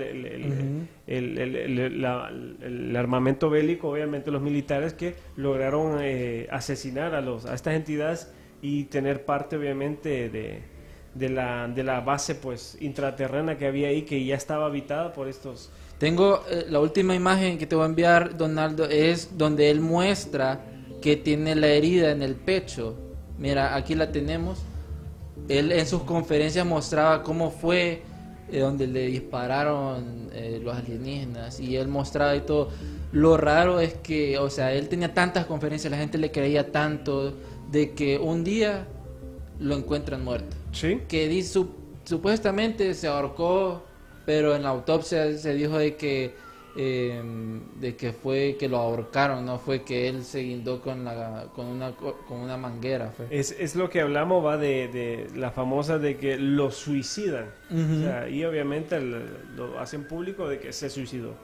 La- 1.07 2.31
el 2.63 2.97
armamento 2.97 3.51
bélico, 3.51 3.89
obviamente 3.91 4.31
los 4.31 4.43
militares 4.43 4.95
que 4.95 5.15
lograron 5.37 5.99
eh, 6.03 6.47
asesinar 6.51 7.15
a, 7.15 7.21
los, 7.21 7.47
a 7.47 7.55
estas 7.55 7.75
entidades 7.75 8.33
y 8.63 8.85
tener 8.85 9.25
parte, 9.25 9.57
obviamente, 9.57 10.29
de, 10.29 10.63
de, 11.15 11.29
la, 11.29 11.69
de 11.69 11.83
la 11.83 12.01
base 12.01 12.35
pues 12.35 12.77
intraterrena 12.81 13.57
que 13.57 13.67
había 13.67 13.89
ahí, 13.89 14.03
que 14.03 14.25
ya 14.25 14.37
estaba 14.37 14.67
habitada 14.67 15.13
por 15.13 15.29
estos... 15.29 15.71
Tengo 15.99 16.43
eh, 16.51 16.67
la 16.69 16.81
última 16.81 17.15
imagen 17.15 17.59
que 17.59 17.67
te 17.67 17.77
voy 17.77 17.85
a 17.85 17.89
enviar, 17.89 18.37
Donaldo, 18.37 18.87
es 18.87 19.37
donde 19.37 19.71
él 19.71 19.81
muestra 19.81 20.65
que 21.03 21.17
tiene 21.17 21.55
la 21.55 21.69
herida 21.69 22.11
en 22.11 22.23
el 22.23 22.35
pecho. 22.35 22.97
Mira, 23.39 23.75
aquí 23.75 23.95
la 23.95 24.11
tenemos. 24.11 24.63
Él 25.49 25.73
en 25.73 25.87
sus 25.87 26.03
conferencias 26.03 26.65
mostraba 26.67 27.23
cómo 27.23 27.51
fue 27.51 28.03
eh, 28.51 28.61
donde 28.61 28.87
le 28.87 29.07
dispararon 29.07 30.29
eh, 30.33 30.61
los 30.63 30.77
alienígenas 30.77 31.61
y 31.61 31.77
él 31.77 31.89
mostraba 31.89 32.35
y 32.37 32.41
todo. 32.41 32.69
Lo 33.13 33.37
raro 33.37 33.81
es 33.81 33.95
que, 33.95 34.39
o 34.39 34.51
sea, 34.51 34.73
él 34.73 34.89
tenía 34.89 35.13
tantas 35.13 35.47
conferencias, 35.47 35.91
la 35.91 35.99
gente 35.99 36.19
le 36.19 36.31
creía 36.31 36.71
tanto 36.71 37.35
de 37.71 37.93
que 37.93 38.19
un 38.19 38.45
día 38.45 38.87
lo 39.59 39.77
encuentran 39.77 40.25
muerto 40.25 40.57
¿Sí? 40.73 41.03
que 41.09 41.29
di- 41.29 41.43
su- 41.43 41.71
supuestamente 42.05 42.95
se 42.95 43.07
ahorcó, 43.09 43.83
pero 44.27 44.55
en 44.57 44.63
la 44.63 44.71
autopsia 44.71 45.37
se 45.37 45.55
dijo 45.55 45.79
de 45.79 45.97
que 45.97 46.35
eh, 46.77 47.21
de 47.81 47.97
que 47.97 48.13
fue 48.13 48.57
que 48.59 48.69
lo 48.69 48.79
ahorcaron, 48.79 49.45
no 49.45 49.59
fue 49.59 49.83
que 49.83 50.09
él 50.09 50.23
se 50.25 50.39
guindó 50.41 50.81
con 50.81 51.05
la 51.05 51.49
con 51.53 51.67
una 51.67 51.97
co- 51.97 52.19
con 52.29 52.39
una 52.39 52.57
manguera. 52.57 53.11
fue. 53.11 53.27
Es, 53.29 53.51
es 53.59 53.75
lo 53.75 53.91
que 53.91 54.01
hablamos, 54.01 54.45
va 54.45 54.57
de, 54.57 54.87
de 54.87 55.27
la 55.35 55.51
famosa 55.51 55.99
de 55.99 56.17
que 56.17 56.37
lo 56.39 56.71
suicidan. 56.71 57.47
Ujú. 57.71 58.01
O 58.01 58.03
sea, 58.05 58.29
y 58.29 58.45
obviamente 58.45 58.97
el- 58.97 59.27
lo 59.57 59.81
hacen 59.81 60.05
público 60.05 60.49
de 60.49 60.61
que 60.61 60.73
se 60.73 60.89
suicidó. 60.91 61.35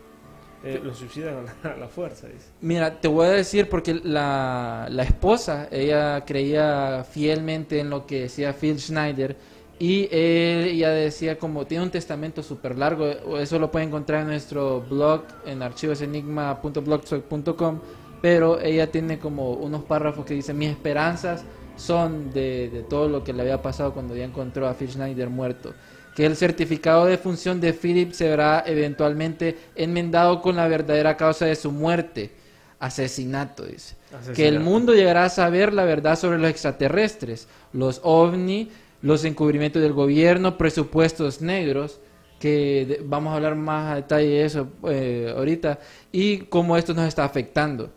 Eh, 0.64 0.81
lo 0.83 0.95
suicidan 0.95 1.47
a 1.64 1.77
la, 1.77 1.88
fuerza, 1.88 2.27
dice. 2.27 2.47
Mira, 2.61 3.01
te 3.01 3.09
voy 3.09 3.27
a 3.27 3.31
decir 3.31 3.69
porque 3.69 3.95
la, 3.95 4.88
la 4.90 5.03
esposa, 5.03 5.69
ella 5.71 6.25
creía 6.25 7.05
fielmente 7.09 7.81
en 7.81 7.90
lo 7.90 8.07
que 8.07 8.23
decía 8.23 8.53
Phil 8.53 8.81
Schneider 8.81 9.37
y 9.79 10.09
él, 10.11 10.69
ella 10.69 10.88
decía 10.90 11.38
como 11.38 11.66
tiene 11.66 11.85
un 11.85 11.90
testamento 11.90 12.42
súper 12.42 12.79
largo, 12.79 13.07
eso 13.38 13.59
lo 13.59 13.71
puede 13.71 13.85
encontrar 13.85 14.23
en 14.23 14.29
nuestro 14.29 14.81
blog 14.81 15.25
en 15.45 15.62
archivosenigma.blogspot.com, 15.62 17.81
pero 18.23 18.59
ella 18.59 18.90
tiene 18.90 19.19
como 19.19 19.53
unos 19.53 19.85
párrafos 19.85 20.25
que 20.25 20.33
dicen 20.35 20.57
mis 20.57 20.71
esperanzas 20.71 21.45
son 21.77 22.33
de, 22.33 22.71
de 22.71 22.83
todo 22.83 23.07
lo 23.09 23.23
que 23.23 23.35
le 23.35 23.42
había 23.42 23.61
pasado 23.61 23.92
cuando 23.92 24.16
ya 24.16 24.25
encontró 24.25 24.66
a 24.66 24.73
Phil 24.73 24.90
Schneider 24.90 25.29
muerto 25.29 25.75
que 26.17 26.25
el 26.25 26.35
certificado 26.35 27.05
de 27.05 27.19
función 27.19 27.61
de 27.61 27.75
Philip 27.75 28.13
se 28.13 28.27
verá 28.27 28.65
eventualmente 28.67 29.59
enmendado 29.75 30.41
con 30.41 30.57
la 30.57 30.67
verdadera 30.67 31.15
causa 31.15 31.45
de 31.45 31.55
su 31.55 31.71
muerte, 31.71 32.31
asesinato, 32.79 33.67
dice. 33.67 33.97
Asesinato. 34.07 34.33
Que 34.33 34.49
el 34.49 34.61
mundo 34.61 34.95
llegará 34.95 35.27
a 35.27 35.29
saber 35.29 35.75
la 35.75 35.85
verdad 35.85 36.19
sobre 36.19 36.39
los 36.39 36.49
extraterrestres, 36.49 37.49
los 37.75 38.01
ovni, 38.03 38.71
los 39.03 39.27
encubrimientos 39.27 39.83
del 39.83 39.93
gobierno, 39.93 40.57
presupuestos 40.57 41.43
negros, 41.43 42.01
que 42.41 43.03
vamos 43.05 43.33
a 43.33 43.37
hablar 43.37 43.55
más 43.55 43.93
a 43.93 43.97
detalle 43.97 44.29
de 44.29 44.45
eso 44.47 44.69
eh, 44.89 45.35
ahorita, 45.37 45.81
y 46.13 46.39
cómo 46.39 46.79
esto 46.79 46.95
nos 46.95 47.07
está 47.07 47.25
afectando 47.25 47.93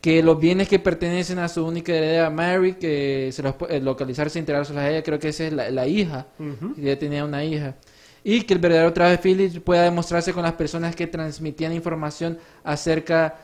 que 0.00 0.22
los 0.22 0.38
bienes 0.38 0.68
que 0.68 0.78
pertenecen 0.78 1.38
a 1.38 1.48
su 1.48 1.66
única 1.66 1.92
heredera 1.92 2.30
Mary, 2.30 2.74
que 2.74 3.30
se 3.32 3.42
los 3.42 3.54
puede 3.54 3.80
localizarse 3.80 4.38
e 4.38 4.40
integrarse 4.40 4.76
a 4.78 4.90
ella, 4.90 5.02
creo 5.02 5.18
que 5.18 5.28
esa 5.28 5.44
es 5.44 5.52
la, 5.52 5.70
la 5.70 5.86
hija, 5.86 6.26
que 6.74 6.82
ella 6.82 6.98
tenía 6.98 7.24
una 7.24 7.44
hija. 7.44 7.76
Y 8.22 8.42
que 8.42 8.54
el 8.54 8.60
verdadero 8.60 8.92
trabajo 8.92 9.16
de 9.16 9.22
Phillips 9.22 9.60
pueda 9.60 9.82
demostrarse 9.82 10.32
con 10.32 10.42
las 10.42 10.54
personas 10.54 10.96
que 10.96 11.06
transmitían 11.06 11.72
información 11.72 12.38
acerca 12.64 13.36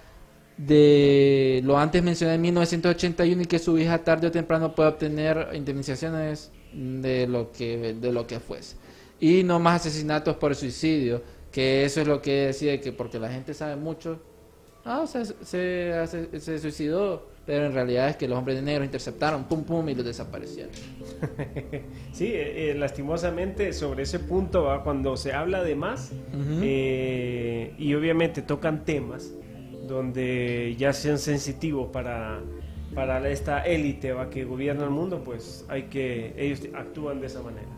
de 0.56 1.60
lo 1.64 1.78
antes 1.78 2.02
mencionado 2.02 2.36
en 2.36 2.42
1981 2.42 3.42
y 3.42 3.46
que 3.46 3.58
su 3.58 3.78
hija 3.78 3.98
tarde 3.98 4.26
o 4.26 4.30
temprano 4.30 4.74
pueda 4.74 4.90
obtener 4.90 5.48
indemnizaciones 5.54 6.50
de 6.72 7.26
lo 7.26 7.52
que 7.52 7.94
de 7.94 8.12
lo 8.12 8.26
que 8.26 8.40
fuese. 8.40 8.76
Y 9.20 9.44
no 9.44 9.58
más 9.60 9.82
asesinatos 9.82 10.36
por 10.36 10.54
suicidio, 10.54 11.22
que 11.50 11.84
eso 11.84 12.00
es 12.00 12.06
lo 12.08 12.20
que 12.20 12.46
decía 12.46 12.80
que 12.80 12.92
porque 12.92 13.18
la 13.18 13.30
gente 13.30 13.54
sabe 13.54 13.76
mucho, 13.76 14.20
ah, 14.84 15.00
o 15.02 15.06
sea, 15.06 15.24
se, 15.24 15.92
hace- 15.94 16.38
se 16.40 16.58
suicidó, 16.58 17.28
pero 17.46 17.66
en 17.66 17.72
realidad 17.72 18.08
es 18.08 18.16
que 18.16 18.28
los 18.28 18.38
hombres 18.38 18.56
de 18.56 18.62
negro 18.62 18.84
interceptaron, 18.84 19.44
pum 19.44 19.64
pum, 19.64 19.88
y 19.88 19.94
los 19.94 20.04
desaparecieron. 20.04 20.70
Sí, 22.12 22.26
eh, 22.26 22.70
eh, 22.70 22.74
lastimosamente 22.74 23.72
sobre 23.72 24.02
ese 24.02 24.18
punto, 24.18 24.64
¿va? 24.64 24.82
cuando 24.84 25.16
se 25.16 25.32
habla 25.32 25.62
de 25.64 25.74
más 25.74 26.12
eh, 26.62 27.74
y 27.78 27.94
obviamente 27.94 28.42
tocan 28.42 28.84
temas 28.84 29.32
donde 29.88 30.76
ya 30.78 30.92
sean 30.92 31.18
sensitivos 31.18 31.88
para, 31.90 32.40
para 32.94 33.26
esta 33.30 33.62
élite 33.64 34.12
¿va? 34.12 34.28
que 34.30 34.44
gobierna 34.44 34.84
el 34.84 34.90
mundo, 34.90 35.22
pues 35.24 35.64
hay 35.68 35.84
que 35.84 36.34
ellos 36.36 36.60
actúan 36.74 37.20
de 37.20 37.26
esa 37.28 37.40
manera. 37.42 37.68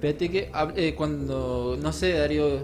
Fíjate 0.00 0.30
que 0.30 0.50
hab- 0.52 0.72
eh, 0.76 0.94
cuando, 0.94 1.76
no 1.80 1.92
sé, 1.92 2.14
Darío, 2.14 2.60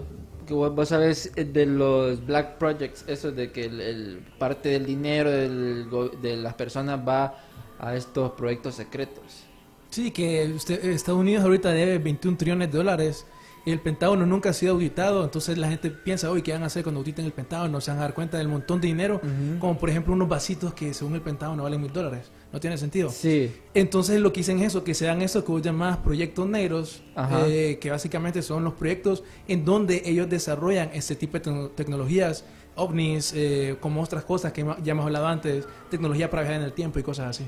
que 0.49 0.53
vos, 0.53 0.89
sabes 0.89 1.31
eh, 1.37 1.45
de 1.45 1.65
los 1.65 2.25
Black 2.25 2.57
Projects, 2.57 3.05
eso 3.07 3.31
de 3.31 3.51
que 3.53 3.63
el, 3.65 3.79
el- 3.79 4.19
parte 4.37 4.67
del 4.69 4.85
dinero 4.85 5.29
del 5.31 5.87
de 6.21 6.35
las 6.35 6.55
personas 6.55 6.99
va 7.07 7.35
a 7.79 7.95
estos 7.95 8.31
proyectos 8.33 8.75
secretos. 8.75 9.45
Sí, 9.89 10.11
que 10.11 10.51
usted- 10.53 10.83
Estados 10.85 11.19
Unidos 11.21 11.43
ahorita 11.45 11.71
debe 11.71 11.97
21 11.99 12.35
trillones 12.37 12.71
de 12.71 12.77
dólares. 12.77 13.25
El 13.65 13.79
Pentágono 13.79 14.25
nunca 14.25 14.49
ha 14.49 14.53
sido 14.53 14.73
auditado, 14.73 15.23
entonces 15.23 15.57
la 15.57 15.67
gente 15.69 15.89
piensa, 15.91 16.31
hoy 16.31 16.41
¿qué 16.41 16.53
van 16.53 16.63
a 16.63 16.67
hacer 16.67 16.83
cuando 16.83 16.99
auditen 16.99 17.25
el 17.25 17.31
Pentágono? 17.31 17.81
Se 17.81 17.91
van 17.91 17.99
a 17.99 18.01
dar 18.03 18.13
cuenta 18.13 18.37
del 18.37 18.47
montón 18.47 18.81
de 18.81 18.87
dinero, 18.87 19.21
como 19.59 19.77
por 19.77 19.89
ejemplo 19.89 20.13
unos 20.13 20.27
vasitos 20.27 20.73
que 20.73 20.93
según 20.93 21.15
el 21.15 21.21
Pentágono 21.21 21.63
valen 21.63 21.81
mil 21.81 21.91
dólares. 21.93 22.31
No 22.51 22.59
tiene 22.59 22.77
sentido. 22.77 23.09
Sí. 23.11 23.51
Entonces 23.73 24.19
lo 24.19 24.33
que 24.33 24.39
dicen 24.39 24.59
es 24.59 24.67
eso, 24.67 24.83
que 24.83 24.93
sean 24.93 25.21
eso 25.21 25.43
que 25.45 25.51
vos 25.51 25.61
llamás 25.61 25.97
proyectos 25.97 26.47
negros, 26.47 27.03
eh, 27.47 27.77
que 27.79 27.91
básicamente 27.91 28.41
son 28.41 28.63
los 28.63 28.73
proyectos 28.73 29.23
en 29.47 29.65
donde 29.65 30.01
ellos 30.05 30.27
desarrollan 30.29 30.89
este 30.93 31.15
tipo 31.15 31.37
de 31.37 31.43
tecno- 31.43 31.69
tecnologías, 31.75 32.45
ovnis, 32.75 33.33
eh, 33.35 33.75
como 33.79 34.01
otras 34.01 34.23
cosas 34.23 34.51
que 34.53 34.65
ya 34.83 34.91
hemos 34.93 35.05
hablado 35.05 35.27
antes, 35.27 35.65
tecnología 35.91 36.29
para 36.29 36.43
viajar 36.43 36.61
en 36.61 36.65
el 36.65 36.73
tiempo 36.73 36.97
y 36.97 37.03
cosas 37.03 37.27
así. 37.27 37.47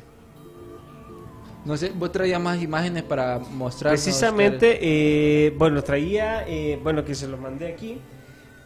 No 1.63 1.77
sé, 1.77 1.91
vos 1.93 2.11
traías 2.11 2.41
más 2.41 2.61
imágenes 2.61 3.03
para 3.03 3.39
mostrar. 3.39 3.93
Precisamente, 3.93 4.79
eh, 4.81 5.53
bueno, 5.57 5.83
traía, 5.83 6.47
eh, 6.47 6.79
bueno, 6.81 7.05
que 7.05 7.13
se 7.13 7.27
los 7.27 7.39
mandé 7.39 7.67
aquí. 7.67 7.97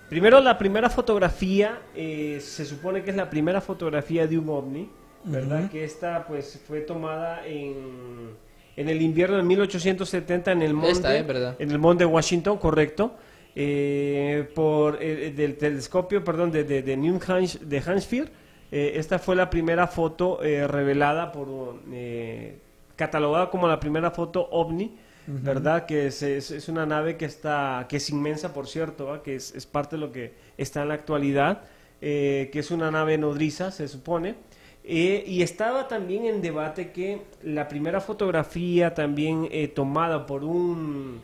Primero, 0.10 0.40
la 0.40 0.58
primera 0.58 0.90
fotografía, 0.90 1.80
eh, 1.96 2.40
se 2.42 2.64
supone 2.64 3.04
que 3.04 3.10
es 3.10 3.16
la 3.16 3.30
primera 3.30 3.60
fotografía 3.60 4.28
de 4.28 4.38
un 4.38 4.50
ovni, 4.50 4.90
¿verdad? 5.24 5.70
Que 5.70 5.84
esta, 5.84 6.26
pues, 6.26 6.62
fue 6.66 6.82
tomada 6.82 7.46
en, 7.46 8.30
en 8.78 8.90
el 8.90 9.02
invierno 9.02 9.38
de 9.38 9.44
1870 9.44 10.52
en 10.52 10.62
el 10.62 10.74
monte, 10.74 10.92
Esta, 10.92 11.18
¿eh? 11.18 11.24
¿Verdad? 11.24 11.56
en 11.60 11.72
el 11.72 11.80
monte 11.80 12.06
de 12.06 12.10
Washington, 12.10 12.58
correcto, 12.58 13.16
por 14.54 15.00
del 15.00 15.58
telescopio, 15.58 16.24
perdón, 16.24 16.52
de, 16.52 16.64
de, 16.64 16.82
de 16.82 16.98
New 16.98 17.20
de. 17.20 18.30
Eh, 18.72 18.94
esta 19.00 19.20
fue 19.20 19.36
la 19.36 19.50
primera 19.50 19.88
foto 19.88 20.40
revelada 20.42 21.32
por, 21.32 21.80
eh, 21.92 22.60
catalogada 22.96 23.50
como 23.50 23.68
la 23.68 23.80
primera 23.80 24.12
foto 24.12 24.48
ovni, 24.52 24.96
¿verdad? 25.28 25.86
Que 25.88 26.08
es, 26.08 26.22
es- 26.22 26.52
es 26.52 26.70
una 26.70 26.86
nave 26.86 27.18
que 27.18 27.26
está, 27.26 27.86
que 27.90 27.98
es 27.98 28.10
inmensa, 28.10 28.54
por 28.54 28.68
cierto, 28.68 29.22
que 29.24 29.36
es, 29.36 29.56
es 29.56 29.66
parte 29.66 29.96
de 29.96 30.00
lo 30.02 30.12
que 30.12 30.34
está 30.58 30.84
en 30.84 30.90
la 30.90 30.94
actualidad, 30.94 31.64
eh, 32.02 32.50
que 32.54 32.60
es 32.60 32.70
una 32.72 32.92
nave 32.92 33.18
nodriza, 33.18 33.72
se 33.72 33.88
supone. 33.88 34.36
Eh, 34.84 35.24
y 35.26 35.42
estaba 35.42 35.88
también 35.88 36.26
en 36.26 36.42
debate 36.44 36.92
que 36.92 37.22
la 37.42 37.68
primera 37.68 38.00
fotografía 38.02 38.94
también 38.94 39.48
eh, 39.52 39.68
tomada 39.68 40.28
por 40.28 40.44
un, 40.44 41.22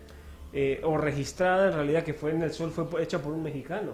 eh, 0.52 0.82
o 0.84 0.98
registrada 0.98 1.68
en 1.68 1.74
realidad 1.76 2.04
que 2.04 2.16
fue 2.16 2.32
en 2.32 2.42
el 2.42 2.52
sol, 2.52 2.72
fue 2.72 3.04
hecha 3.04 3.22
por 3.22 3.34
un 3.34 3.44
mexicano, 3.44 3.92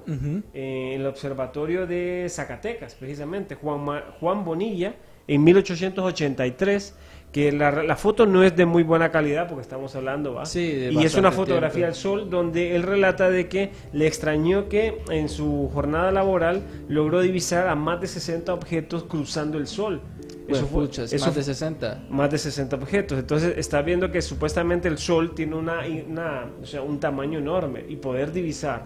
eh, 0.53 0.93
en 0.93 1.01
el 1.01 1.05
observatorio 1.07 1.85
de 1.85 2.27
Zacatecas, 2.29 2.95
precisamente, 2.95 3.55
Juan, 3.55 3.83
Ma- 3.83 4.05
Juan 4.21 4.45
Bonilla, 4.45 4.95
en 5.27 5.43
1883, 5.43 6.95
que 7.37 7.51
la, 7.51 7.83
la 7.83 7.95
foto 7.95 8.25
no 8.25 8.43
es 8.43 8.55
de 8.55 8.65
muy 8.65 8.81
buena 8.81 9.11
calidad 9.11 9.47
porque 9.47 9.61
estamos 9.61 9.95
hablando, 9.95 10.33
¿va? 10.33 10.45
Sí, 10.47 10.87
y 10.91 11.03
es 11.03 11.13
una 11.15 11.31
fotografía 11.31 11.71
tiempo. 11.71 11.87
al 11.89 11.95
sol 11.95 12.29
donde 12.31 12.75
él 12.75 12.81
relata 12.81 13.29
de 13.29 13.47
que 13.47 13.71
le 13.93 14.07
extrañó 14.07 14.67
que 14.69 15.03
en 15.11 15.29
su 15.29 15.69
jornada 15.71 16.11
laboral 16.11 16.63
logró 16.89 17.21
divisar 17.21 17.67
a 17.67 17.75
más 17.75 18.01
de 18.01 18.07
60 18.07 18.51
objetos 18.53 19.03
cruzando 19.03 19.59
el 19.59 19.67
sol. 19.67 20.01
Pues, 20.47 20.59
Eso 20.59 20.67
fue- 20.67 20.85
eso 20.85 21.01
más 21.01 21.35
de 21.35 21.41
fue- 21.41 21.43
60. 21.43 22.03
más 22.09 22.31
de 22.31 22.37
60 22.39 22.75
objetos. 22.77 23.19
Entonces 23.19 23.55
está 23.57 23.81
viendo 23.83 24.09
que 24.11 24.21
supuestamente 24.21 24.87
el 24.87 24.97
Sol 24.97 25.35
tiene 25.35 25.55
una, 25.55 25.81
una- 26.07 26.45
o 26.61 26.65
sea, 26.65 26.81
un 26.81 26.99
tamaño 26.99 27.37
enorme 27.37 27.83
y 27.87 27.97
poder 27.97 28.31
divisar 28.31 28.85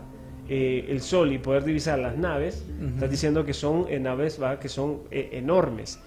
eh, 0.50 0.88
el 0.90 1.00
Sol 1.02 1.32
y 1.32 1.38
poder 1.38 1.64
divisar 1.64 2.00
las 2.00 2.18
naves, 2.18 2.66
está 2.96 3.08
diciendo 3.08 3.46
que 3.46 3.54
son 3.54 3.86
eh, 3.90 4.00
naves 4.00 4.42
¿va? 4.42 4.60
que 4.60 4.68
son 4.68 5.04
eh, 5.12 5.30
enormes. 5.34 6.00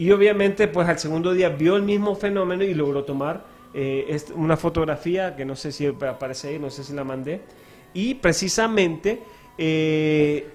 Y 0.00 0.10
obviamente 0.12 0.66
pues 0.66 0.88
al 0.88 0.98
segundo 0.98 1.32
día 1.34 1.50
vio 1.50 1.76
el 1.76 1.82
mismo 1.82 2.14
fenómeno 2.14 2.64
y 2.64 2.72
logró 2.72 3.04
tomar 3.04 3.44
eh, 3.74 4.18
una 4.34 4.56
fotografía 4.56 5.36
que 5.36 5.44
no 5.44 5.54
sé 5.54 5.72
si 5.72 5.86
aparece 5.86 6.48
ahí, 6.48 6.58
no 6.58 6.70
sé 6.70 6.84
si 6.84 6.92
la 6.94 7.04
mandé. 7.04 7.42
Y 7.92 8.14
precisamente... 8.14 9.20
eh, 9.58 10.46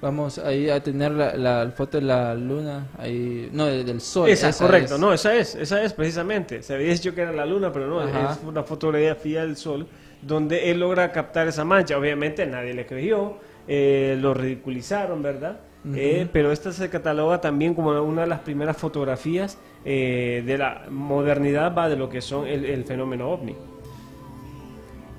Vamos 0.00 0.38
ahí 0.38 0.68
a 0.68 0.82
tener 0.82 1.12
la, 1.12 1.34
la 1.34 1.70
foto 1.74 1.98
de 1.98 2.04
la 2.04 2.34
luna, 2.34 2.88
ahí, 2.98 3.48
no, 3.52 3.64
de- 3.66 3.84
del 3.84 4.00
sol. 4.02 4.28
Esa, 4.28 4.50
esa 4.50 4.66
correcto, 4.66 4.94
es. 4.96 5.00
no, 5.00 5.14
esa 5.14 5.34
es, 5.34 5.54
esa 5.54 5.82
es 5.82 5.94
precisamente. 5.94 6.62
Se 6.62 6.74
había 6.74 6.90
dicho 6.92 7.14
que 7.14 7.22
era 7.22 7.32
la 7.32 7.46
luna, 7.46 7.72
pero 7.72 7.86
no, 7.86 8.00
Ajá. 8.00 8.32
es 8.32 8.38
una 8.46 8.62
fotografía 8.64 9.42
del 9.42 9.56
sol 9.56 9.86
donde 10.20 10.70
él 10.70 10.80
logra 10.80 11.10
captar 11.10 11.48
esa 11.48 11.64
mancha. 11.64 11.96
Obviamente 11.96 12.44
nadie 12.44 12.74
le 12.74 12.84
creyó, 12.84 13.38
eh, 13.66 14.16
lo 14.20 14.34
ridiculizaron, 14.34 15.22
¿verdad? 15.22 15.60
Eh, 15.94 16.26
pero 16.32 16.50
esta 16.50 16.72
se 16.72 16.88
cataloga 16.88 17.42
también 17.42 17.74
como 17.74 17.90
una 18.02 18.22
de 18.22 18.28
las 18.28 18.40
primeras 18.40 18.76
fotografías 18.76 19.58
eh, 19.84 20.42
de 20.46 20.56
la 20.56 20.86
modernidad, 20.88 21.74
va 21.76 21.90
de 21.90 21.96
lo 21.96 22.08
que 22.08 22.22
son 22.22 22.46
el, 22.46 22.64
el 22.64 22.84
fenómeno 22.84 23.28
ovni. 23.30 23.54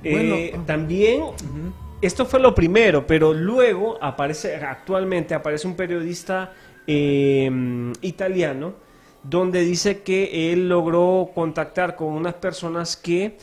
Eh, 0.03 0.49
Bueno. 0.51 0.63
también 0.65 1.21
esto 2.01 2.25
fue 2.25 2.39
lo 2.39 2.53
primero, 2.55 3.05
pero 3.05 3.33
luego 3.33 3.97
aparece, 4.01 4.55
actualmente 4.55 5.33
aparece 5.35 5.67
un 5.67 5.75
periodista 5.75 6.51
eh, 6.87 7.91
italiano 8.01 8.73
donde 9.23 9.61
dice 9.61 10.01
que 10.01 10.51
él 10.51 10.69
logró 10.69 11.31
contactar 11.33 11.95
con 11.95 12.07
unas 12.09 12.35
personas 12.35 12.95
que 12.95 13.37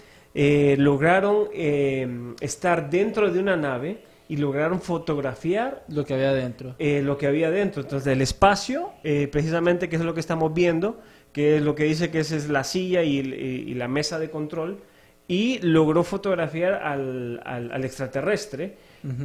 lograron 0.78 1.48
eh, 1.52 2.34
estar 2.40 2.88
dentro 2.88 3.30
de 3.30 3.38
una 3.38 3.56
nave 3.56 4.04
y 4.32 4.36
lograron 4.38 4.80
fotografiar 4.80 5.84
Lo 5.88 6.04
que 6.06 6.14
había 6.14 6.30
adentro. 6.30 6.74
eh, 6.78 7.02
lo 7.02 7.18
que 7.18 7.26
había 7.26 7.50
dentro. 7.50 7.82
Entonces, 7.82 8.10
el 8.12 8.22
espacio, 8.22 8.90
eh, 9.04 9.28
precisamente, 9.30 9.88
que 9.88 9.96
es 9.96 10.02
lo 10.02 10.14
que 10.14 10.20
estamos 10.20 10.54
viendo, 10.54 11.00
que 11.32 11.56
es 11.56 11.62
lo 11.62 11.74
que 11.74 11.84
dice 11.84 12.10
que 12.10 12.20
esa 12.20 12.36
es 12.36 12.48
la 12.48 12.64
silla 12.64 13.02
y, 13.02 13.18
y- 13.18 13.74
la 13.74 13.88
mesa 13.88 14.18
de 14.18 14.30
control, 14.30 14.78
y 15.28 15.58
logró 15.60 16.02
fotografiar 16.02 16.74
al, 16.82 17.40
al- 17.44 17.70
al 17.72 17.84
extraterrestre, 17.84 18.76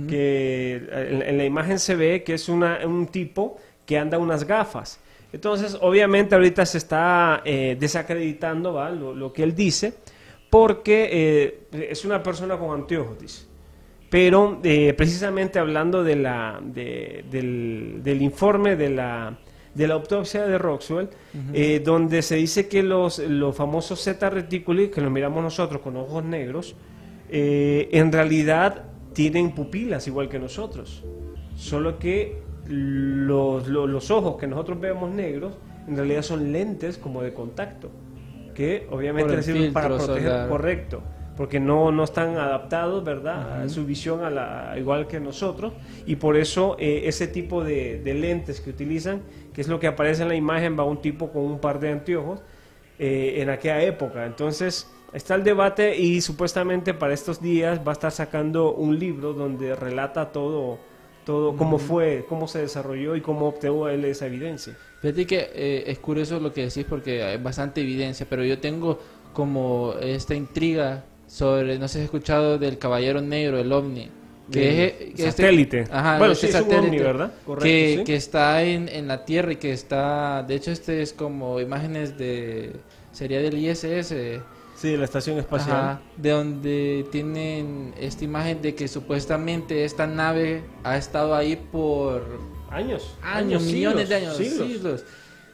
que 0.09 0.75
en, 0.91 1.21
en 1.21 1.37
la 1.37 1.45
imagen 1.45 1.79
se 1.79 1.95
ve 1.95 2.23
que 2.23 2.33
es 2.33 2.49
una- 2.49 2.79
un 2.85 3.07
tipo 3.07 3.57
que 3.85 3.97
anda 3.97 4.17
unas 4.17 4.43
gafas. 4.45 4.99
Entonces, 5.33 5.77
obviamente, 5.81 6.35
ahorita 6.35 6.65
se 6.65 6.77
está 6.79 7.41
eh, 7.45 7.77
desacreditando 7.79 8.73
¿va? 8.73 8.89
Lo, 8.89 9.13
lo 9.15 9.31
que 9.31 9.43
él 9.43 9.53
dice, 9.55 9.93
porque 10.49 11.09
eh, 11.11 11.87
es 11.91 12.05
una 12.05 12.21
persona 12.23 12.57
con 12.57 12.71
anteojos, 12.79 13.19
dice. 13.19 13.46
Pero 14.09 14.59
eh, 14.63 14.93
precisamente 14.93 15.59
hablando 15.59 16.03
de 16.03 16.15
la, 16.15 16.59
de- 16.63 17.25
del, 17.29 17.99
del 18.03 18.21
informe 18.21 18.75
de 18.75 18.89
la, 18.89 19.37
de 19.75 19.87
la 19.87 19.93
autopsia 19.95 20.45
de 20.47 20.57
Roxwell, 20.57 21.09
eh, 21.53 21.81
donde 21.83 22.21
se 22.21 22.35
dice 22.35 22.67
que 22.67 22.83
los, 22.83 23.19
los 23.19 23.55
famosos 23.55 23.99
Z 24.01 24.29
reticuli, 24.29 24.87
que 24.89 25.01
los 25.01 25.11
miramos 25.11 25.43
nosotros 25.43 25.81
con 25.81 25.97
ojos 25.97 26.23
negros, 26.23 26.75
eh, 27.29 27.89
en 27.91 28.11
realidad 28.11 28.85
tienen 29.13 29.53
pupilas 29.53 30.07
igual 30.07 30.29
que 30.29 30.39
nosotros. 30.39 31.03
Solo 31.55 31.99
que 31.99 32.39
los, 32.67 33.67
lo- 33.67 33.87
los 33.87 34.09
ojos 34.11 34.37
que 34.37 34.47
nosotros 34.47 34.79
vemos 34.79 35.11
negros, 35.11 35.53
en 35.87 35.95
realidad 35.97 36.21
son 36.21 36.51
lentes 36.51 36.97
como 36.97 37.21
de 37.23 37.33
contacto, 37.33 37.89
que 38.53 38.87
obviamente 38.89 39.33
sirven 39.43 39.73
para 39.73 39.87
proteger, 40.05 40.31
correcto, 40.49 41.01
porque 41.37 41.59
no, 41.59 41.91
no 41.91 42.03
están 42.03 42.35
adaptados, 42.37 43.03
¿verdad? 43.03 43.61
A 43.61 43.69
su 43.69 43.85
visión 43.85 44.23
a 44.23 44.29
la, 44.29 44.73
igual 44.77 45.07
que 45.07 45.19
nosotros, 45.19 45.71
y 46.05 46.15
por 46.15 46.35
eso 46.35 46.75
eh, 46.79 47.03
ese 47.05 47.27
tipo 47.27 47.63
de, 47.63 48.01
de 48.01 48.13
lentes 48.15 48.59
que 48.59 48.71
utilizan, 48.71 49.21
que 49.53 49.61
es 49.61 49.67
lo 49.67 49.79
que 49.79 49.87
aparece 49.87 50.23
en 50.23 50.29
la 50.29 50.35
imagen, 50.35 50.77
va 50.77 50.83
un 50.83 51.01
tipo 51.01 51.31
con 51.31 51.43
un 51.43 51.59
par 51.59 51.79
de 51.79 51.91
anteojos 51.91 52.41
eh, 52.99 53.35
en 53.41 53.51
aquella 53.51 53.83
época. 53.83 54.25
Entonces, 54.25 54.91
está 55.13 55.35
el 55.35 55.43
debate 55.43 55.95
y 55.95 56.19
supuestamente 56.21 56.95
para 56.95 57.13
estos 57.13 57.39
días 57.39 57.79
va 57.85 57.91
a 57.91 57.93
estar 57.93 58.11
sacando 58.11 58.73
un 58.73 58.97
libro 58.97 59.33
donde 59.33 59.75
relata 59.75 60.31
todo, 60.31 60.79
todo 61.23 61.55
cómo 61.55 61.77
fue, 61.77 62.25
cómo 62.27 62.47
se 62.47 62.59
desarrolló 62.59 63.15
y 63.15 63.21
cómo 63.21 63.47
obtuvo 63.47 63.87
él 63.87 64.03
esa 64.05 64.25
evidencia. 64.25 64.75
Fíjate 65.01 65.27
que 65.27 65.49
eh, 65.53 65.83
es 65.85 65.99
curioso 65.99 66.39
lo 66.39 66.51
que 66.51 66.63
decís 66.65 66.85
porque 66.89 67.21
hay 67.21 67.37
bastante 67.37 67.81
evidencia, 67.81 68.25
pero 68.27 68.43
yo 68.43 68.57
tengo 68.57 68.97
como 69.33 69.93
esta 70.01 70.33
intriga 70.33 71.03
sobre, 71.27 71.77
no 71.77 71.87
sé 71.87 71.93
si 71.95 71.99
has 71.99 72.05
escuchado 72.05 72.57
del 72.57 72.77
Caballero 72.77 73.21
Negro, 73.21 73.59
el 73.59 73.71
OVNI. 73.71 74.11
Que 74.51 74.85
es, 74.85 74.93
que 74.93 75.27
este- 75.27 75.31
satélite. 75.43 75.83
ajá, 75.91 76.17
Bueno, 76.19 76.31
este 76.31 76.47
sí, 76.47 76.53
es 76.55 76.61
un 76.61 76.69
satélite 76.69 76.87
ovni, 76.87 76.99
¿verdad? 76.99 77.33
Correcto, 77.45 77.63
que, 77.65 77.95
sí. 77.97 78.03
que 78.05 78.15
está 78.15 78.63
en, 78.63 78.87
en 78.87 79.07
la 79.09 79.25
Tierra 79.25 79.51
y 79.51 79.55
que 79.57 79.73
está, 79.73 80.41
de 80.47 80.55
hecho 80.55 80.71
este 80.71 81.01
es 81.01 81.11
como 81.11 81.59
imágenes 81.59 82.17
de, 82.17 82.71
sería 83.11 83.41
del 83.41 83.57
ISS, 83.57 84.13
Sí, 84.77 84.95
la 84.95 85.05
estación 85.05 85.37
espacial. 85.39 85.75
Ajá, 85.75 86.01
de 86.17 86.29
donde 86.29 87.05
tienen 87.11 87.93
esta 87.99 88.23
imagen 88.23 88.61
de 88.61 88.75
que 88.75 88.87
supuestamente 88.87 89.83
esta 89.83 90.05
nave 90.07 90.61
ha 90.83 90.95
estado 90.97 91.35
ahí 91.35 91.55
por 91.71 92.23
Años. 92.69 93.15
años, 93.23 93.63
millones 93.63 94.07
siglos, 94.07 94.09
de 94.09 94.15
años, 94.15 94.37
siglos. 94.37 94.67
siglos. 94.67 95.03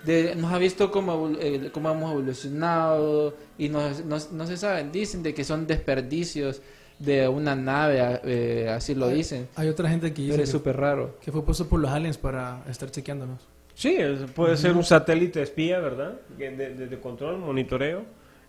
De- 0.06 0.36
nos 0.36 0.52
ha 0.52 0.58
visto 0.58 0.92
cómo, 0.92 1.32
eh, 1.40 1.70
cómo 1.74 1.90
hemos 1.92 2.12
evolucionado 2.12 3.34
y 3.58 3.70
nos- 3.70 4.04
nos- 4.06 4.32
no 4.32 4.46
se 4.48 4.58
saben, 4.58 4.92
dicen 4.92 5.24
de 5.24 5.34
que 5.34 5.44
son 5.44 5.66
desperdicios 5.68 6.62
de 7.00 7.28
una 7.28 7.56
nave, 7.56 8.20
eh, 8.24 8.70
así 8.70 8.96
lo 8.96 9.08
dicen, 9.10 9.48
Hay 9.56 9.68
otra 9.70 9.90
gente 9.90 10.14
que 10.14 10.22
dice 10.22 10.34
pero 10.34 10.44
es 10.44 10.50
que, 10.50 10.58
súper 10.58 10.78
raro. 10.78 11.18
que 11.22 11.32
fue 11.32 11.44
puesto 11.44 11.68
por 11.68 11.80
los 11.80 11.90
aliens 11.92 12.18
para 12.18 12.64
estar 12.70 12.90
chequeándonos. 12.92 13.48
Sí, 13.76 13.98
puede 14.36 14.56
ser 14.58 14.74
un 14.74 14.84
satélite 14.84 15.42
espía, 15.42 15.80
¿verdad? 15.80 16.14
De, 16.38 16.52
de- 16.52 16.88
de 16.88 17.00
control, 17.00 17.40
monitoreo. 17.40 18.04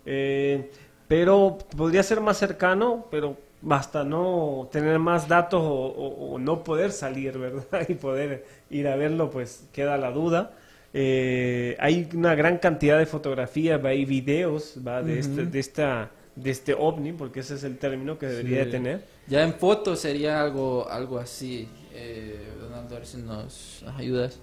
Eh, 0.05 0.69
pero 1.07 1.57
podría 1.75 2.03
ser 2.03 2.21
más 2.21 2.37
cercano, 2.37 3.07
pero 3.09 3.35
basta 3.61 4.03
no 4.03 4.69
tener 4.71 4.99
más 4.99 5.27
datos 5.27 5.61
o, 5.63 5.65
o- 5.73 6.33
o 6.33 6.39
no 6.39 6.63
poder 6.63 6.91
salir, 6.91 7.37
¿verdad? 7.37 7.63
Y 7.89 7.95
poder 7.95 8.45
ir 8.69 8.87
a 8.87 8.95
verlo, 8.95 9.29
pues 9.31 9.67
queda 9.73 9.97
la 9.97 10.11
duda. 10.11 10.51
Eh, 10.97 11.75
hay 11.79 12.07
una 12.13 12.35
gran 12.35 12.57
cantidad 12.57 12.97
de 12.97 13.05
fotografías, 13.05 13.83
¿va? 13.83 13.89
hay 13.89 14.05
videos 14.05 14.75
¿va? 14.87 15.03
De, 15.03 15.19
este, 15.19 15.45
de, 15.45 15.59
esta, 15.59 16.09
de 16.37 16.51
este 16.51 16.73
ovni, 16.73 17.11
porque 17.11 17.41
ese 17.41 17.55
es 17.55 17.65
el 17.65 17.77
término 17.77 18.17
que 18.17 18.27
debería 18.27 18.59
Sí. 18.59 18.65
de 18.65 18.71
tener. 18.71 19.05
Ya 19.27 19.43
en 19.43 19.53
fotos 19.55 19.99
sería 19.99 20.41
algo, 20.41 20.87
algo 20.89 21.17
así. 21.19 21.67
Eh, 21.93 22.39
Donaldo, 22.61 22.95
a 22.95 22.99
ver 22.99 23.07
si 23.07 23.17
nos, 23.17 23.81
nos 23.83 23.95
ayudas. 23.97 24.39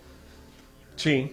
Sí. 0.96 1.32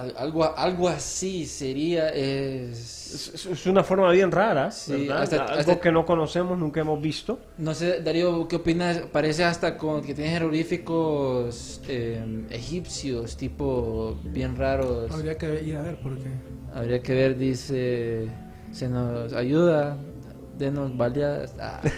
Al- 0.00 0.14
algo, 0.16 0.56
algo 0.56 0.88
así 0.88 1.46
sería. 1.46 2.08
Es... 2.10 3.32
Es, 3.34 3.46
es 3.46 3.66
una 3.66 3.82
forma 3.82 4.10
bien 4.12 4.30
rara, 4.30 4.70
Sí, 4.70 5.08
hasta- 5.10 5.44
Algo 5.44 5.58
hasta- 5.60 5.80
que 5.80 5.90
no 5.90 6.04
conocemos, 6.04 6.58
nunca 6.58 6.80
hemos 6.80 7.00
visto. 7.00 7.38
No 7.56 7.74
sé, 7.74 8.02
Darío, 8.02 8.46
¿qué 8.48 8.56
opinas? 8.56 8.98
Parece 9.12 9.44
hasta 9.44 9.76
con 9.78 10.02
que 10.02 10.14
tiene 10.14 10.30
jeroglíficos 10.30 11.80
eh, 11.88 12.44
egipcios, 12.50 13.36
tipo 13.36 14.18
bien 14.24 14.56
raros. 14.56 15.10
Habría 15.10 15.38
que 15.38 15.62
ir 15.62 15.76
a 15.76 15.82
ver 15.82 15.98
porque... 16.02 16.28
Habría 16.74 17.00
que 17.02 17.14
ver, 17.14 17.38
dice, 17.38 18.28
se 18.72 18.88
nos 18.88 19.32
ayuda, 19.32 19.96
denos 20.58 20.94
baleadas. 20.96 21.54
Ah. 21.58 21.80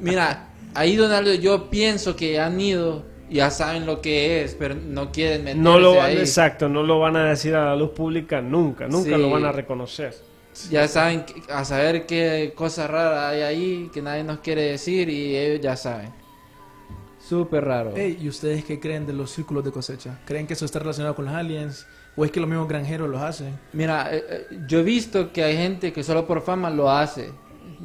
Mira, 0.00 0.48
ahí 0.74 0.96
Donaldo, 0.96 1.34
yo 1.34 1.68
pienso 1.68 2.16
que 2.16 2.40
han 2.40 2.58
ido, 2.60 3.04
ya 3.30 3.50
saben 3.50 3.86
lo 3.86 4.00
que 4.00 4.42
es, 4.42 4.54
pero 4.54 4.74
no 4.74 5.10
quieren 5.12 5.44
meterse 5.44 5.62
No 5.62 5.78
lo 5.78 5.94
van, 5.96 6.06
ahí. 6.10 6.18
exacto, 6.18 6.68
no 6.68 6.82
lo 6.82 6.98
van 6.98 7.16
a 7.16 7.30
decir 7.30 7.54
a 7.54 7.64
la 7.66 7.76
luz 7.76 7.90
pública 7.90 8.40
nunca, 8.40 8.86
nunca 8.88 9.16
Sí. 9.16 9.22
lo 9.22 9.30
van 9.30 9.44
a 9.44 9.52
reconocer. 9.52 10.14
Ya 10.70 10.88
saben, 10.88 11.24
a 11.48 11.64
saber 11.64 12.06
qué 12.06 12.52
cosa 12.56 12.86
rara 12.88 13.28
hay 13.30 13.42
ahí 13.42 13.90
que 13.94 14.02
nadie 14.02 14.24
nos 14.24 14.40
quiere 14.40 14.62
decir 14.62 15.08
y 15.08 15.36
ellos 15.36 15.60
ya 15.62 15.76
saben. 15.76 16.12
Súper 17.26 17.64
raro. 17.64 17.94
Ey, 17.96 18.18
¿y 18.20 18.28
ustedes 18.28 18.64
qué 18.64 18.80
creen 18.80 19.06
de 19.06 19.12
los 19.12 19.30
círculos 19.30 19.64
de 19.64 19.70
cosecha? 19.70 20.18
¿Creen 20.24 20.46
que 20.46 20.54
eso 20.54 20.64
está 20.64 20.80
relacionado 20.80 21.14
con 21.14 21.26
los 21.26 21.34
aliens? 21.34 21.86
¿O 22.16 22.24
es 22.24 22.32
que 22.32 22.40
los 22.40 22.48
mismos 22.48 22.66
granjeros 22.68 23.08
los 23.08 23.22
hacen? 23.22 23.58
Mira, 23.72 24.08
eh, 24.12 24.24
eh, 24.28 24.46
yo 24.66 24.80
he 24.80 24.82
visto 24.82 25.32
que 25.32 25.44
hay 25.44 25.56
gente 25.56 25.92
que 25.92 26.02
solo 26.02 26.26
por 26.26 26.42
fama 26.42 26.68
lo 26.70 26.90
hace. 26.90 27.30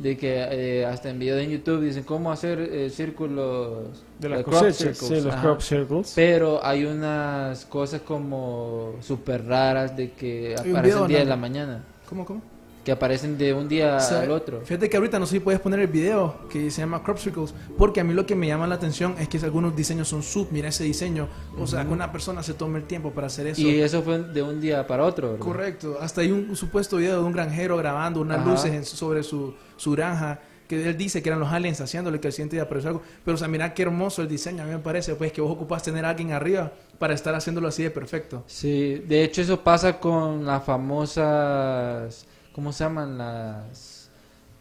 De 0.01 0.17
que 0.17 0.45
eh, 0.51 0.85
hasta 0.85 1.09
en 1.09 1.19
videos 1.19 1.41
en 1.41 1.51
YouTube 1.51 1.81
dicen 1.81 2.03
cómo 2.03 2.31
hacer 2.31 2.59
eh, 2.59 2.89
círculos 2.89 4.03
De 4.19 4.27
las 4.27 4.43
crop 4.43 4.55
cosechas, 4.55 4.97
circles, 4.97 5.19
sí, 5.19 5.25
los 5.25 5.33
ajá. 5.33 5.41
crop 5.41 5.61
circles. 5.61 6.13
Pero 6.15 6.63
hay 6.63 6.83
unas 6.85 7.65
cosas 7.65 8.01
como 8.01 8.95
súper 9.01 9.45
raras 9.45 9.95
de 9.95 10.11
que 10.11 10.53
aparecen 10.53 10.83
video, 10.83 11.07
día 11.07 11.19
de 11.19 11.23
¿no? 11.25 11.29
la 11.29 11.37
mañana. 11.37 11.83
¿Cómo, 12.09 12.25
cómo? 12.25 12.54
Que 12.85 12.91
aparecen 12.91 13.35
de 13.37 13.51
un 13.51 13.67
día 13.67 13.97
O 13.97 13.99
sea, 13.99 14.21
al 14.21 14.29
otro. 14.29 14.61
Fíjate 14.63 14.87
que 14.89 14.95
ahorita 14.95 15.17
no 15.17 15.25
sé 15.25 15.33
si 15.33 15.39
puedes 15.39 15.59
poner 15.59 15.79
el 15.79 15.87
video 15.87 16.47
que 16.49 16.69
se 16.69 16.81
llama 16.81 17.01
Crop 17.01 17.17
Circles, 17.17 17.53
porque 17.79 17.99
a 17.99 18.03
mí 18.03 18.13
lo 18.13 18.27
que 18.27 18.35
me 18.35 18.45
llama 18.45 18.67
la 18.67 18.75
atención 18.75 19.15
es 19.19 19.27
que 19.27 19.39
algunos 19.39 19.75
diseños 19.75 20.07
son 20.07 20.21
sub, 20.21 20.49
mira 20.51 20.69
ese 20.69 20.83
diseño, 20.83 21.27
o 21.59 21.65
sea, 21.65 21.83
que 21.83 21.91
una 21.91 22.11
persona 22.11 22.43
se 22.43 22.53
tome 22.53 22.77
el 22.77 22.85
tiempo 22.85 23.09
para 23.11 23.25
hacer 23.27 23.47
eso. 23.47 23.61
Y 23.61 23.81
eso 23.81 24.03
fue 24.03 24.19
de 24.19 24.41
un 24.43 24.61
día 24.61 24.85
para 24.85 25.03
otro, 25.03 25.31
¿verdad? 25.31 25.43
Correcto, 25.43 25.97
hasta 25.99 26.21
hay 26.21 26.31
un, 26.31 26.55
supuesto 26.55 26.97
video 26.97 27.19
de 27.19 27.25
un 27.25 27.33
granjero 27.33 27.75
grabando 27.75 28.21
unas 28.21 28.39
Ajá. 28.41 28.49
luces 28.51 28.71
en- 28.71 28.85
sobre 28.85 29.23
su, 29.23 29.55
su 29.77 29.91
granja, 29.91 30.39
que 30.67 30.87
él 30.87 30.95
dice 30.95 31.23
que 31.23 31.29
eran 31.29 31.39
los 31.39 31.51
aliens 31.51 31.81
haciéndole 31.81 32.19
que 32.19 32.27
el 32.27 32.33
siguiente 32.33 32.55
día 32.55 32.63
apareció 32.63 32.89
algo, 32.89 33.01
pero 33.23 33.33
o 33.33 33.37
sea, 33.37 33.47
mira 33.47 33.73
qué 33.73 33.81
hermoso 33.81 34.21
el 34.21 34.27
diseño, 34.27 34.61
a 34.61 34.65
mí 34.67 34.71
me 34.71 34.79
parece, 34.79 35.15
pues 35.15 35.31
que 35.31 35.41
vos 35.41 35.51
ocupas 35.51 35.81
tener 35.81 36.05
a 36.05 36.09
alguien 36.11 36.31
arriba 36.33 36.71
para 36.99 37.15
estar 37.15 37.33
haciéndolo 37.33 37.67
así 37.67 37.81
de 37.81 37.89
perfecto. 37.89 38.43
Sí, 38.45 39.03
de 39.07 39.23
hecho 39.23 39.41
eso 39.41 39.59
pasa 39.63 39.99
con 39.99 40.45
las 40.45 40.63
famosas, 40.63 42.25
¿cómo 42.55 42.71
se 42.71 42.85
llaman 42.85 43.17
las? 43.17 44.09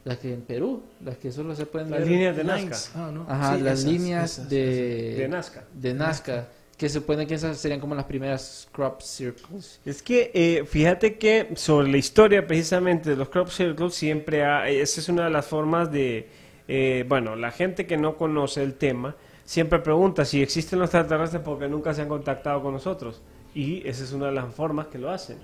Las 0.05 0.19
que 0.19 0.35
en 0.35 0.43
Perú, 0.43 0.83
las 1.03 1.17
que 1.17 1.31
solo 1.33 1.55
se 1.55 1.65
pueden 1.65 1.91
Las 1.91 2.01
ver. 2.01 2.09
líneas 2.09 2.37
de 2.37 2.43
Lines, 2.45 2.69
Nazca, 2.69 3.07
ah, 3.07 3.11
¿no? 3.13 3.25
Ajá, 3.29 3.57
Sí, 3.57 3.63
las 3.63 3.79
esas, 3.79 3.91
líneas 3.93 4.33
esas, 4.33 4.51
de, 4.51 5.15
de 5.17 5.29
Nazca. 5.29 5.65
de 5.73 5.95
Nazca, 5.95 6.49
que 6.77 6.89
se 6.89 6.99
supone 6.99 7.27
que 7.27 7.35
esas 7.35 7.57
serían 7.57 7.81
como 7.81 7.95
las 7.95 8.05
primeras 8.05 8.69
crop 8.73 9.01
circles. 9.01 9.81
Es 9.85 10.03
que 10.03 10.31
eh, 10.35 10.65
fíjate 10.67 11.17
que 11.17 11.53
sobre 11.55 11.89
la 11.89 11.97
historia 11.97 12.47
precisamente 12.47 13.11
de 13.11 13.17
los 13.17 13.29
crop 13.31 13.49
circles 13.49 13.95
siempre 13.95 14.45
ha, 14.45 14.69
esa 14.69 15.01
es 15.01 15.09
una 15.09 15.25
de 15.25 15.31
las 15.31 15.47
formas 15.47 15.91
de, 15.91 16.29
eh, 16.69 17.07
bueno, 17.09 17.37
la 17.37 17.51
gente 17.53 17.87
que 17.87 17.97
no 17.97 18.17
conoce 18.17 18.63
el 18.63 18.75
tema 18.75 19.17
siempre 19.45 19.79
pregunta 19.79 20.25
si 20.25 20.43
existen 20.43 20.81
los 20.81 20.89
extraterrestres 20.89 21.43
porque 21.43 21.69
nunca 21.69 21.95
se 21.95 22.03
han 22.03 22.09
contactado 22.09 22.61
con 22.63 22.73
nosotros. 22.75 23.23
Y 23.55 23.87
esa 23.87 24.03
es 24.03 24.13
una 24.13 24.27
de 24.27 24.33
las 24.33 24.53
formas 24.53 24.89
que 24.89 24.99
lo 24.99 25.11
hacen. 25.11 25.39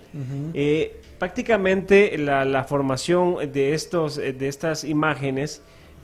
Eh, 0.52 1.00
prácticamente 1.18 2.18
la, 2.18 2.44
la 2.44 2.64
formación 2.64 3.52
de, 3.52 3.74
estos, 3.74 4.18
eh, 4.18 4.32
de 4.32 4.48
estas 4.48 4.82
imágenes, 4.84 5.62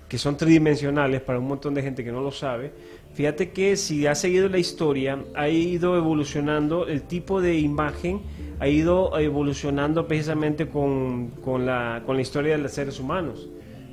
que 0.09 0.19
son 0.19 0.37
tridimensionales 0.37 1.21
para 1.21 1.41
un 1.41 1.49
montón 1.49 1.75
de 1.75 1.83
gente 1.83 2.05
que 2.05 2.13
no 2.13 2.23
lo 2.23 2.31
sabe, 2.31 2.71
fíjate 3.15 3.51
que 3.51 3.77
si 3.77 4.07
ha 4.07 4.15
seguido 4.15 4.49
la 4.49 4.59
historia, 4.59 5.19
ha 5.35 5.49
ido 5.49 5.97
evolucionando 5.97 6.87
el 6.87 7.03
tipo 7.03 7.41
de 7.41 7.59
imagen, 7.59 8.21
ha 8.61 8.69
ido 8.69 9.19
evolucionando 9.19 10.07
precisamente 10.07 10.69
con, 10.69 11.31
con 11.45 11.67
la, 11.67 12.05
con 12.07 12.15
la 12.15 12.23
historia 12.23 12.53
de 12.57 12.63
los 12.63 12.73
seres 12.73 13.01
humanos. 13.01 13.49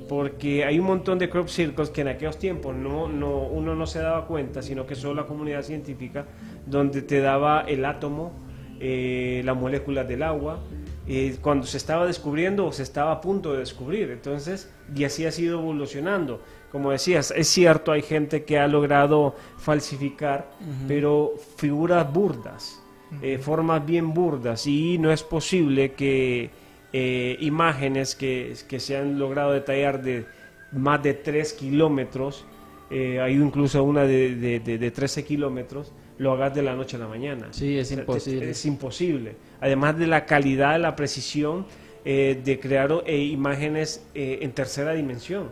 Porque 0.08 0.64
hay 0.64 0.78
un 0.78 0.86
montón 0.86 1.18
de 1.18 1.30
crop 1.30 1.48
circles 1.48 1.90
que 1.90 2.02
en 2.02 2.08
aquellos 2.08 2.38
tiempos 2.38 2.74
no, 2.74 3.08
no, 3.08 3.38
uno 3.38 3.74
no 3.74 3.86
se 3.86 4.00
daba 4.00 4.26
cuenta, 4.26 4.60
sino 4.60 4.86
que 4.86 4.94
solo 4.94 5.14
la 5.14 5.26
comunidad 5.26 5.62
científica, 5.62 6.26
donde 6.66 7.02
te 7.02 7.20
daba 7.20 7.62
el 7.62 7.84
átomo, 7.84 8.32
eh, 8.80 9.42
las 9.44 9.56
moléculas 9.56 10.06
del 10.06 10.22
agua, 10.22 10.60
eh, 11.06 11.36
cuando 11.40 11.66
se 11.66 11.76
estaba 11.76 12.06
descubriendo 12.06 12.66
o 12.66 12.72
se 12.72 12.82
estaba 12.82 13.12
a 13.12 13.20
punto 13.20 13.52
de 13.52 13.60
descubrir. 13.60 14.10
Entonces, 14.10 14.70
y 14.94 15.04
así 15.04 15.24
ha 15.24 15.32
sido 15.32 15.60
evolucionando. 15.60 16.42
Como 16.70 16.90
decías, 16.90 17.32
es 17.36 17.48
cierto, 17.48 17.92
hay 17.92 18.02
gente 18.02 18.44
que 18.44 18.58
ha 18.58 18.66
logrado 18.66 19.36
falsificar, 19.58 20.50
pero 20.88 21.34
figuras 21.56 22.12
burdas, 22.12 22.82
eh, 23.22 23.38
formas 23.38 23.86
bien 23.86 24.12
burdas, 24.12 24.66
y 24.66 24.98
no 24.98 25.12
es 25.12 25.22
posible 25.22 25.92
que 25.92 26.50
eh, 26.96 27.36
imágenes 27.40 28.14
que, 28.14 28.54
que 28.68 28.78
se 28.78 28.96
han 28.96 29.18
logrado 29.18 29.50
detallar 29.50 30.00
de 30.00 30.26
más 30.70 31.02
de 31.02 31.14
3 31.14 31.52
kilómetros, 31.54 32.44
eh, 32.88 33.20
hay 33.20 33.34
incluso 33.34 33.82
una 33.82 34.04
de, 34.04 34.36
de, 34.36 34.60
de- 34.60 34.78
de 34.78 34.90
13 34.92 35.24
kilómetros, 35.24 35.92
lo 36.18 36.30
hagas 36.32 36.54
de 36.54 36.62
la 36.62 36.76
noche 36.76 36.94
a 36.94 37.00
la 37.00 37.08
mañana. 37.08 37.48
Sí, 37.50 37.76
es 37.76 37.90
imposible. 37.90 38.50
Es, 38.50 38.64
imposible. 38.64 39.34
Además 39.60 39.98
de 39.98 40.06
la 40.06 40.24
calidad, 40.24 40.78
la 40.78 40.94
precisión 40.94 41.66
eh, 42.04 42.40
de 42.44 42.60
crear 42.60 42.92
eh, 43.06 43.18
imágenes 43.18 44.06
eh, 44.14 44.38
en 44.42 44.52
tercera 44.52 44.92
dimensión. 44.92 45.50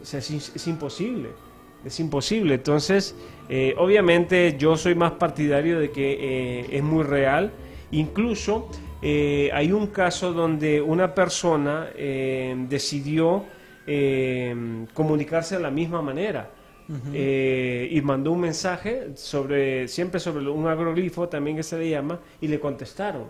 O 0.00 0.04
sea, 0.04 0.20
es, 0.20 0.66
imposible. 0.68 1.30
Es 1.84 1.98
imposible. 1.98 2.54
Entonces, 2.54 3.16
obviamente 3.76 4.56
yo 4.58 4.76
soy 4.76 4.94
más 4.94 5.12
partidario 5.12 5.80
de 5.80 5.90
que 5.90 6.66
es 6.70 6.82
muy 6.82 7.02
real. 7.02 7.50
Incluso 7.90 8.68
eh, 9.02 9.50
hay 9.52 9.72
un 9.72 9.88
caso 9.88 10.32
donde 10.32 10.80
una 10.80 11.14
persona 11.14 11.88
eh, 11.96 12.54
decidió 12.68 13.44
eh, 13.86 14.54
comunicarse 14.94 15.56
de 15.56 15.62
la 15.62 15.70
misma 15.70 16.02
manera. 16.02 16.50
Eh, 17.12 17.88
y 17.90 18.00
mandó 18.00 18.30
un 18.30 18.40
mensaje 18.42 19.08
sobre 19.16 19.88
siempre 19.88 20.20
sobre 20.20 20.48
un 20.48 20.68
agroglifo 20.68 21.28
también 21.28 21.56
que 21.56 21.64
se 21.64 21.76
le 21.78 21.90
llama 21.90 22.20
y 22.40 22.46
le 22.46 22.60
contestaron 22.60 23.24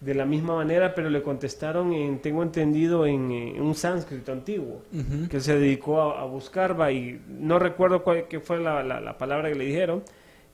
de 0.00 0.14
la 0.14 0.24
misma 0.24 0.54
manera 0.56 0.94
pero 0.94 1.10
le 1.10 1.20
contestaron 1.22 1.92
en 1.92 2.20
tengo 2.20 2.42
entendido 2.44 3.06
en, 3.06 3.30
un 3.60 3.74
sánscrito 3.74 4.30
antiguo 4.32 4.82
que 5.28 5.40
se 5.40 5.58
dedicó 5.58 6.00
a, 6.00 6.20
a 6.22 6.24
buscar 6.26 6.78
va, 6.80 6.92
y 6.92 7.20
no 7.28 7.58
recuerdo 7.58 8.04
cuál 8.04 8.28
qué 8.28 8.38
fue 8.40 8.60
la, 8.60 8.84
la- 8.84 9.00
la 9.00 9.18
palabra 9.18 9.48
que 9.48 9.56
le 9.56 9.64
dijeron 9.64 10.04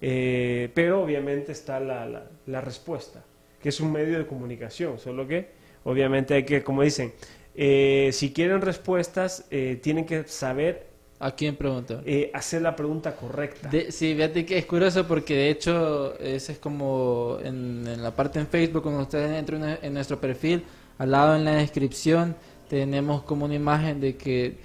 eh, 0.04 0.68
pero 0.74 1.02
obviamente 1.02 1.52
está 1.52 1.78
la, 1.80 2.04
la- 2.06 2.28
la 2.46 2.60
respuesta 2.60 3.24
que 3.62 3.68
es 3.68 3.80
un 3.80 3.92
medio 3.92 4.18
de 4.18 4.26
comunicación 4.26 4.98
solo 4.98 5.26
que 5.28 5.50
obviamente 5.84 6.34
hay 6.34 6.44
que 6.44 6.62
como 6.64 6.82
dicen 6.82 7.12
eh, 7.54 8.10
si 8.12 8.32
quieren 8.32 8.60
respuestas 8.60 9.46
eh, 9.50 9.78
tienen 9.82 10.04
que 10.04 10.24
saber 10.24 10.90
¿A 11.20 11.30
quién 11.36 11.54
pregunta? 11.54 12.02
eh, 12.04 12.32
hacer 12.34 12.62
la 12.62 12.74
pregunta 12.74 13.14
correcta. 13.14 13.68
De- 13.68 13.92
sí, 13.92 14.12
fíjate 14.16 14.44
que 14.44 14.58
es 14.58 14.66
curioso 14.66 15.06
porque 15.06 15.36
de 15.36 15.50
hecho 15.50 16.18
ese 16.18 16.52
es 16.52 16.58
como 16.58 17.38
en, 17.44 17.86
en 17.86 18.02
la 18.02 18.10
parte 18.10 18.40
en 18.40 18.48
Facebook, 18.48 18.82
cuando 18.82 19.02
ustedes 19.02 19.30
entran 19.38 19.62
en, 19.62 19.78
en 19.82 19.94
nuestro 19.94 20.20
perfil, 20.20 20.64
al 20.98 21.12
lado 21.12 21.36
en 21.36 21.44
la 21.44 21.54
descripción 21.54 22.34
tenemos 22.68 23.22
como 23.22 23.44
una 23.44 23.54
imagen 23.54 24.00
de 24.00 24.16
que 24.16 24.56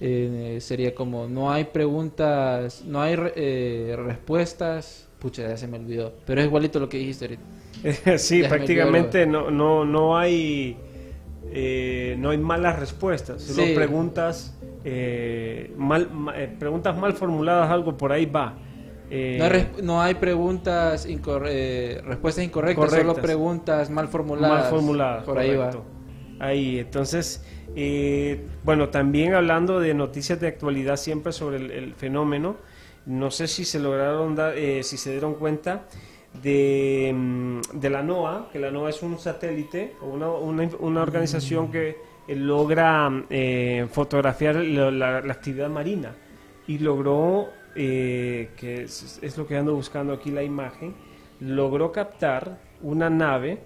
eh, 0.00 0.58
sería 0.60 0.94
como 0.94 1.26
no 1.28 1.50
hay 1.50 1.64
preguntas, 1.64 2.84
no 2.86 3.00
hay 3.00 3.16
eh, 3.36 3.96
respuestas, 3.98 5.08
pucha, 5.18 5.48
ya 5.48 5.56
se 5.56 5.66
me 5.68 5.78
olvidó, 5.78 6.12
pero 6.26 6.40
es 6.40 6.46
igualito 6.46 6.78
lo 6.80 6.88
que 6.88 6.98
dijiste 6.98 7.24
ahorita. 7.26 8.18
sí, 8.18 8.42
Ya 8.42 8.48
prácticamente 8.48 9.26
no, 9.26 9.50
no, 9.50 9.84
no 9.84 10.16
hay 10.18 10.76
eh, 11.52 12.16
no 12.18 12.30
hay 12.30 12.38
malas 12.38 12.78
respuestas, 12.78 13.42
solo 13.42 13.64
Sí. 13.66 13.72
preguntas 13.74 14.52
eh, 14.84 15.72
mal, 15.76 16.10
ma- 16.12 16.38
eh, 16.40 16.54
preguntas 16.58 16.96
mal 16.96 17.12
formuladas, 17.12 17.70
algo 17.70 17.96
por 17.96 18.12
ahí 18.12 18.26
va. 18.26 18.54
No 19.08 19.44
hay, 19.44 19.68
no 19.82 20.02
hay 20.02 20.14
preguntas 20.14 21.06
incorre- 21.08 22.00
respuestas 22.02 22.44
incorrectas, 22.44 22.90
solo 22.90 23.14
preguntas 23.14 23.88
mal 23.88 24.08
formuladas. 24.08 24.62
Mal 24.64 24.70
formuladas. 24.70 25.24
Por 25.24 25.38
ahí 25.38 25.54
va. 25.54 25.70
Ahí, 26.40 26.80
entonces, 26.80 27.44
eh, 27.76 28.40
bueno, 28.64 28.88
también 28.88 29.34
hablando 29.34 29.78
de 29.78 29.92
noticias 29.92 30.40
de 30.40 30.48
actualidad 30.48 30.96
siempre 30.96 31.32
sobre 31.32 31.58
el, 31.58 31.94
fenómeno, 31.94 32.56
no 33.04 33.30
sé 33.30 33.46
si 33.46 33.64
se 33.66 33.78
lograron 33.78 34.34
dar, 34.34 34.56
eh, 34.56 34.82
si 34.82 34.96
se 34.96 35.10
dieron 35.10 35.34
cuenta 35.34 35.84
de, 36.42 37.12
mm, 37.14 37.60
la 37.82 38.02
NOAA, 38.02 38.48
que 38.50 38.58
la 38.58 38.70
NOAA 38.70 38.90
es 38.90 39.02
un 39.02 39.18
satélite 39.18 39.94
o 40.00 40.06
una, 40.06 41.02
organización 41.02 41.70
que 41.70 41.96
eh, 42.26 42.34
logra 42.34 43.10
eh, 43.30 43.86
fotografiar 43.90 44.56
la, 44.56 45.18
actividad 45.18 45.68
marina 45.68 46.14
y 46.66 46.78
logró, 46.78 47.48
eh, 47.74 48.50
que 48.56 48.84
es 48.84 49.36
lo 49.36 49.46
que 49.46 49.56
ando 49.56 49.74
buscando 49.74 50.12
aquí 50.12 50.30
la 50.30 50.42
imagen, 50.42 50.94
logró 51.40 51.92
captar 51.92 52.58
una 52.82 53.10
nave 53.10 53.60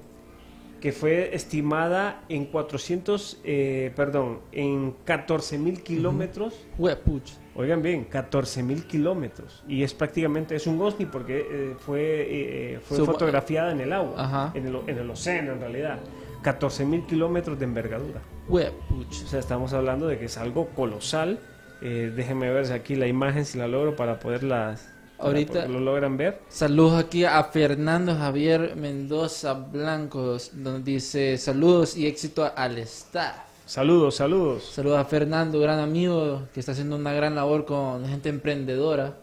que 0.81 0.93
fue 0.93 1.35
estimada 1.35 2.23
en 2.29 2.47
400, 2.47 3.41
eh, 3.45 3.93
perdón, 3.95 4.41
en 4.53 4.95
14 5.05 5.59
mil 5.59 5.83
kilómetros. 5.83 6.55
Huepuch. 6.79 7.33
Oigan 7.55 7.83
bien, 7.83 8.05
14 8.05 8.63
mil 8.63 8.85
kilómetros. 8.87 9.63
Y 9.69 9.83
es 9.83 9.93
prácticamente, 9.93 10.57
es 10.57 10.67
un 10.67 10.81
OSNI 10.81 11.07
porque 11.07 11.47
eh, 11.51 11.75
fue, 11.79 12.27
eh, 12.75 12.81
fue 12.83 12.97
Suba- 12.97 13.13
fotografiada 13.13 13.73
en 13.73 13.81
el 13.81 13.93
agua, 13.93 14.15
Ajá. 14.17 14.53
en 14.55 14.67
el, 14.69 14.77
en 14.87 14.99
el 14.99 15.11
océano 15.11 15.53
en 15.53 15.61
realidad. 15.61 15.99
14 16.43 16.87
mil 16.87 17.05
kilómetros 17.05 17.59
de 17.59 17.67
envergadura. 17.67 18.23
Huepuch. 18.49 19.25
O 19.25 19.27
sea, 19.27 19.41
estamos 19.41 19.75
hablando 19.75 20.07
de 20.07 20.19
que 20.19 20.25
es 20.25 20.39
algo 20.39 20.69
colosal. 20.71 21.39
Eh, 21.83 22.11
déjenme 22.17 22.51
ver 22.51 22.67
si 22.67 22.73
aquí 22.73 22.95
la 22.95 23.07
imagen, 23.07 23.45
si 23.45 23.59
la 23.59 23.69
logro 23.69 23.97
para 23.97 24.19
poderlas... 24.19 24.91
Ahorita- 25.21 25.67
lo 25.69 25.81
logran 25.81 26.17
ver. 26.17 26.41
Saludos 26.49 27.03
aquí 27.05 27.25
a 27.25 27.43
Fernando 27.45 28.15
Javier 28.17 28.75
Mendoza 28.77 29.55
Blancos, 29.55 30.51
donde 30.55 30.93
dice 30.93 31.37
saludos 31.39 31.97
y 31.97 32.07
éxito 32.07 32.51
al 32.55 32.79
staff. 32.79 33.37
Saludos, 33.67 34.17
saludos. 34.17 34.65
Saludos 34.65 34.99
a 34.99 35.05
Fernando, 35.05 35.61
gran 35.61 35.79
amigo, 35.79 36.43
que 36.53 36.61
está 36.61 36.73
haciendo 36.73 36.97
una 36.97 37.13
gran 37.13 37.35
labor 37.37 37.65
con 37.65 38.05
gente 38.07 38.29
emprendedora, 38.29 39.17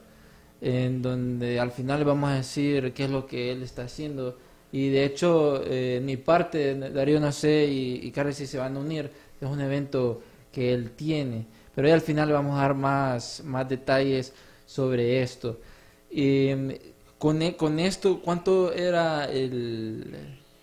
en 0.61 1.01
donde 1.01 1.59
al 1.59 1.71
final 1.71 2.05
vamos 2.05 2.29
a 2.29 2.35
decir 2.35 2.93
qué 2.93 3.05
es 3.05 3.09
lo 3.11 3.25
que 3.25 3.51
él 3.51 3.61
está 3.63 3.83
haciendo. 3.83 4.37
Y 4.71 4.89
de 4.89 5.05
hecho, 5.05 5.61
eh, 5.65 6.01
mi 6.03 6.17
parte, 6.17 6.75
Darío 6.75 7.19
no 7.19 7.31
sé 7.31 7.65
y, 7.65 7.99
y 8.07 8.11
Carlos 8.11 8.35
si 8.35 8.47
se 8.47 8.57
van 8.57 8.75
a 8.77 8.79
unir, 8.79 9.09
es 9.41 9.47
un 9.49 9.59
evento 9.61 10.21
que 10.51 10.73
él 10.73 10.91
tiene. 10.91 11.45
Pero 11.75 11.87
ahí 11.87 11.93
al 11.93 12.01
final 12.01 12.31
vamos 12.31 12.57
a 12.57 12.61
dar 12.61 12.73
más, 12.73 13.41
más 13.45 13.67
detalles 13.67 14.33
sobre 14.65 15.21
esto. 15.21 15.59
Mm, 16.11 16.71
con, 17.17 17.41
e- 17.41 17.55
con 17.55 17.79
esto, 17.79 18.21
¿cuánto 18.21 18.73
era 18.73 19.25
el, 19.25 20.15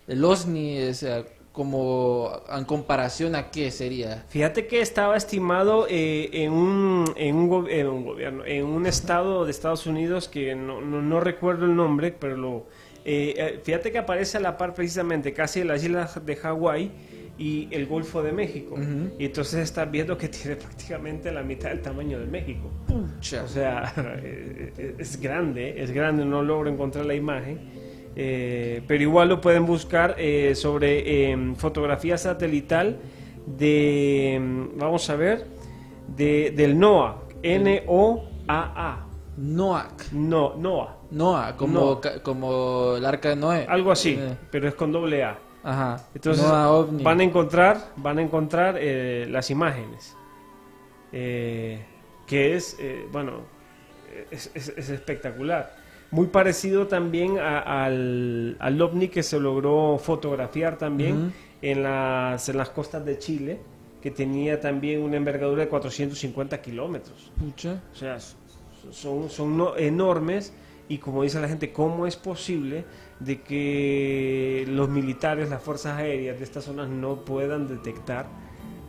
el 0.07 0.23
OSNI? 0.23 0.87
O 0.89 0.93
sea, 0.93 1.23
como 1.51 2.41
en 2.53 2.65
comparación 2.65 3.33
a 3.35 3.49
qué 3.49 3.71
sería. 3.71 4.25
Fíjate 4.27 4.67
que 4.67 4.81
estaba 4.81 5.15
estimado 5.15 5.87
eh, 5.89 6.29
en, 6.33 6.51
un, 6.51 7.05
en, 7.15 7.35
un 7.35 7.69
en 7.69 7.87
un 7.87 8.05
gobierno, 8.05 8.45
en 8.45 8.65
un 8.65 8.85
estado 8.85 9.45
de 9.45 9.51
Estados 9.51 9.85
Unidos 9.85 10.27
que 10.27 10.53
no, 10.53 10.81
no, 10.81 11.01
no 11.01 11.19
recuerdo 11.21 11.63
el 11.65 11.75
nombre, 11.75 12.11
pero 12.11 12.35
lo, 12.35 12.65
eh, 13.05 13.35
eh, 13.37 13.61
fíjate 13.63 13.93
que 13.93 13.99
aparece 13.99 14.37
a 14.37 14.41
la 14.41 14.57
par 14.57 14.73
precisamente 14.73 15.31
casi 15.31 15.59
de 15.59 15.65
las 15.65 15.81
islas 15.81 16.25
de 16.25 16.35
Hawái 16.35 16.91
y 17.37 17.67
el 17.71 17.85
Golfo 17.85 18.23
de 18.23 18.31
México. 18.31 18.75
Ujú. 18.75 19.15
Y 19.19 19.25
entonces 19.25 19.59
estás 19.61 19.89
viendo 19.91 20.17
que 20.17 20.29
tiene 20.37 20.55
prácticamente 20.55 21.31
la 21.31 21.43
mitad 21.43 21.69
del 21.69 21.81
tamaño 21.81 22.19
de 22.19 22.25
México. 22.27 22.69
Pucha. 22.87 23.43
O 23.43 23.47
sea, 23.47 23.93
eh, 24.23 24.95
es 24.97 25.19
grande, 25.19 25.81
es 25.81 25.91
grande, 25.91 26.23
no 26.25 26.41
logro 26.43 26.69
encontrar 26.69 27.05
la 27.05 27.13
imagen. 27.15 27.59
eh, 28.15 28.81
pero 28.87 29.03
igual 29.03 29.27
lo 29.29 29.41
pueden 29.41 29.65
buscar 29.65 30.15
eh, 30.17 30.55
sobre 30.55 31.31
eh, 31.33 31.53
fotografía 31.57 32.17
satelital 32.17 32.97
de, 33.45 34.39
mm, 34.41 34.79
vamos 34.79 35.09
a 35.09 35.15
ver, 35.17 35.45
de, 36.15 36.51
del 36.55 36.79
NOAA, 36.79 37.21
N-O-A-A, 37.43 39.05
Noac. 39.37 40.11
no, 40.13 40.55
NOAA, 40.55 40.97
Noah, 41.11 41.55
como, 41.57 41.79
Noah. 41.79 42.01
ca- 42.01 42.23
como 42.23 42.95
el 42.97 43.05
arca 43.05 43.29
de 43.29 43.35
Noé. 43.35 43.65
algo 43.67 43.91
así, 43.91 44.17
Eh, 44.19 44.35
pero 44.51 44.67
es 44.67 44.75
con 44.75 44.91
doble 44.91 45.23
A. 45.23 45.37
Ajá. 45.65 46.05
Entonces 46.13 46.45
OVNI. 46.45 47.03
van 47.03 47.19
a 47.19 47.23
encontrar, 47.23 47.91
van 47.97 48.19
a 48.19 48.21
encontrar 48.21 48.75
eh, 48.79 49.25
las 49.29 49.49
imágenes, 49.49 50.15
eh, 51.11 51.83
que 52.27 52.55
es, 52.55 52.77
eh, 52.79 53.07
bueno, 53.11 53.41
es, 54.31 54.51
es- 54.53 54.69
es 54.77 54.89
espectacular. 54.89 55.75
Muy 56.11 56.27
parecido 56.27 56.87
también 56.87 57.39
a- 57.39 57.83
al, 57.85 58.55
al 58.59 58.81
ovni 58.81 59.07
que 59.09 59.23
se 59.23 59.39
logró 59.39 59.97
fotografiar 59.97 60.77
también 60.77 61.33
en, 61.61 61.83
las, 61.83 62.47
en 62.47 62.57
las 62.57 62.69
costas 62.69 63.03
de 63.05 63.17
Chile, 63.17 63.59
que 64.01 64.11
tenía 64.11 64.59
también 64.61 65.01
una 65.01 65.17
envergadura 65.17 65.63
de 65.63 65.67
450 65.69 66.61
kilómetros. 66.61 67.31
O 67.91 67.95
sea, 67.95 68.17
son, 68.91 69.29
son 69.31 69.57
no- 69.57 69.75
enormes 69.77 70.53
y 70.87 70.99
como 70.99 71.23
dice 71.23 71.39
la 71.41 71.47
gente, 71.47 71.73
¿cómo 71.73 72.05
es 72.05 72.15
posible 72.15 72.85
de 73.19 73.41
que 73.41 74.65
los 74.67 74.89
militares, 74.89 75.49
las 75.49 75.61
fuerzas 75.61 75.97
aéreas 75.97 76.37
de 76.37 76.43
estas 76.43 76.65
zonas 76.65 76.89
no 76.89 77.23
puedan 77.23 77.67
detectar 77.67 78.27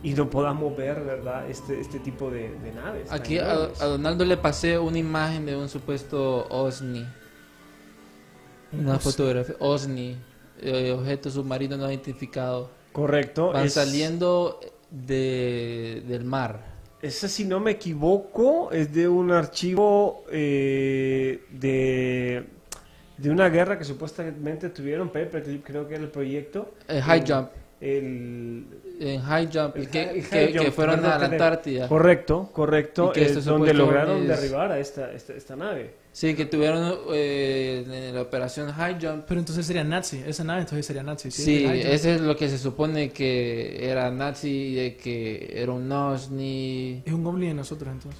y 0.03 0.13
no 0.13 0.29
podamos 0.29 0.75
ver, 0.77 1.01
¿verdad?, 1.03 1.49
este, 1.49 1.79
este 1.79 1.99
tipo 1.99 2.29
de, 2.29 2.49
de 2.59 2.71
naves. 2.73 3.11
Aquí 3.11 3.37
a, 3.39 3.51
a 3.53 3.85
Donaldo 3.85 4.25
le 4.25 4.37
pasé 4.37 4.77
una 4.77 4.97
imagen 4.99 5.45
de 5.45 5.55
un 5.55 5.69
supuesto 5.69 6.45
OSNI. 6.49 7.05
Una 8.73 8.99
fotografía. 8.99 9.55
OSNI. 9.59 10.17
eh, 10.61 10.91
objeto 10.91 11.29
submarino 11.29 11.77
no 11.77 11.87
identificado. 11.89 12.69
Correcto. 12.91 13.51
Van 13.53 13.65
es- 13.65 13.73
saliendo 13.73 14.59
de, 14.91 16.03
del 16.07 16.25
mar. 16.25 16.75
Ese, 17.01 17.29
si 17.29 17.45
no 17.45 17.59
me 17.59 17.71
equivoco, 17.71 18.71
es 18.71 18.91
de 18.91 19.07
un 19.07 19.31
archivo 19.31 20.23
eh, 20.31 21.43
de, 21.51 22.47
de 23.17 23.29
una 23.29 23.49
guerra 23.49 23.77
que 23.77 23.83
supuestamente 23.83 24.69
tuvieron, 24.69 25.09
Pepe, 25.09 25.41
creo 25.63 25.87
que 25.87 25.95
era 25.95 26.03
el 26.03 26.09
proyecto. 26.09 26.73
El 26.87 27.01
high 27.01 27.21
El- 27.21 27.33
jump. 27.33 27.49
El, 27.79 28.65
En 28.99 29.21
high 29.21 29.49
jump. 29.53 29.75
el 29.77 29.87
que, 29.89 30.23
high- 30.23 30.51
que- 30.51 30.71
fueron 30.71 31.05
a 31.05 31.19
la 31.19 31.25
Antártida. 31.25 31.87
Correcto, 31.87 32.49
correcto. 32.51 33.09
Y 33.11 33.13
que 33.13 33.25
es 33.25 33.37
este 33.37 33.49
donde 33.51 33.71
lograron 33.73 34.23
es- 34.23 34.27
derribar 34.27 34.71
a 34.71 34.79
esta, 34.79 35.11
esta, 35.11 35.33
esta 35.33 35.55
nave. 35.55 35.93
Sí, 36.11 36.33
que 36.33 36.45
tuvieron 36.47 36.95
eh, 37.13 37.85
en 38.09 38.15
la 38.15 38.21
operación 38.23 38.71
high 38.71 38.97
jump. 38.99 39.25
Pero 39.27 39.39
entonces 39.39 39.63
sería 39.67 39.83
nazi. 39.83 40.23
Esa 40.25 40.43
nave 40.43 40.61
entonces 40.61 40.83
sería 40.87 41.03
nazi. 41.03 41.29
Sí, 41.29 41.61
yo- 41.63 41.69
ese 41.71 42.15
es 42.15 42.21
lo 42.21 42.35
que 42.35 42.49
se 42.49 42.57
supone 42.57 43.11
que 43.11 43.87
era 43.87 44.09
nazi, 44.09 44.73
de 44.73 44.97
que 44.97 45.51
era 45.61 45.71
un 45.71 45.91
OSNI. 45.91 47.03
Es 47.05 47.13
un 47.13 47.27
ovni 47.27 47.47
de 47.49 47.53
nosotros 47.53 47.91
entonces. 47.93 48.19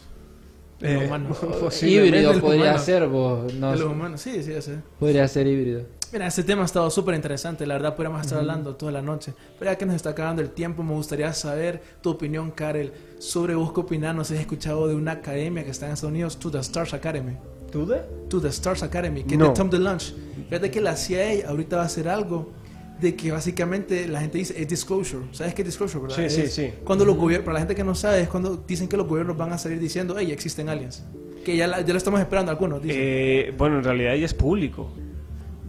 De 0.79 0.91
Eh, 0.91 0.93
los 0.95 1.03
humanos. 1.05 1.37
Posiblemente 1.59 2.17
Híbrido 2.19 2.39
podría 2.41 2.61
humanos. 2.63 2.81
ser, 2.83 3.07
vos. 3.07 3.53
No, 3.55 3.71
De 3.71 3.77
los 3.79 3.91
humanos. 3.91 4.21
Sí, 4.21 4.43
sí, 4.43 4.53
sé. 4.61 4.79
podría 4.99 5.27
ser 5.27 5.47
híbrido. 5.47 5.81
Mira, 6.13 6.27
este 6.27 6.43
tema 6.43 6.61
ha 6.61 6.65
estado 6.65 6.89
súper 6.89 7.15
interesante, 7.15 7.65
la 7.67 7.73
verdad 7.73 7.93
podríamos 7.95 8.21
estar 8.21 8.39
hablando 8.39 8.75
toda 8.77 8.93
la 8.93 9.01
noche, 9.01 9.33
pero 9.59 9.69
ya 9.71 9.77
que 9.77 9.85
nos 9.85 9.95
está 9.97 10.11
acabando 10.11 10.41
el 10.41 10.51
tiempo, 10.51 10.81
me 10.81 10.93
gustaría 10.93 11.33
saber 11.33 11.81
tu 12.01 12.11
opinión, 12.11 12.51
Karel, 12.51 12.93
sobre 13.19 13.55
vos 13.55 13.73
qué 13.73 13.81
opinás, 13.81 14.15
no 14.15 14.23
sé 14.23 14.29
si 14.29 14.35
has 14.35 14.41
escuchado 14.41 14.87
de 14.87 14.95
una 14.95 15.11
academia 15.11 15.65
que 15.65 15.71
está 15.71 15.87
en 15.87 15.91
Estados 15.93 16.11
Unidos, 16.13 16.37
To 16.39 16.49
The 16.49 16.59
Stars 16.59 16.93
Academy, 16.93 17.33
¿Tú 17.73 17.85
de? 17.85 17.97
To 18.29 18.39
The 18.39 18.47
Stars 18.47 18.83
Academy, 18.83 19.25
que 19.25 19.35
No. 19.35 19.47
es 19.47 19.51
de 19.51 19.55
Tom 19.57 19.69
DeLonge. 19.69 20.13
Fíjate 20.47 20.71
que 20.71 20.79
la 20.79 20.95
CIA 20.95 21.49
ahorita 21.49 21.75
va 21.75 21.81
a 21.83 21.85
hacer 21.87 22.07
algo 22.07 22.51
de 22.99 23.15
que 23.15 23.31
básicamente 23.31 24.07
la 24.07 24.19
gente 24.21 24.37
dice 24.39 24.59
es 24.59 24.67
disclosure, 24.67 25.25
¿sabes 25.31 25.53
qué 25.53 25.61
es 25.61 25.67
disclosure, 25.67 26.01
verdad? 26.01 26.17
Sí, 26.17 26.29
sí, 26.29 26.41
Es 26.41 26.53
sí. 26.53 26.73
Cuando 26.83 27.05
los 27.05 27.15
gobiernos, 27.15 27.45
para 27.45 27.53
la 27.55 27.59
gente 27.61 27.75
que 27.75 27.83
no 27.83 27.93
sabe, 27.95 28.21
es 28.21 28.29
cuando 28.29 28.57
dicen 28.67 28.87
que 28.87 28.97
los 28.97 29.07
gobiernos 29.07 29.37
van 29.37 29.53
a 29.53 29.57
salir 29.57 29.79
diciendo, 29.79 30.15
hey, 30.17 30.31
existen 30.31 30.67
aliens, 30.69 31.03
que 31.45 31.55
ya, 31.55 31.67
la- 31.67 31.81
ya 31.81 31.93
lo 31.93 31.97
estamos 31.97 32.19
esperando 32.19 32.51
algunos, 32.51 32.81
dicen. 32.81 32.97
Eh, 32.99 33.53
bueno, 33.57 33.77
en 33.77 33.83
realidad 33.83 34.15
ya 34.15 34.25
es 34.25 34.33
público. 34.33 34.91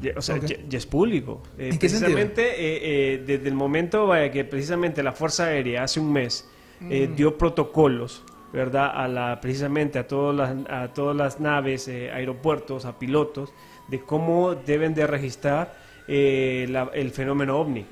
Ya- 0.01 0.13
o 0.17 0.23
sea, 0.23 0.39
ya, 0.39 0.57
ya 0.69 0.79
es 0.79 0.87
público. 0.87 1.43
Eh, 1.59 1.71
¿En 1.73 1.79
precisamente 1.79 2.43
eh, 2.43 3.15
eh, 3.15 3.25
desde 3.27 3.49
el 3.49 3.55
momento 3.55 4.07
vaya, 4.07 4.31
que 4.31 4.45
precisamente 4.45 5.03
la 5.03 5.13
Fuerza 5.13 5.47
Aérea 5.47 5.83
hace 5.85 5.99
un 6.01 6.13
mes 6.13 6.47
Mm. 6.81 7.17
dio 7.17 7.37
protocolos, 7.37 8.23
¿verdad? 8.53 8.93
A 8.95 9.09
la, 9.09 9.41
precisamente 9.41 9.99
a 9.99 10.07
todas 10.07 10.37
las, 10.37 10.71
a 10.71 10.95
todas 10.95 11.17
las 11.17 11.41
naves, 11.41 11.89
aeropuertos, 11.89 12.85
a 12.85 12.97
pilotos, 12.99 13.53
de 13.89 14.01
cómo 14.01 14.55
deben 14.55 14.95
de 14.95 15.07
registrar 15.09 15.75
eh, 16.11 16.67
la- 16.71 16.91
el 16.95 17.11
fenómeno 17.11 17.59
ovni. 17.59 17.85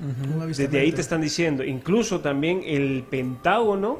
Desde 0.63 0.79
ahí 0.79 0.91
te 0.91 1.01
están 1.01 1.21
diciendo, 1.21 1.63
incluso 1.63 2.19
también 2.19 2.61
el 2.65 3.03
Pentágono, 3.09 3.99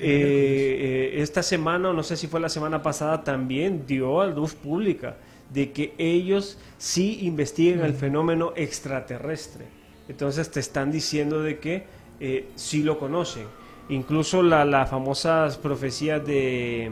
eh, 0.00 1.12
eh, 1.18 1.22
esta 1.22 1.42
semana, 1.42 1.90
o 1.90 1.92
no 1.92 2.02
sé 2.02 2.16
si 2.16 2.28
fue 2.28 2.40
la 2.40 2.48
semana 2.48 2.80
pasada, 2.82 3.24
también 3.24 3.84
dio 3.86 4.20
a 4.20 4.26
luz 4.28 4.54
pública 4.54 5.16
de 5.52 5.72
que 5.72 5.92
ellos 5.98 6.58
sí 6.78 7.18
investigan 7.22 7.80
el 7.84 7.92
fenómeno 7.94 8.52
extraterrestre. 8.56 9.64
Entonces 10.08 10.50
te 10.50 10.60
están 10.60 10.90
diciendo 10.92 11.42
de 11.42 11.58
que 11.58 11.84
sí 12.54 12.82
lo 12.84 12.98
conocen. 12.98 13.44
Incluso 13.88 14.42
la- 14.42 14.64
las 14.64 14.88
famosas 14.88 15.56
profecías 15.58 16.24
de 16.26 16.90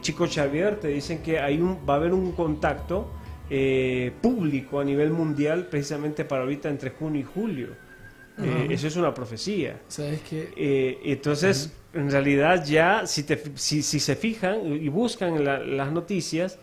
Chico 0.00 0.26
Xavier 0.26 0.76
te 0.80 0.88
dicen 0.88 1.18
que 1.22 1.38
hay 1.38 1.58
un, 1.60 1.78
va 1.88 1.94
a 1.94 1.96
haber 1.96 2.12
un 2.12 2.32
contacto 2.32 3.08
eh, 3.50 4.12
público 4.20 4.80
a 4.80 4.84
nivel 4.84 5.10
mundial 5.10 5.66
precisamente 5.66 6.24
para 6.24 6.42
ahorita 6.42 6.68
entre 6.68 6.90
junio 6.90 7.20
y 7.20 7.24
julio. 7.24 7.68
Eh, 8.38 8.66
eso 8.70 8.86
es 8.86 8.96
una 8.96 9.14
profecía. 9.14 9.80
¿Sabes 9.88 10.20
qué? 10.28 10.52
Eh, 10.56 10.98
entonces, 11.04 11.72
en 11.94 12.10
realidad 12.10 12.64
ya, 12.66 13.06
si, 13.06 13.22
te, 13.22 13.42
si, 13.54 13.82
si 13.82 13.98
se 13.98 14.14
fijan 14.14 14.66
y 14.66 14.88
buscan 14.88 15.42
la- 15.42 15.58
las 15.60 15.90
noticias, 15.90 16.58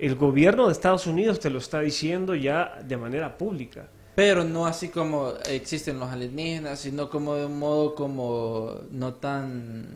el 0.00 0.16
gobierno 0.16 0.66
de 0.66 0.72
Estados 0.72 1.06
Unidos 1.06 1.38
te 1.38 1.48
lo 1.48 1.58
está 1.58 1.78
diciendo 1.80 2.34
ya 2.34 2.76
de 2.84 2.96
manera 2.96 3.38
pública. 3.38 3.88
Pero 4.16 4.42
no 4.42 4.66
así 4.66 4.88
como 4.88 5.32
existen 5.48 6.00
los 6.00 6.10
alienígenas, 6.10 6.80
sino 6.80 7.08
como 7.08 7.36
de 7.36 7.46
un 7.46 7.58
modo 7.58 7.94
como 7.94 8.80
no 8.90 9.14
tan 9.14 9.86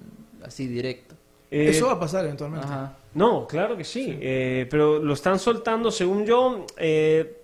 así 0.44 0.68
directo. 0.68 1.16
Eh, 1.50 1.70
Eso 1.70 1.86
va 1.86 1.94
a 1.94 2.00
pasar 2.00 2.24
eventualmente. 2.24 2.66
Ajá. 2.66 2.96
No, 3.16 3.46
claro 3.46 3.76
que 3.78 3.84
sí, 3.84 4.18
eh, 4.20 4.66
pero 4.70 4.98
lo 4.98 5.14
están 5.14 5.38
soltando, 5.38 5.90
según 5.90 6.26
yo, 6.26 6.66
eh, 6.76 7.38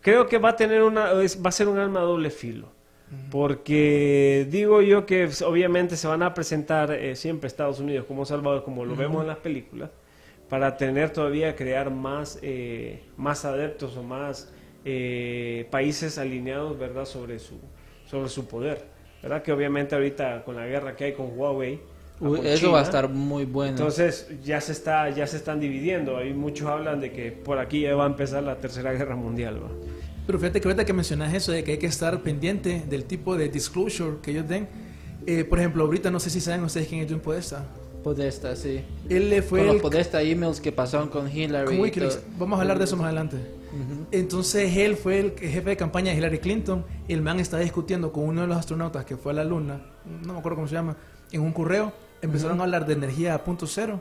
creo 0.00 0.26
que 0.26 0.38
va 0.38 0.50
a 0.50 0.56
tener 0.56 0.82
una, 0.82 1.12
va 1.14 1.48
a 1.48 1.52
ser 1.52 1.68
un 1.68 1.78
arma 1.78 2.00
de 2.00 2.06
doble 2.06 2.30
filo, 2.30 2.68
porque 3.30 4.46
digo 4.50 4.82
yo 4.82 5.06
que 5.06 5.24
s- 5.24 5.44
obviamente 5.44 5.96
se 5.96 6.08
van 6.08 6.22
a 6.22 6.34
presentar 6.34 6.92
eh, 6.92 7.16
siempre 7.16 7.48
Estados 7.48 7.80
Unidos 7.80 8.06
como 8.06 8.24
Salvador, 8.26 8.64
como 8.64 8.84
lo 8.84 8.96
vemos 8.96 9.22
en 9.22 9.28
las 9.28 9.38
películas, 9.38 9.90
para 10.48 10.76
tener 10.76 11.10
todavía 11.12 11.56
crear 11.56 11.90
más, 11.90 12.38
eh, 12.42 13.04
más 13.16 13.44
adeptos 13.46 13.96
o 13.96 14.02
más 14.02 14.52
eh, 14.84 15.66
países 15.70 16.18
alineados, 16.18 16.78
verdad, 16.78 17.06
sobre 17.06 17.38
su, 17.38 17.58
sobre 18.06 18.28
su 18.28 18.48
poder, 18.48 18.86
verdad 19.22 19.42
que 19.42 19.52
obviamente 19.52 19.94
ahorita 19.94 20.44
con 20.44 20.56
la 20.56 20.66
guerra 20.66 20.96
que 20.96 21.04
hay 21.04 21.12
con 21.14 21.38
Huawei, 21.38 21.80
Uy, 22.20 22.36
con 22.38 22.46
eso 22.46 22.72
va 22.72 22.80
a 22.80 22.82
estar 22.82 23.08
muy 23.08 23.44
bueno. 23.46 23.70
entonces 23.70 24.28
ya 24.44 24.60
se 24.60 24.72
está 24.72 25.08
ya 25.10 25.26
se 25.26 25.36
están 25.38 25.58
dividiendo. 25.60 26.16
Hay 26.18 26.34
muchos 26.34 26.68
hablan 26.68 27.00
de 27.00 27.12
que 27.12 27.32
por 27.32 27.58
aquí 27.58 27.80
ya 27.82 27.94
va 27.94 28.04
a 28.04 28.08
empezar 28.08 28.42
la 28.42 28.56
tercera 28.58 28.92
guerra 28.92 29.16
mundial. 29.16 29.56
¿va? 29.62 29.68
Pero 30.26 30.38
fíjate 30.38 30.60
que 30.60 30.68
ahorita 30.68 30.84
que 30.84 30.92
mencionas 30.92 31.32
eso 31.34 31.50
de 31.52 31.64
que 31.64 31.72
hay 31.72 31.78
que 31.78 31.86
estar 31.86 32.20
pendiente 32.22 32.84
del 32.88 33.04
tipo 33.04 33.36
de 33.36 33.48
disclosure 33.48 34.18
que 34.22 34.32
ellos 34.32 34.46
den. 34.48 34.68
eh, 35.26 35.44
por 35.44 35.58
ejemplo, 35.58 35.84
ahorita 35.84 36.10
no 36.10 36.20
sé 36.20 36.30
si 36.30 36.40
saben 36.40 36.62
ustedes 36.62 36.86
quién 36.88 37.00
es 37.02 37.10
John 37.10 37.20
Podesta. 37.20 37.64
Podesta, 38.04 38.56
sí. 38.56 38.80
Él 39.10 39.28
le 39.28 39.42
fue 39.42 39.58
Con 39.60 39.66
los 39.68 39.76
el 39.76 39.82
Podesta 39.82 40.22
emails 40.22 40.60
que 40.60 40.72
pasaron 40.72 41.08
con 41.08 41.30
Hillary. 41.30 41.66
con 41.66 41.80
Wikileaks. 41.80 42.20
Vamos 42.38 42.58
a 42.58 42.62
hablar 42.62 42.78
de 42.78 42.84
eso 42.84 42.96
más 42.96 43.06
adelante. 43.06 43.36
Ujú. 43.36 44.06
Entonces 44.10 44.74
él 44.76 44.96
fue 44.96 45.20
el 45.20 45.32
jefe 45.38 45.70
de 45.70 45.76
campaña 45.76 46.10
de 46.12 46.18
Hillary 46.18 46.38
Clinton. 46.38 46.84
El 47.08 47.22
man 47.22 47.40
está 47.40 47.58
discutiendo 47.58 48.10
con 48.12 48.24
uno 48.24 48.40
de 48.42 48.46
los 48.46 48.56
astronautas 48.56 49.04
que 49.04 49.16
fue 49.16 49.32
a 49.32 49.34
la 49.36 49.44
luna, 49.44 49.80
no 50.24 50.32
me 50.32 50.38
acuerdo 50.38 50.56
cómo 50.56 50.68
se 50.68 50.74
llama, 50.74 50.96
en 51.32 51.40
un 51.42 51.52
correo. 51.52 51.92
Empezaron 52.22 52.60
a 52.60 52.64
hablar 52.64 52.86
de 52.86 52.94
energía 52.94 53.34
a 53.34 53.44
punto 53.44 53.66
cero 53.66 54.00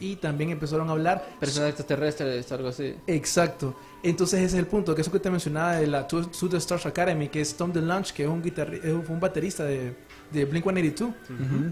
y 0.00 0.16
también 0.16 0.50
empezaron 0.50 0.88
a 0.88 0.92
hablar 0.92 1.36
Personas 1.38 1.68
extraterrestres, 1.68 2.50
algo 2.50 2.68
así. 2.68 2.94
Exacto. 3.06 3.76
Entonces 4.02 4.38
ese 4.40 4.46
es 4.46 4.54
el 4.54 4.66
punto, 4.66 4.94
que 4.94 5.02
eso 5.02 5.12
que 5.12 5.20
te 5.20 5.30
mencionaba 5.30 5.76
de 5.76 5.86
la 5.86 6.08
To 6.08 6.26
To 6.26 6.48
The 6.48 6.56
Stars 6.56 6.86
Academy, 6.86 7.28
que 7.28 7.42
es 7.42 7.54
Tom 7.54 7.70
DeLonge, 7.70 8.14
que 8.14 8.22
es 8.24 8.28
un, 8.30 8.42
es 8.42 9.08
un 9.10 9.20
baterista 9.20 9.64
de, 9.64 9.94
de 10.32 10.50
Blink-182. 10.50 11.12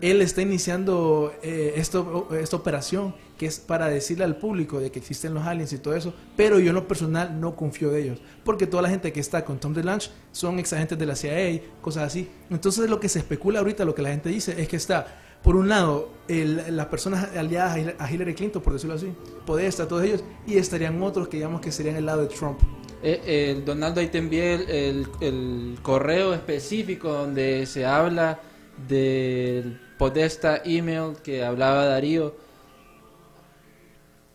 Él 0.02 0.20
está 0.20 0.42
iniciando 0.42 1.32
eh, 1.42 1.72
esto, 1.76 2.28
esta 2.38 2.56
operación 2.56 3.14
que 3.38 3.46
es 3.46 3.58
para 3.58 3.88
decirle 3.88 4.24
al 4.24 4.36
público 4.36 4.78
de 4.78 4.90
que 4.90 4.98
existen 4.98 5.32
los 5.32 5.46
aliens 5.46 5.72
y 5.72 5.78
todo 5.78 5.94
eso, 5.94 6.12
pero 6.36 6.58
yo 6.58 6.70
en 6.70 6.74
lo 6.74 6.86
personal 6.88 7.40
no 7.40 7.54
confío 7.56 7.90
de 7.90 8.02
ellos, 8.02 8.18
porque 8.44 8.66
toda 8.66 8.82
la 8.82 8.90
gente 8.90 9.12
que 9.12 9.20
está 9.20 9.44
con 9.44 9.58
Tom 9.58 9.72
DeLonge 9.72 10.10
son 10.32 10.58
ex 10.58 10.72
agentes 10.72 10.98
de 10.98 11.06
la 11.06 11.16
CIA, 11.16 11.62
cosas 11.80 12.02
así. 12.02 12.28
Entonces 12.50 12.90
lo 12.90 13.00
que 13.00 13.08
se 13.08 13.20
especula 13.20 13.60
ahorita, 13.60 13.84
lo 13.86 13.94
que 13.94 14.02
la 14.02 14.10
gente 14.10 14.28
dice, 14.28 14.60
es 14.60 14.68
que 14.68 14.76
está 14.76 15.06
por 15.42 15.56
un 15.56 15.68
lado, 15.68 16.10
el- 16.28 16.76
las 16.76 16.86
personas 16.86 17.34
aliadas 17.36 17.74
a 17.74 17.78
Hil- 17.78 17.94
a 17.98 18.10
Hillary 18.12 18.34
Clinton, 18.34 18.62
por 18.62 18.72
decirlo 18.72 18.96
así, 18.96 19.12
Podesta, 19.46 19.88
todos 19.88 20.02
ellos, 20.04 20.22
y 20.46 20.56
estarían 20.58 21.02
otros 21.02 21.28
que 21.28 21.38
digamos 21.38 21.60
que 21.60 21.72
serían 21.72 21.96
el 21.96 22.06
lado 22.06 22.22
de 22.22 22.28
Trump. 22.28 22.58
Eh, 23.02 23.52
el 23.56 23.64
Donaldo, 23.64 24.00
ahí 24.00 24.08
te 24.08 24.18
envié 24.18 24.54
el, 24.88 25.78
correo 25.82 26.34
específico 26.34 27.12
donde 27.12 27.64
se 27.66 27.86
habla 27.86 28.40
del 28.88 29.80
Podesta 29.96 30.62
email 30.64 31.16
que 31.22 31.44
hablaba 31.44 31.84
Darío. 31.86 32.34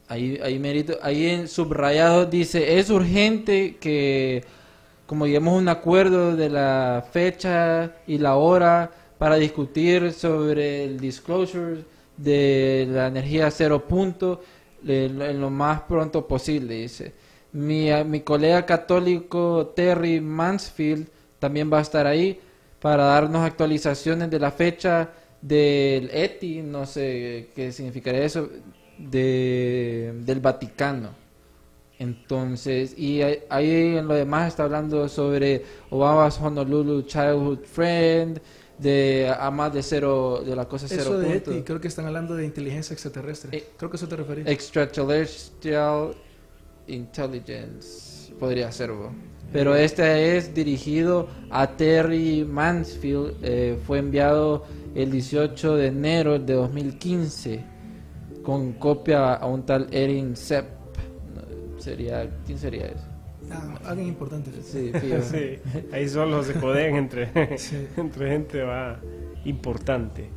Ahí, 0.08 0.40
ahí, 0.44 0.60
merito, 0.60 0.98
ahí 1.02 1.28
en 1.28 1.48
subrayado 1.48 2.26
dice, 2.26 2.78
es 2.80 2.90
urgente 2.90 3.78
que 3.80 4.44
como 5.06 5.26
lleguemos 5.26 5.60
un 5.60 5.70
acuerdo 5.70 6.36
de 6.36 6.50
la 6.50 7.06
fecha 7.12 7.92
y 8.08 8.18
la 8.18 8.36
hora 8.36 8.92
para 9.24 9.38
discutir 9.38 10.12
sobre 10.12 10.84
el 10.84 11.00
disclosure 11.00 11.86
de 12.18 12.86
la 12.92 13.08
energía 13.08 13.50
cero 13.52 13.88
punto 13.88 14.42
en 14.86 15.40
lo 15.40 15.50
más 15.50 15.84
pronto 15.84 16.28
posible, 16.28 16.74
dice. 16.74 17.14
Mi, 17.54 17.88
mi 18.04 18.20
colega 18.20 18.66
católico 18.66 19.72
Terry 19.74 20.20
Mansfield 20.20 21.08
también 21.40 21.72
va 21.72 21.78
a 21.78 21.84
estar 21.84 22.06
ahí 22.06 22.38
para 22.82 23.06
darnos 23.06 23.46
actualizaciones 23.46 24.30
de 24.30 24.40
la 24.40 24.52
fecha 24.52 25.12
del 25.40 26.10
ETI, 26.12 26.62
no 26.62 26.86
sé 26.86 27.48
qué 27.56 27.72
significaría 27.72 28.26
eso, 28.26 28.50
de, 28.98 30.16
del 30.18 30.42
Vaticano. 30.42 31.12
Entonces, 31.98 33.00
y 33.00 33.22
ahí 33.22 33.96
en 33.96 34.06
lo 34.06 34.16
demás 34.16 34.50
está 34.50 34.64
hablando 34.64 35.08
sobre 35.08 35.64
Obama's 35.92 36.38
Honolulu 36.42 37.04
Childhood 37.04 37.60
Friend, 37.64 38.42
de 38.84 39.34
a 39.36 39.50
más 39.50 39.74
de 39.74 39.82
cero, 39.82 40.44
de 40.46 40.56
la 40.56 40.66
cosa 40.66 40.88
cero 40.88 41.02
Eso 41.02 41.18
de 41.18 41.26
punto. 41.26 41.52
ETI, 41.52 41.64
creo 41.64 41.82
que 41.82 41.88
están 41.88 42.06
hablando 42.06 42.36
de 42.36 42.46
inteligencia 42.46 42.94
extraterrestre. 42.94 43.58
Eh, 43.58 43.70
creo 43.78 43.90
que 43.90 43.98
eso 43.98 44.08
te 44.08 44.16
referís. 44.16 44.46
Extraterrestrial 44.46 46.14
Intelligence, 46.88 48.34
podría 48.40 48.72
ser, 48.72 48.92
bo. 48.92 49.12
pero 49.54 49.74
este 49.74 50.36
es 50.36 50.54
dirigido 50.54 51.30
a 51.50 51.66
Terry 51.78 52.44
Mansfield, 52.44 53.38
eh, 53.42 53.80
fue 53.88 54.00
enviado 54.00 54.66
el 54.94 55.10
18 55.12 55.78
de 55.78 55.88
enero 55.88 56.38
de 56.38 56.54
2015 56.54 57.64
con 58.44 58.74
copia 58.74 59.34
a 59.36 59.46
un 59.48 59.66
tal 59.66 59.88
Erin 59.92 60.36
Sepp. 60.36 60.66
Sería, 61.78 62.30
¿quién 62.46 62.60
sería 62.60 62.88
eso? 62.88 63.13
Ah, 63.54 63.90
alguien 63.90 64.08
importante. 64.10 64.52
Sí. 64.64 64.92
Sí, 65.32 65.60
ahí 65.92 66.10
solo 66.10 66.44
se 66.44 66.54
joden 66.56 66.96
entre, 66.96 67.58
Sí. 67.58 67.88
entre 67.98 68.30
gente 68.30 68.64
va 68.64 69.00
importante. 69.46 70.30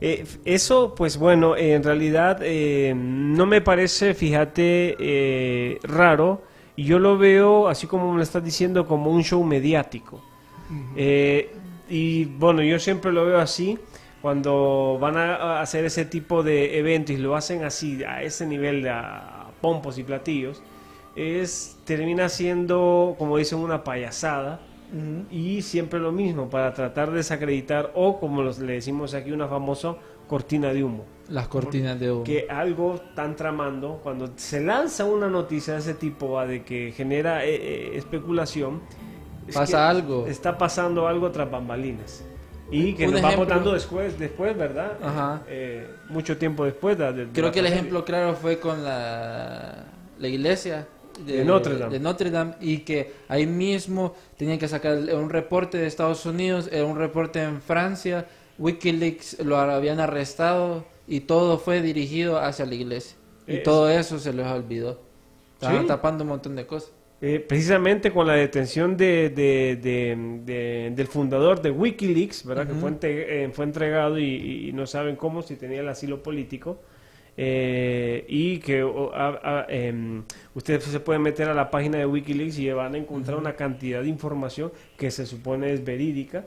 Eh, 0.00 0.24
eso, 0.44 0.94
pues 0.96 1.16
bueno, 1.16 1.54
eh, 1.56 1.74
en 1.74 1.82
realidad 1.84 2.40
eh, 2.42 2.92
no 2.96 3.46
me 3.46 3.60
parece, 3.60 4.14
fíjate, 4.14 4.96
eh, 4.98 5.78
raro. 5.84 6.42
Y 6.74 6.84
yo 6.84 6.98
lo 6.98 7.18
veo, 7.18 7.68
así 7.68 7.86
como 7.86 8.10
me 8.10 8.16
lo 8.16 8.22
estás 8.22 8.42
diciendo, 8.42 8.86
como 8.86 9.10
un 9.10 9.22
show 9.22 9.44
mediático. 9.44 10.20
Eh, 10.96 11.50
y 11.88 12.24
bueno, 12.24 12.62
yo 12.62 12.78
siempre 12.78 13.12
lo 13.12 13.26
veo 13.26 13.38
así. 13.38 13.78
Cuando 14.22 14.98
van 15.00 15.16
a 15.16 15.34
a 15.34 15.60
hacer 15.60 15.84
ese 15.84 16.04
tipo 16.04 16.42
de 16.42 16.78
eventos 16.78 17.14
y 17.14 17.18
lo 17.18 17.36
hacen 17.36 17.64
así, 17.64 18.02
a 18.04 18.22
ese 18.22 18.46
nivel 18.46 18.82
de 18.82 18.90
a 18.90 19.48
pompos 19.60 19.98
y 19.98 20.02
platillos, 20.04 20.62
es 21.16 21.76
termina 21.84 22.28
siendo, 22.28 23.14
como 23.18 23.36
dicen, 23.38 23.58
una 23.58 23.84
payasada. 23.84 24.60
Y 25.30 25.62
siempre 25.62 25.98
lo 25.98 26.12
mismo, 26.12 26.50
para 26.50 26.74
tratar 26.74 27.10
de 27.10 27.16
desacreditar, 27.18 27.92
o 27.94 28.20
como 28.20 28.42
los- 28.42 28.58
le 28.58 28.74
decimos 28.74 29.14
aquí, 29.14 29.32
una 29.32 29.48
famosa 29.48 29.94
cortina 30.28 30.70
de 30.74 30.84
humo. 30.84 31.06
Las 31.30 31.48
cortinas 31.48 31.98
de 31.98 32.12
humo. 32.12 32.24
Que 32.24 32.46
algo 32.50 32.96
están 32.96 33.34
tramando, 33.34 34.00
cuando 34.02 34.32
se 34.36 34.60
lanza 34.62 35.06
una 35.06 35.28
noticia 35.28 35.72
de 35.74 35.80
ese 35.80 35.94
tipo, 35.94 36.38
de 36.44 36.62
que 36.62 36.92
genera 36.94 37.42
eh, 37.46 37.54
eh, 37.54 37.90
especulación, 37.96 38.82
es 39.48 39.54
Pasa 39.54 39.78
que 39.78 39.82
algo. 39.82 40.26
Está 40.26 40.58
pasando 40.58 41.08
algo 41.08 41.30
tras 41.30 41.50
bambalinas. 41.50 42.22
Y 42.70 42.92
que 42.92 43.06
Un 43.06 43.14
nos 43.14 43.24
va 43.24 43.34
votando 43.34 43.72
después, 43.72 44.18
después 44.18 44.56
¿verdad? 44.56 44.92
Ajá. 45.02 45.42
Eh, 45.48 45.86
mucho 46.10 46.36
tiempo 46.36 46.66
después. 46.66 46.98
de- 46.98 47.12
de- 47.14 47.26
de 47.26 47.32
Creo 47.32 47.50
que 47.50 47.60
el 47.60 47.66
ejemplo 47.66 48.04
claro 48.04 48.34
fue 48.34 48.58
con 48.58 48.84
la, 48.84 49.84
la 50.18 50.28
iglesia 50.28 50.86
De 51.26 51.44
Notre 51.44 51.76
Dame. 51.78 51.92
de 51.92 52.00
Notre 52.00 52.30
Dame, 52.30 52.54
y 52.60 52.78
que 52.78 53.12
ahí 53.28 53.46
mismo 53.46 54.14
tenían 54.36 54.58
que 54.58 54.68
sacar 54.68 54.96
un 54.96 55.30
reporte 55.30 55.78
de 55.78 55.86
Estados 55.86 56.24
Unidos, 56.26 56.68
un 56.72 56.96
reporte 56.96 57.42
en 57.42 57.60
Francia, 57.60 58.26
Wikileaks 58.58 59.40
lo 59.44 59.56
habían 59.56 60.00
arrestado 60.00 60.84
y 61.08 61.20
todo 61.20 61.58
fue 61.58 61.82
dirigido 61.82 62.38
hacia 62.38 62.66
la 62.66 62.74
iglesia. 62.74 63.16
Y 63.46 63.56
Es- 63.56 63.62
todo 63.62 63.88
eso 63.90 64.18
se 64.18 64.32
les 64.32 64.46
olvidó. 64.46 65.00
Estaban 65.54 65.82
Sí. 65.82 65.86
tapando 65.88 66.24
un 66.24 66.28
montón 66.30 66.54
de 66.56 66.66
cosas. 66.66 66.92
Eh, 67.24 67.38
precisamente 67.38 68.10
con 68.12 68.26
la 68.26 68.32
detención 68.34 68.96
de, 68.96 69.30
de- 69.30 69.78
de- 69.80 70.40
de- 70.44 70.92
del 70.94 71.06
fundador 71.06 71.62
de 71.62 71.70
Wikileaks, 71.70 72.44
¿verdad? 72.44 72.66
Que 72.66 72.74
fue, 72.74 72.92
eh, 73.02 73.48
fue 73.52 73.64
entregado 73.64 74.18
y, 74.18 74.68
y 74.68 74.72
no 74.72 74.86
saben 74.88 75.14
cómo, 75.14 75.42
si 75.42 75.54
tenía 75.56 75.80
el 75.80 75.88
asilo 75.88 76.20
político. 76.22 76.80
Eh, 77.36 78.24
y 78.28 78.58
que 78.58 78.82
o, 78.82 79.12
a- 79.14 79.40
a- 79.42 79.66
em, 79.68 80.22
ustedes 80.54 80.84
se 80.84 81.00
pueden 81.00 81.22
meter 81.22 81.48
a 81.48 81.54
la 81.54 81.70
página 81.70 81.98
de 81.98 82.06
Wikileaks 82.06 82.58
y 82.58 82.70
van 82.70 82.94
a 82.94 82.98
encontrar 82.98 83.38
una 83.38 83.54
cantidad 83.54 84.02
de 84.02 84.08
información 84.08 84.70
que 84.96 85.10
se 85.10 85.26
supone 85.26 85.72
es 85.72 85.84
verídica. 85.84 86.44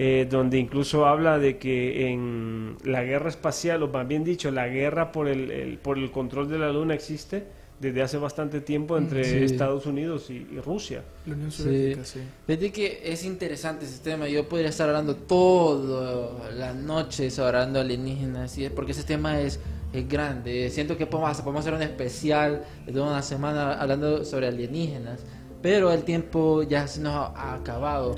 eh, 0.00 0.28
donde 0.30 0.58
incluso 0.58 1.06
habla 1.06 1.40
de 1.40 1.58
que 1.58 2.08
en 2.10 2.76
la 2.84 3.02
guerra 3.02 3.28
espacial, 3.30 3.82
o 3.82 3.88
más 3.88 4.06
bien 4.06 4.22
dicho, 4.22 4.48
la 4.52 4.68
guerra 4.68 5.10
por 5.10 5.26
el, 5.26 5.50
el- 5.50 5.78
por 5.78 5.98
el 5.98 6.12
control 6.12 6.48
de 6.48 6.56
la 6.56 6.70
Luna 6.72 6.94
existe 6.94 7.42
desde 7.80 8.02
hace 8.02 8.16
bastante 8.16 8.60
tiempo 8.60 8.96
entre 8.96 9.24
Sí. 9.24 9.38
Estados 9.38 9.86
Unidos 9.86 10.30
y, 10.30 10.46
y 10.52 10.60
Rusia. 10.64 11.02
La 11.26 11.34
Unión 11.34 11.50
Sí. 11.50 11.62
Soviética, 11.64 12.04
sí. 12.04 12.20
Fíjate 12.46 12.70
que 12.70 13.00
es 13.06 13.24
interesante 13.24 13.86
ese 13.86 13.98
tema. 14.00 14.28
Yo 14.28 14.48
podría 14.48 14.68
estar 14.68 14.88
hablando 14.88 15.16
toda 15.16 16.48
la 16.54 16.74
noche 16.74 17.28
sobre 17.30 17.56
hablando 17.56 17.80
alienígenas, 17.80 18.56
y 18.56 18.66
es 18.66 18.70
porque 18.70 18.92
ese 18.92 19.02
tema 19.04 19.40
es, 19.40 19.58
es 19.92 20.08
grande. 20.08 20.70
Siento 20.70 20.96
que 20.96 21.06
podemos, 21.06 21.36
podemos 21.38 21.60
hacer 21.60 21.74
un 21.74 21.82
especial 21.82 22.64
de 22.86 22.92
toda 22.92 23.10
una 23.10 23.22
semana 23.22 23.74
hablando 23.74 24.24
sobre 24.24 24.48
alienígenas, 24.48 25.20
pero 25.62 25.92
el 25.92 26.04
tiempo 26.04 26.62
ya 26.62 26.86
se 26.86 27.00
nos 27.00 27.14
ha 27.14 27.54
acabado. 27.54 28.14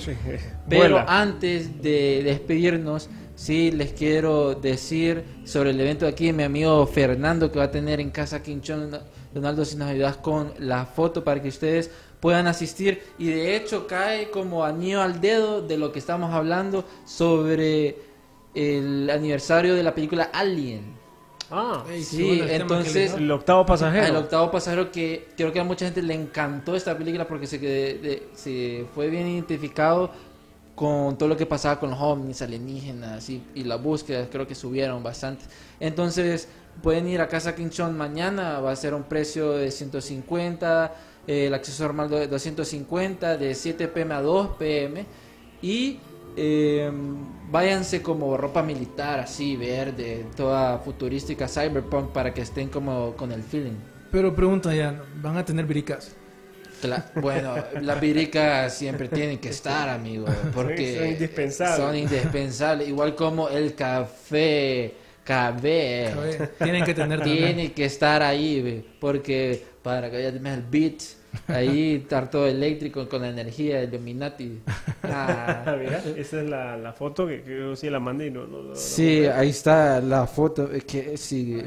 Pero 0.68 0.94
Vuela. 0.94 1.06
antes 1.08 1.80
de 1.80 2.22
despedirnos, 2.24 3.08
sí 3.34 3.70
les 3.70 3.92
quiero 3.92 4.54
decir 4.54 5.24
sobre 5.44 5.70
el 5.70 5.80
evento 5.80 6.04
de 6.04 6.12
aquí, 6.12 6.32
mi 6.32 6.42
amigo 6.42 6.86
Fernando 6.86 7.50
que 7.50 7.58
va 7.58 7.66
a 7.66 7.70
tener 7.70 8.00
en 8.00 8.10
casa 8.10 8.42
Quinchón. 8.42 8.90
Donaldo, 9.32 9.64
si 9.64 9.76
nos 9.76 9.88
ayudas 9.88 10.16
con 10.16 10.52
la 10.58 10.84
foto 10.84 11.22
para 11.22 11.40
que 11.40 11.48
ustedes 11.48 11.90
puedan 12.18 12.46
asistir. 12.46 13.02
Y 13.18 13.28
de 13.28 13.56
hecho 13.56 13.86
cae 13.86 14.30
como 14.30 14.64
anillo 14.64 15.00
al 15.00 15.20
dedo 15.20 15.62
de 15.62 15.78
lo 15.78 15.92
que 15.92 15.98
estamos 15.98 16.32
hablando 16.32 16.84
sobre 17.06 17.96
el 18.54 19.08
aniversario 19.08 19.74
de 19.74 19.82
la 19.82 19.94
película 19.94 20.30
Alien. 20.32 20.99
Ah, 21.50 21.84
Sí, 22.02 22.40
entonces- 22.48 23.12
el 23.14 23.30
octavo 23.30 23.66
pasajero. 23.66 24.06
El 24.06 24.16
octavo 24.16 24.50
pasajero 24.50 24.90
que 24.92 25.28
creo 25.36 25.52
que 25.52 25.60
a 25.60 25.64
mucha 25.64 25.84
gente 25.84 26.00
le 26.02 26.14
encantó 26.14 26.76
esta 26.76 26.96
película 26.96 27.26
porque 27.26 27.46
se, 27.46 27.58
que- 27.60 27.98
de- 28.00 28.28
se 28.34 28.86
fue 28.94 29.08
bien 29.10 29.26
identificado 29.26 30.10
con 30.76 31.18
todo 31.18 31.28
lo 31.28 31.36
que 31.36 31.44
pasaba 31.46 31.78
con 31.78 31.90
los 31.90 31.98
ovnis 32.00 32.40
alienígenas 32.40 33.28
y, 33.28 33.42
y 33.54 33.64
las 33.64 33.82
búsquedas, 33.82 34.28
creo 34.30 34.46
que 34.46 34.54
subieron 34.54 35.02
bastante. 35.02 35.44
Entonces 35.78 36.48
pueden 36.82 37.08
ir 37.08 37.20
a 37.20 37.28
Casa 37.28 37.54
Quinchón 37.54 37.98
mañana, 37.98 38.60
va 38.60 38.70
a 38.72 38.76
ser 38.76 38.94
un 38.94 39.02
precio 39.02 39.52
de 39.52 39.70
150, 39.70 40.94
eh, 41.26 41.46
el 41.48 41.54
acceso 41.54 41.82
normal 41.82 42.08
de 42.08 42.28
250, 42.28 43.36
de 43.36 43.54
7 43.54 43.88
pm 43.88 44.14
a 44.14 44.22
2 44.22 44.50
pm 44.58 45.04
y 45.60 45.98
eh, 46.36 46.90
váyanse 47.50 48.02
como 48.02 48.36
ropa 48.36 48.62
militar 48.62 49.20
así, 49.20 49.56
verde, 49.56 50.26
toda 50.36 50.78
futurística, 50.78 51.48
cyberpunk 51.48 52.10
para 52.10 52.32
que 52.34 52.42
estén 52.42 52.68
como 52.68 53.14
con 53.16 53.32
el 53.32 53.42
feeling. 53.42 53.76
Pero 54.10 54.34
pregunta 54.34 54.74
ya, 54.74 55.02
¿van 55.22 55.36
a 55.36 55.44
tener 55.44 55.66
viricas? 55.66 56.14
Cla- 56.82 57.04
bueno, 57.20 57.54
las 57.82 58.00
viricas 58.00 58.74
siempre 58.74 59.08
tienen 59.08 59.38
que 59.38 59.50
estar, 59.50 59.88
amigo, 59.88 60.26
porque 60.54 60.96
Son 60.98 61.06
indispensables. 61.08 61.76
son 61.76 61.96
indispensables. 61.96 62.88
Igual 62.88 63.14
como 63.14 63.48
el 63.50 63.74
café, 63.74 64.94
ver, 65.62 66.50
Tienen 66.58 66.84
que 66.84 66.94
tener 66.94 67.20
también. 67.20 67.54
tiene 67.54 67.72
que 67.72 67.84
estar 67.84 68.22
ahí, 68.22 68.84
porque 68.98 69.62
para 69.82 70.10
que 70.10 70.22
ya 70.22 70.32
tengas 70.32 70.58
el 70.58 70.64
beat, 70.64 71.00
ahí 71.48 71.96
estar 72.02 72.30
todo 72.30 72.46
eléctrico 72.46 73.08
con 73.08 73.22
la 73.22 73.28
energía 73.30 73.78
de 73.78 73.84
Illuminati. 73.84 74.60
Ah, 75.02 75.76
mira, 75.80 76.02
esa 76.16 76.40
es 76.42 76.48
la, 76.48 76.76
la 76.76 76.92
foto 76.92 77.26
que, 77.26 77.42
que 77.42 77.58
yo 77.58 77.74
sí 77.74 77.88
la 77.88 77.98
mandé 77.98 78.26
y 78.26 78.30
no, 78.30 78.46
no- 78.46 78.62
no- 78.62 78.76
sí, 78.76 79.24
ahí 79.26 79.48
está 79.48 80.00
la 80.00 80.26
foto, 80.26 80.70
es 80.70 80.84
que 80.84 81.16
sí. 81.16 81.60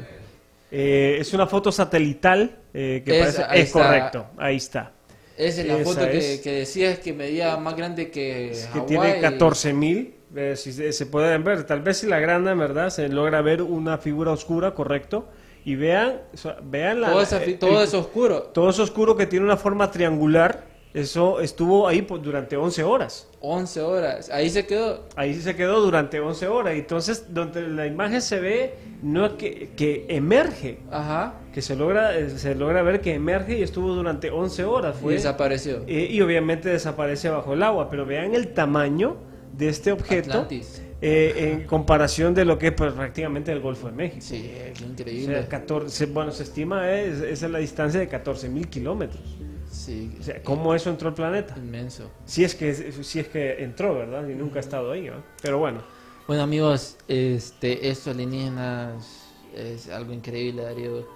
Eh, 0.70 1.16
es 1.20 1.32
una 1.34 1.46
foto 1.46 1.70
satelital 1.70 2.58
eh, 2.72 3.02
que 3.04 3.20
Esa, 3.20 3.42
parece- 3.42 3.44
ahí 3.52 3.60
es 3.60 3.66
está. 3.66 3.86
correcto, 3.86 4.26
ahí 4.38 4.56
está. 4.56 4.92
Esa 5.36 5.60
es 5.62 5.66
la 5.66 5.74
Esa 5.78 5.84
foto 5.84 6.08
que, 6.10 6.34
es. 6.34 6.40
que 6.40 6.52
decías 6.52 6.98
que 7.00 7.12
medía 7.12 7.56
más 7.56 7.76
grande 7.76 8.10
que 8.10 8.50
Es 8.52 8.66
que 8.66 8.72
Hawái. 8.78 8.86
tiene 8.86 9.20
14 9.20 9.72
mil. 9.72 10.14
si 10.54 10.72
se, 10.72 10.92
se 10.92 11.06
pueden 11.06 11.42
ver, 11.44 11.64
tal 11.64 11.80
vez 11.82 11.98
si 11.98 12.06
la 12.06 12.20
grande, 12.20 12.52
en 12.52 12.58
verdad, 12.58 12.90
se 12.90 13.08
logra 13.08 13.42
ver 13.42 13.62
una 13.62 13.98
figura 13.98 14.30
oscura, 14.32 14.74
correcto. 14.74 15.28
Y 15.64 15.76
vean, 15.76 16.20
o 16.32 16.36
sea, 16.36 16.58
vean 16.62 17.00
la, 17.00 17.10
Todo, 17.10 17.22
esa 17.22 17.42
eh, 17.42 17.54
todo 17.54 17.82
el- 17.82 17.94
oscuro. 17.94 18.42
todo 18.52 18.68
eso 18.70 18.82
oscuro 18.82 19.16
que 19.16 19.26
tiene 19.26 19.44
una 19.46 19.56
forma 19.56 19.90
triangular. 19.90 20.72
Eso 20.92 21.40
estuvo 21.40 21.88
ahí 21.88 22.02
por- 22.02 22.22
durante 22.22 22.56
11 22.56 22.84
horas. 22.84 23.28
11 23.40 23.80
horas. 23.80 24.30
Ahí 24.30 24.48
se 24.48 24.64
quedó. 24.64 25.00
Ahí 25.16 25.34
se 25.34 25.56
quedó 25.56 25.80
durante 25.80 26.20
11 26.20 26.46
horas. 26.46 26.74
Entonces, 26.74 27.34
donde 27.34 27.62
la 27.66 27.86
imagen 27.86 28.22
se 28.22 28.38
ve, 28.38 28.74
no 29.02 29.26
es 29.26 29.32
que, 29.32 29.70
que 29.76 30.06
emerge, 30.08 30.78
Ajá. 30.92 31.34
que 31.52 31.62
se 31.62 31.74
logra, 31.74 32.16
eh, 32.16 32.30
se 32.30 32.54
logra 32.54 32.82
ver 32.82 33.00
que 33.00 33.12
emerge 33.14 33.58
y 33.58 33.62
estuvo 33.64 33.92
durante 33.92 34.30
11 34.30 34.64
horas. 34.64 34.94
Y 35.00 35.02
Fue, 35.02 35.12
desapareció. 35.14 35.82
eh, 35.88 36.06
y 36.10 36.20
obviamente 36.20 36.68
desaparece 36.68 37.28
bajo 37.28 37.54
el 37.54 37.64
agua. 37.64 37.90
Pero 37.90 38.06
vean 38.06 38.34
el 38.36 38.54
tamaño 38.54 39.16
de 39.52 39.70
este 39.70 39.90
objeto 39.90 40.30
Atlantis. 40.30 40.80
Eh, 41.00 41.50
en 41.52 41.66
comparación 41.66 42.34
de 42.34 42.44
lo 42.44 42.58
que 42.58 42.68
es 42.68 42.72
pues, 42.74 42.92
prácticamente 42.92 43.52
el 43.52 43.60
Golfo 43.60 43.88
de 43.88 43.92
México. 43.94 44.20
Sí, 44.20 44.50
qué 44.76 44.84
O 44.84 44.86
increíble. 44.86 45.34
sea, 45.40 45.48
14, 45.48 46.06
bueno, 46.06 46.30
se 46.32 46.44
estima 46.44 46.90
es, 46.92 47.20
esa 47.20 47.46
es 47.46 47.52
la 47.52 47.58
distancia 47.58 48.00
de 48.00 48.08
14 48.08 48.48
mil 48.48 48.68
kilómetros. 48.68 49.22
Sí, 49.70 50.16
O 50.20 50.22
sea, 50.22 50.42
¿cómo 50.42 50.74
eso 50.74 50.88
entró 50.90 51.08
al 51.08 51.14
planeta? 51.14 51.54
inmenso. 51.58 52.10
Si 52.24 52.44
es 52.44 52.54
que 52.54 52.72
si 52.74 53.18
es 53.18 53.28
que 53.28 53.62
entró, 53.64 53.94
¿verdad? 53.98 54.26
Y 54.28 54.34
nunca 54.34 54.58
ha 54.58 54.60
estado 54.60 54.92
ahí, 54.92 55.08
¿no? 55.08 55.22
Pero 55.42 55.58
bueno. 55.58 55.82
Bueno, 56.26 56.42
amigos, 56.42 56.96
este, 57.08 57.88
esto 57.90 58.10
alienígenas 58.10 59.26
es 59.54 59.88
algo 59.90 60.12
increíble, 60.12 60.62
Darío. 60.62 61.06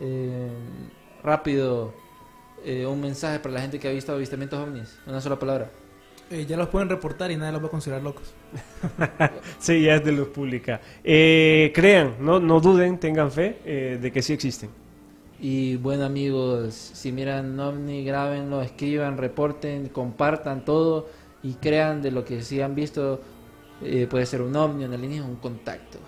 Eh, 0.00 0.50
rápido, 1.22 1.94
eh, 2.64 2.84
un 2.86 3.00
mensaje 3.00 3.38
para 3.38 3.54
la 3.54 3.60
gente 3.60 3.78
que 3.78 3.88
ha 3.88 3.92
visto 3.92 4.12
avistamientos 4.12 4.58
ovnis. 4.58 4.98
Una 5.06 5.20
sola 5.20 5.38
palabra. 5.38 5.70
Eh, 6.32 6.46
ya 6.46 6.56
los 6.56 6.68
pueden 6.68 6.88
reportar 6.88 7.30
y 7.30 7.36
nadie 7.36 7.52
los 7.52 7.62
va 7.62 7.66
a 7.68 7.70
considerar 7.70 8.02
locos. 8.02 8.34
Sí, 9.58 9.82
ya 9.82 9.96
es 9.96 10.04
de 10.04 10.12
luz 10.12 10.28
pública. 10.28 10.80
Eh, 11.04 11.72
crean, 11.74 12.16
no, 12.20 12.40
no 12.40 12.60
duden, 12.60 12.98
tengan 12.98 13.30
fe 13.30 13.60
eh, 13.64 13.98
de 14.00 14.12
que 14.12 14.22
sí 14.22 14.32
existen. 14.32 14.70
Y 15.38 15.76
bueno, 15.76 16.04
amigos, 16.04 16.74
si 16.74 17.10
miran 17.12 17.58
ovni, 17.58 18.04
grábenlo, 18.04 18.62
escriban, 18.62 19.16
reporten, 19.18 19.88
compartan 19.88 20.64
todo 20.64 21.08
y 21.42 21.54
crean 21.54 22.00
de 22.02 22.10
lo 22.12 22.24
que 22.24 22.42
sí 22.42 22.60
han 22.60 22.74
visto. 22.74 23.20
eh, 23.80 24.06
puede 24.08 24.26
ser 24.26 24.42
un 24.42 24.54
ovni, 24.56 24.84
un 24.84 24.92
alienígena, 24.94 25.26
un 25.26 25.36
contacto. 25.36 25.98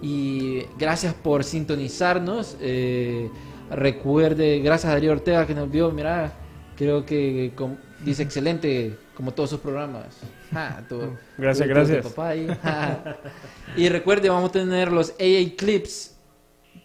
Y 0.00 0.62
gracias 0.78 1.14
por 1.14 1.42
sintonizarnos. 1.44 2.56
eh, 2.60 3.30
recuerde, 3.70 4.60
gracias 4.60 4.90
a 4.90 4.94
Darío 4.94 5.12
Ortega 5.12 5.46
que 5.46 5.54
nos 5.54 5.70
vio. 5.70 5.90
Mira, 5.92 6.32
creo 6.76 7.04
que 7.06 7.52
com- 7.56 7.78
dice 8.04 8.22
excelente 8.22 8.96
como 9.14 9.32
todos 9.32 9.50
sus 9.50 9.60
programas. 9.60 10.06
Ja, 10.52 10.84
tu- 10.88 11.16
Gracias, 11.38 11.66
tu- 11.68 11.74
tu- 11.74 11.80
tu 11.80 11.86
gracias. 11.88 12.06
papá 12.06 12.28
ahí, 12.30 12.46
ja. 12.62 13.16
y 13.76 13.88
recuerde, 13.88 14.28
vamos 14.28 14.50
a 14.50 14.52
tener 14.52 14.92
los 14.92 15.10
AA 15.18 15.56
Clips 15.56 16.12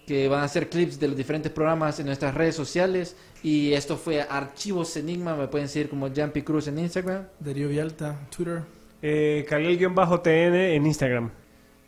que 0.08 0.28
van 0.28 0.44
a 0.44 0.48
ser 0.48 0.70
clips 0.70 1.00
de 1.00 1.08
los 1.08 1.16
diferentes 1.16 1.52
programas 1.52 2.00
en 2.00 2.06
nuestras 2.08 2.34
redes 2.34 2.56
sociales. 2.56 3.16
Y 3.44 3.74
esto 3.74 3.98
fue 3.98 4.22
Archivos 4.22 4.96
Enigma. 4.98 5.36
Me 5.36 5.48
pueden 5.48 5.68
seguir 5.70 5.90
como 5.90 6.10
Jumpy 6.10 6.42
Cruz 6.42 6.68
en 6.68 6.80
Instagram. 6.80 7.28
Darío 7.40 7.70
Vialta, 7.70 8.28
Twitter. 8.36 8.62
Eh, 9.02 9.46
Khalil-TN 9.48 10.76
en 10.76 10.86
Instagram. 10.86 11.32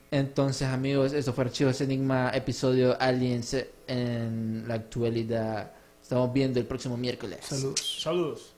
Entonces, 0.10 0.68
amigos, 0.68 1.12
esto 1.14 1.34
fue 1.34 1.46
Archivos 1.46 1.80
Enigma, 1.82 2.30
episodio 2.34 3.00
Aliens 3.00 3.56
en 3.88 4.64
la 4.68 4.76
actualidad. 4.76 5.72
Estamos 6.02 6.32
viendo 6.34 6.60
el 6.60 6.66
próximo 6.66 6.96
miércoles. 6.98 7.40
Saludos. 7.42 8.00
Saludos. 8.02 8.53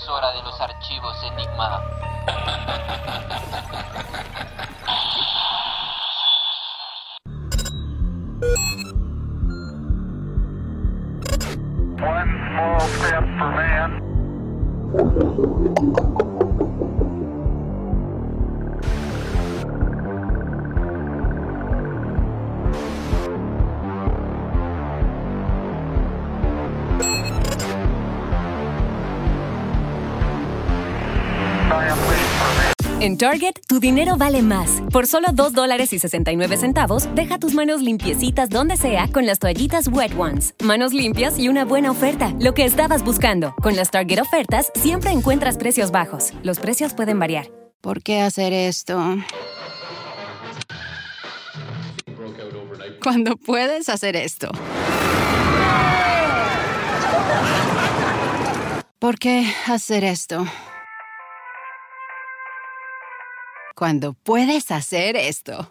Es 0.00 0.08
hora 0.08 0.30
de 0.30 0.42
los 0.42 0.60
archivos 0.60 1.16
Enigma. 1.24 1.82
One 12.00 12.30
small 12.46 12.80
step 12.80 13.24
for 13.38 13.50
man, 13.56 13.90
En 33.00 33.16
Target, 33.16 33.52
tu 33.68 33.78
dinero 33.78 34.16
vale 34.16 34.42
más. 34.42 34.82
Por 34.92 35.06
solo 35.06 35.28
2 35.32 35.52
dólares 35.52 35.92
y 35.92 36.00
69 36.00 36.56
centavos, 36.56 37.08
deja 37.14 37.38
tus 37.38 37.54
manos 37.54 37.80
limpiecitas 37.80 38.50
donde 38.50 38.76
sea 38.76 39.06
con 39.12 39.24
las 39.24 39.38
toallitas 39.38 39.86
Wet 39.86 40.18
Ones. 40.18 40.56
Manos 40.64 40.92
limpias 40.92 41.38
y 41.38 41.48
una 41.48 41.64
buena 41.64 41.92
oferta. 41.92 42.34
Lo 42.40 42.54
que 42.54 42.64
estabas 42.64 43.04
buscando. 43.04 43.54
Con 43.62 43.76
las 43.76 43.92
Target 43.92 44.20
ofertas, 44.20 44.72
siempre 44.74 45.12
encuentras 45.12 45.58
precios 45.58 45.92
bajos. 45.92 46.32
Los 46.42 46.58
precios 46.58 46.92
pueden 46.92 47.20
variar. 47.20 47.46
¿Por 47.80 48.02
qué 48.02 48.20
hacer 48.20 48.52
esto? 48.52 48.98
Cuando 53.00 53.36
puedes 53.36 53.88
hacer 53.88 54.16
esto. 54.16 54.50
¿Por 58.98 59.20
qué 59.20 59.46
hacer 59.68 60.02
esto? 60.02 60.44
Cuando 63.78 64.14
puedes 64.14 64.72
hacer 64.72 65.14
esto. 65.14 65.68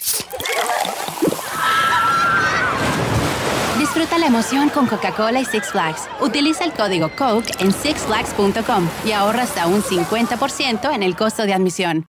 Disfruta 3.78 4.18
la 4.18 4.28
emoción 4.28 4.70
con 4.70 4.88
Coca-Cola 4.88 5.42
y 5.42 5.46
Six 5.46 5.72
Flags. 5.72 6.08
Utiliza 6.22 6.64
el 6.64 6.72
código 6.72 7.10
COKE 7.18 7.52
en 7.60 7.74
sixflags.com 7.74 8.88
y 9.06 9.12
ahorra 9.12 9.44
hasta 9.44 9.68
un 9.68 9.84
50% 9.84 10.96
en 10.96 11.04
el 11.04 11.18
costo 11.18 11.46
de 11.46 11.54
admisión. 11.54 12.06